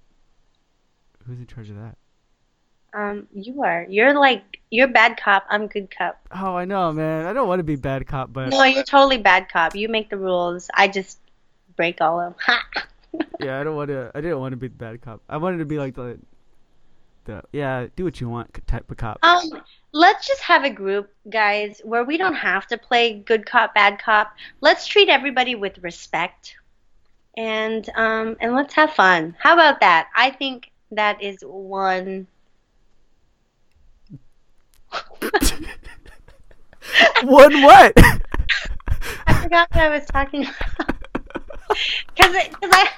who's 1.26 1.38
in 1.38 1.46
charge 1.46 1.70
of 1.70 1.76
that? 1.76 1.96
Um, 2.92 3.26
you 3.32 3.62
are. 3.62 3.86
You're 3.88 4.14
like 4.14 4.60
you're 4.70 4.86
bad 4.88 5.16
cop. 5.16 5.44
I'm 5.48 5.66
good 5.66 5.90
cop. 5.90 6.20
Oh, 6.30 6.54
I 6.54 6.64
know, 6.64 6.92
man. 6.92 7.26
I 7.26 7.32
don't 7.32 7.48
want 7.48 7.58
to 7.58 7.64
be 7.64 7.76
bad 7.76 8.06
cop, 8.06 8.32
but 8.32 8.50
No, 8.50 8.62
you're 8.64 8.84
totally 8.84 9.18
bad 9.18 9.48
cop. 9.48 9.74
You 9.74 9.88
make 9.88 10.10
the 10.10 10.18
rules. 10.18 10.70
I 10.74 10.88
just 10.88 11.18
break 11.74 12.00
all 12.00 12.20
of 12.20 12.32
them. 12.32 12.34
Ha! 12.46 12.86
yeah, 13.40 13.60
I 13.60 13.64
don't 13.64 13.76
want 13.76 13.88
to. 13.88 14.12
I 14.14 14.20
didn't 14.20 14.38
want 14.38 14.52
to 14.52 14.56
be 14.56 14.68
the 14.68 14.74
bad 14.76 15.00
cop. 15.00 15.22
I 15.28 15.38
wanted 15.38 15.58
to 15.58 15.64
be 15.64 15.78
like 15.78 15.94
the 15.94 16.18
the 17.24 17.42
yeah, 17.52 17.86
do 17.96 18.04
what 18.04 18.20
you 18.20 18.28
want 18.28 18.66
type 18.66 18.90
of 18.90 18.96
cop. 18.96 19.18
Um, 19.22 19.62
let's 19.92 20.26
just 20.26 20.42
have 20.42 20.64
a 20.64 20.70
group, 20.70 21.10
guys, 21.30 21.80
where 21.84 22.04
we 22.04 22.16
don't 22.16 22.34
have 22.34 22.66
to 22.68 22.78
play 22.78 23.20
good 23.20 23.46
cop, 23.46 23.74
bad 23.74 23.98
cop. 23.98 24.34
Let's 24.60 24.86
treat 24.86 25.08
everybody 25.08 25.54
with 25.54 25.78
respect, 25.78 26.56
and 27.36 27.88
um, 27.96 28.36
and 28.40 28.54
let's 28.54 28.74
have 28.74 28.92
fun. 28.92 29.36
How 29.38 29.54
about 29.54 29.80
that? 29.80 30.08
I 30.14 30.30
think 30.30 30.70
that 30.90 31.22
is 31.22 31.38
one. 31.42 32.26
One 37.22 37.62
what? 37.62 37.92
I 39.26 39.42
forgot 39.42 39.68
what 39.72 39.82
I 39.82 39.88
was 39.88 40.04
talking 40.06 40.42
about. 40.42 40.96
Because 42.14 42.34
I. 42.62 42.88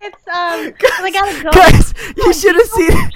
It's 0.00 0.26
um. 0.28 0.72
'cause 0.72 0.90
I 1.00 1.10
gotta 1.10 1.42
go. 1.42 1.50
Guys, 1.50 1.94
you 2.16 2.32
should 2.32 2.54
have 2.54 2.66
seen. 2.66 3.10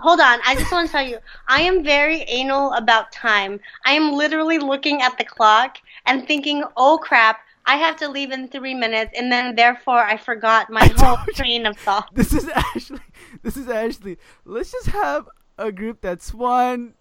Hold 0.00 0.20
on, 0.20 0.38
I 0.46 0.54
just 0.54 0.72
want 0.72 0.86
to 0.88 0.92
tell 0.92 1.06
you, 1.06 1.18
I 1.48 1.60
am 1.62 1.84
very 1.84 2.22
anal 2.22 2.72
about 2.72 3.12
time. 3.12 3.60
I 3.84 3.92
am 3.92 4.12
literally 4.12 4.58
looking 4.58 5.02
at 5.02 5.18
the 5.18 5.24
clock 5.24 5.76
and 6.06 6.26
thinking, 6.26 6.64
oh 6.78 6.98
crap, 6.98 7.40
I 7.66 7.76
have 7.76 7.96
to 7.96 8.08
leave 8.08 8.32
in 8.32 8.48
three 8.48 8.74
minutes, 8.74 9.12
and 9.16 9.30
then 9.30 9.54
therefore 9.54 9.98
I 10.02 10.16
forgot 10.16 10.70
my 10.70 10.86
whole 10.96 11.18
train 11.34 11.66
of 11.66 11.76
thought. 11.76 12.08
This 12.14 12.32
is 12.32 12.48
Ashley. 12.48 13.00
This 13.42 13.56
is 13.56 13.68
Ashley. 13.68 14.18
Let's 14.44 14.72
just 14.72 14.88
have 14.88 15.28
a 15.58 15.70
group 15.70 16.00
that's 16.00 16.32
one, 16.32 16.94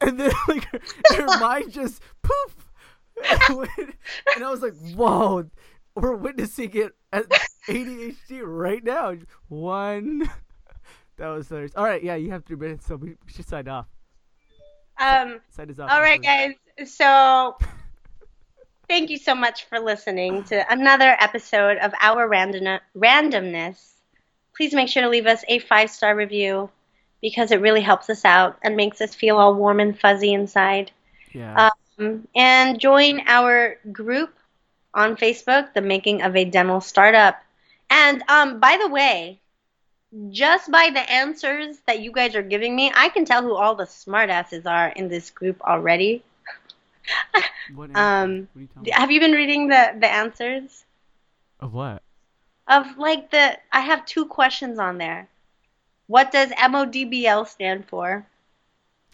and 0.00 0.20
then 0.20 0.30
like 0.48 0.64
her, 0.66 0.80
her 1.16 1.26
mind 1.40 1.72
just 1.72 2.02
poof, 2.22 2.68
and 4.36 4.44
I 4.44 4.50
was 4.50 4.62
like, 4.62 4.74
"Whoa, 4.94 5.48
we're 6.00 6.16
witnessing 6.16 6.74
it 6.74 6.92
at 7.12 7.26
ADHD 7.68 8.42
right 8.42 8.82
now." 8.82 9.14
One. 9.48 10.28
That 11.18 11.28
was 11.28 11.48
hilarious. 11.48 11.72
All 11.74 11.84
right, 11.84 12.02
yeah, 12.02 12.14
you 12.14 12.30
have 12.30 12.44
three 12.44 12.56
minutes, 12.56 12.86
so 12.86 12.94
we 12.94 13.16
should 13.26 13.48
sign 13.48 13.66
off. 13.66 13.86
Um, 15.00 15.40
Sign 15.50 15.70
us 15.70 15.78
off. 15.78 15.90
all 15.90 16.00
right, 16.00 16.22
guys. 16.22 16.54
So, 16.86 17.56
thank 18.88 19.10
you 19.10 19.18
so 19.18 19.34
much 19.34 19.64
for 19.64 19.80
listening 19.80 20.44
to 20.44 20.72
another 20.72 21.16
episode 21.18 21.78
of 21.78 21.92
our 22.00 22.28
random 22.28 22.78
randomness. 22.96 23.94
Please 24.56 24.72
make 24.74 24.88
sure 24.88 25.02
to 25.02 25.08
leave 25.08 25.26
us 25.26 25.44
a 25.48 25.58
five 25.58 25.90
star 25.90 26.14
review 26.14 26.70
because 27.20 27.50
it 27.50 27.60
really 27.60 27.80
helps 27.80 28.08
us 28.10 28.24
out 28.24 28.56
and 28.62 28.76
makes 28.76 29.00
us 29.00 29.14
feel 29.14 29.36
all 29.38 29.54
warm 29.54 29.80
and 29.80 29.98
fuzzy 29.98 30.32
inside. 30.32 30.92
Yeah. 31.32 31.70
Um, 31.98 32.28
and 32.36 32.78
join 32.78 33.22
our 33.26 33.76
group 33.90 34.37
on 34.98 35.16
Facebook, 35.16 35.72
The 35.74 35.80
Making 35.80 36.22
of 36.22 36.34
a 36.36 36.44
Dental 36.44 36.80
Startup. 36.80 37.40
And 37.88 38.22
um, 38.28 38.58
by 38.58 38.76
the 38.82 38.88
way, 38.88 39.38
just 40.30 40.70
by 40.70 40.90
the 40.90 41.00
answers 41.10 41.78
that 41.86 42.00
you 42.00 42.10
guys 42.10 42.34
are 42.34 42.42
giving 42.42 42.74
me, 42.74 42.90
I 42.94 43.08
can 43.08 43.24
tell 43.24 43.42
who 43.42 43.54
all 43.54 43.76
the 43.76 43.84
smartasses 43.84 44.66
are 44.66 44.88
in 44.88 45.08
this 45.08 45.30
group 45.30 45.60
already. 45.62 46.22
what? 47.74 47.94
um, 47.96 48.48
What 48.52 48.86
you? 48.86 48.92
Have 48.92 49.10
you 49.10 49.20
been 49.20 49.32
reading 49.32 49.68
the, 49.68 49.94
the 49.98 50.10
answers? 50.10 50.84
Of 51.60 51.72
what? 51.72 52.02
Of 52.66 52.98
like 52.98 53.30
the, 53.30 53.56
I 53.72 53.80
have 53.80 54.04
two 54.04 54.26
questions 54.26 54.78
on 54.78 54.98
there. 54.98 55.28
What 56.08 56.32
does 56.32 56.50
MODBL 56.50 57.46
stand 57.46 57.86
for? 57.86 58.26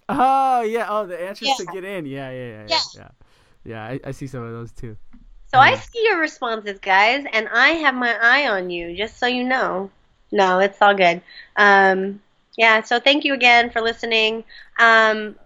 Oh 0.08 0.62
yeah. 0.62 0.86
Oh, 0.88 1.06
the 1.06 1.20
answers 1.20 1.56
to 1.58 1.66
get 1.66 1.84
in. 1.84 2.06
Yeah, 2.06 2.30
yeah, 2.30 2.36
yeah, 2.36 2.50
yeah. 2.50 2.66
Yeah. 2.68 2.78
Yeah, 2.94 3.08
yeah 3.64 3.84
I, 3.84 4.00
I 4.08 4.10
see 4.12 4.26
some 4.26 4.42
of 4.42 4.52
those 4.52 4.72
too. 4.72 4.96
So 5.54 5.60
I 5.60 5.76
see 5.76 6.02
your 6.02 6.18
responses, 6.18 6.80
guys, 6.80 7.24
and 7.32 7.48
I 7.48 7.68
have 7.68 7.94
my 7.94 8.12
eye 8.20 8.48
on 8.48 8.70
you, 8.70 8.96
just 8.96 9.18
so 9.18 9.28
you 9.28 9.44
know. 9.44 9.88
No, 10.32 10.58
it's 10.58 10.82
all 10.82 10.94
good. 10.96 11.22
Um, 11.56 12.20
yeah, 12.56 12.82
so 12.82 12.98
thank 12.98 13.24
you 13.24 13.34
again 13.34 13.70
for 13.70 13.80
listening. 13.80 14.42
Um, 14.80 15.36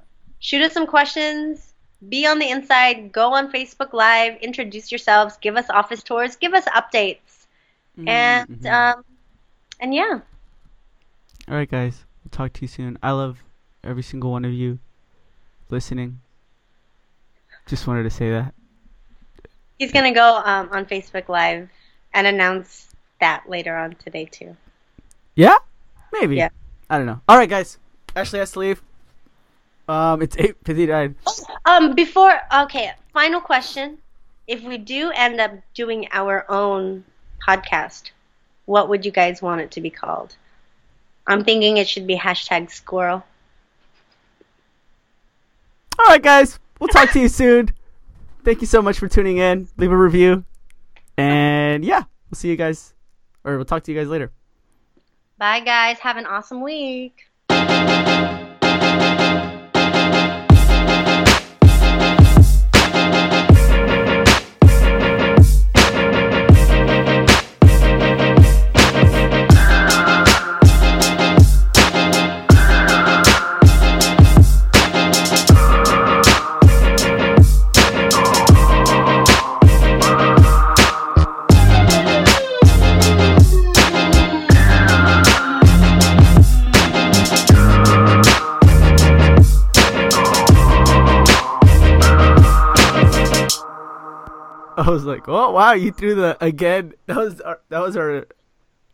shoot 0.40 0.62
us 0.62 0.72
some 0.72 0.86
questions. 0.86 1.74
Be 2.08 2.26
on 2.26 2.38
the 2.38 2.48
inside. 2.48 3.12
Go 3.12 3.34
on 3.34 3.52
Facebook 3.52 3.92
Live. 3.92 4.40
Introduce 4.40 4.90
yourselves. 4.90 5.36
Give 5.42 5.58
us 5.58 5.68
office 5.68 6.02
tours. 6.02 6.36
Give 6.36 6.54
us 6.54 6.64
updates. 6.66 7.18
and 8.06 8.48
Mhm. 8.48 8.70
um, 8.70 9.04
and 9.80 9.92
yeah. 9.92 10.20
All 11.48 11.54
right, 11.54 11.68
guys. 11.68 12.06
We'll 12.24 12.30
talk 12.30 12.54
to 12.54 12.62
you 12.62 12.68
soon. 12.68 12.96
I 13.02 13.10
love 13.10 13.42
every 13.84 14.04
single 14.04 14.30
one 14.30 14.46
of 14.46 14.52
you 14.52 14.78
listening. 15.68 16.20
Just 17.66 17.86
wanted 17.86 18.04
to 18.04 18.10
say 18.10 18.30
that. 18.30 18.54
He's 19.78 19.92
gonna 19.92 20.14
go 20.14 20.42
um, 20.44 20.68
on 20.72 20.86
Facebook 20.86 21.28
Live 21.28 21.68
and 22.12 22.26
announce 22.26 22.88
that 23.20 23.48
later 23.48 23.76
on 23.76 23.94
today 23.96 24.24
too. 24.24 24.56
Yeah? 25.34 25.56
Maybe. 26.12 26.36
Yeah. 26.36 26.48
I 26.90 26.98
don't 26.98 27.06
know. 27.06 27.20
All 27.28 27.36
right, 27.36 27.48
guys. 27.48 27.78
Ashley 28.16 28.38
has 28.38 28.52
to 28.52 28.58
leave. 28.58 28.82
Um, 29.88 30.20
it's 30.20 30.36
8.59. 30.36 31.14
Um, 31.64 31.94
before 31.94 32.38
okay, 32.54 32.92
final 33.12 33.40
question: 33.40 33.98
If 34.46 34.62
we 34.62 34.78
do 34.78 35.10
end 35.14 35.40
up 35.40 35.52
doing 35.74 36.08
our 36.12 36.44
own 36.50 37.04
podcast, 37.46 38.10
what 38.66 38.88
would 38.88 39.04
you 39.04 39.10
guys 39.10 39.40
want 39.40 39.60
it 39.60 39.70
to 39.72 39.80
be 39.80 39.90
called? 39.90 40.36
I'm 41.26 41.44
thinking 41.44 41.76
it 41.76 41.88
should 41.88 42.06
be 42.06 42.16
hashtag 42.16 42.70
squirrel. 42.70 43.24
All 45.98 46.06
right, 46.06 46.22
guys. 46.22 46.58
We'll 46.78 46.88
talk 46.88 47.10
to 47.12 47.20
you 47.20 47.28
soon. 47.28 47.70
Thank 48.48 48.62
you 48.62 48.66
so 48.66 48.80
much 48.80 48.98
for 48.98 49.08
tuning 49.08 49.36
in. 49.36 49.68
Leave 49.76 49.92
a 49.92 49.96
review. 49.96 50.42
And 51.18 51.84
yeah, 51.84 52.04
we'll 52.30 52.36
see 52.36 52.48
you 52.48 52.56
guys, 52.56 52.94
or 53.44 53.56
we'll 53.56 53.66
talk 53.66 53.82
to 53.82 53.92
you 53.92 53.98
guys 53.98 54.08
later. 54.08 54.32
Bye, 55.36 55.60
guys. 55.60 55.98
Have 55.98 56.16
an 56.16 56.24
awesome 56.24 56.62
week. 56.62 57.26
Like, 95.18 95.28
oh 95.28 95.50
wow, 95.50 95.72
you 95.72 95.92
threw 95.92 96.14
the 96.14 96.36
again. 96.40 96.94
That 97.06 97.16
was 97.16 97.40
our, 97.40 97.60
that 97.68 97.80
was 97.80 97.96
our 97.96 98.26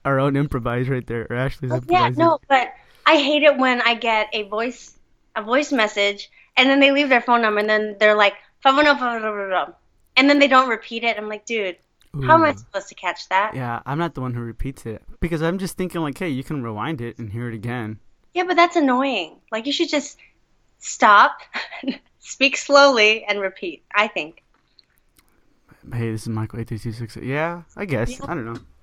our 0.04 0.20
own 0.20 0.36
improvise 0.36 0.88
right 0.88 1.06
there. 1.06 1.26
Or 1.30 1.36
Ashley's 1.36 1.72
Oh, 1.72 1.80
Yeah, 1.88 2.10
no, 2.10 2.38
but 2.48 2.72
I 3.06 3.16
hate 3.16 3.42
it 3.42 3.56
when 3.56 3.80
I 3.82 3.94
get 3.94 4.28
a 4.32 4.42
voice 4.44 4.98
a 5.36 5.42
voice 5.42 5.72
message 5.72 6.30
and 6.56 6.68
then 6.70 6.80
they 6.80 6.92
leave 6.92 7.08
their 7.08 7.20
phone 7.20 7.42
number 7.42 7.60
and 7.60 7.68
then 7.68 7.96
they're 7.98 8.14
like, 8.16 8.34
and 8.64 10.30
then 10.30 10.38
they 10.38 10.48
don't 10.48 10.68
repeat 10.68 11.04
it. 11.04 11.18
I'm 11.18 11.28
like, 11.28 11.44
dude, 11.44 11.76
how 12.22 12.34
am 12.34 12.44
I 12.44 12.52
supposed 12.52 12.88
to 12.88 12.94
catch 12.94 13.28
that? 13.28 13.54
Yeah, 13.54 13.82
I'm 13.84 13.98
not 13.98 14.14
the 14.14 14.20
one 14.20 14.34
who 14.34 14.40
repeats 14.40 14.86
it 14.86 15.02
because 15.20 15.42
I'm 15.42 15.58
just 15.58 15.76
thinking 15.76 16.00
like, 16.00 16.16
hey, 16.16 16.28
you 16.28 16.44
can 16.44 16.62
rewind 16.62 17.00
it 17.00 17.18
and 17.18 17.32
hear 17.32 17.48
it 17.48 17.54
again. 17.54 17.98
Yeah, 18.32 18.44
but 18.44 18.54
that's 18.54 18.76
annoying. 18.76 19.40
Like 19.50 19.66
you 19.66 19.72
should 19.72 19.88
just 19.88 20.18
stop, 20.78 21.38
speak 22.20 22.56
slowly, 22.56 23.24
and 23.24 23.40
repeat. 23.40 23.82
I 23.94 24.06
think. 24.06 24.43
Hey, 25.92 26.10
this 26.10 26.22
is 26.22 26.28
Michael 26.28 26.60
eight 26.60 26.68
three 26.68 26.78
two 26.78 26.92
six. 26.92 27.16
Yeah, 27.16 27.62
I 27.76 27.84
guess. 27.84 28.20
I 28.22 28.34
don't 28.34 28.46
know. 28.46 28.60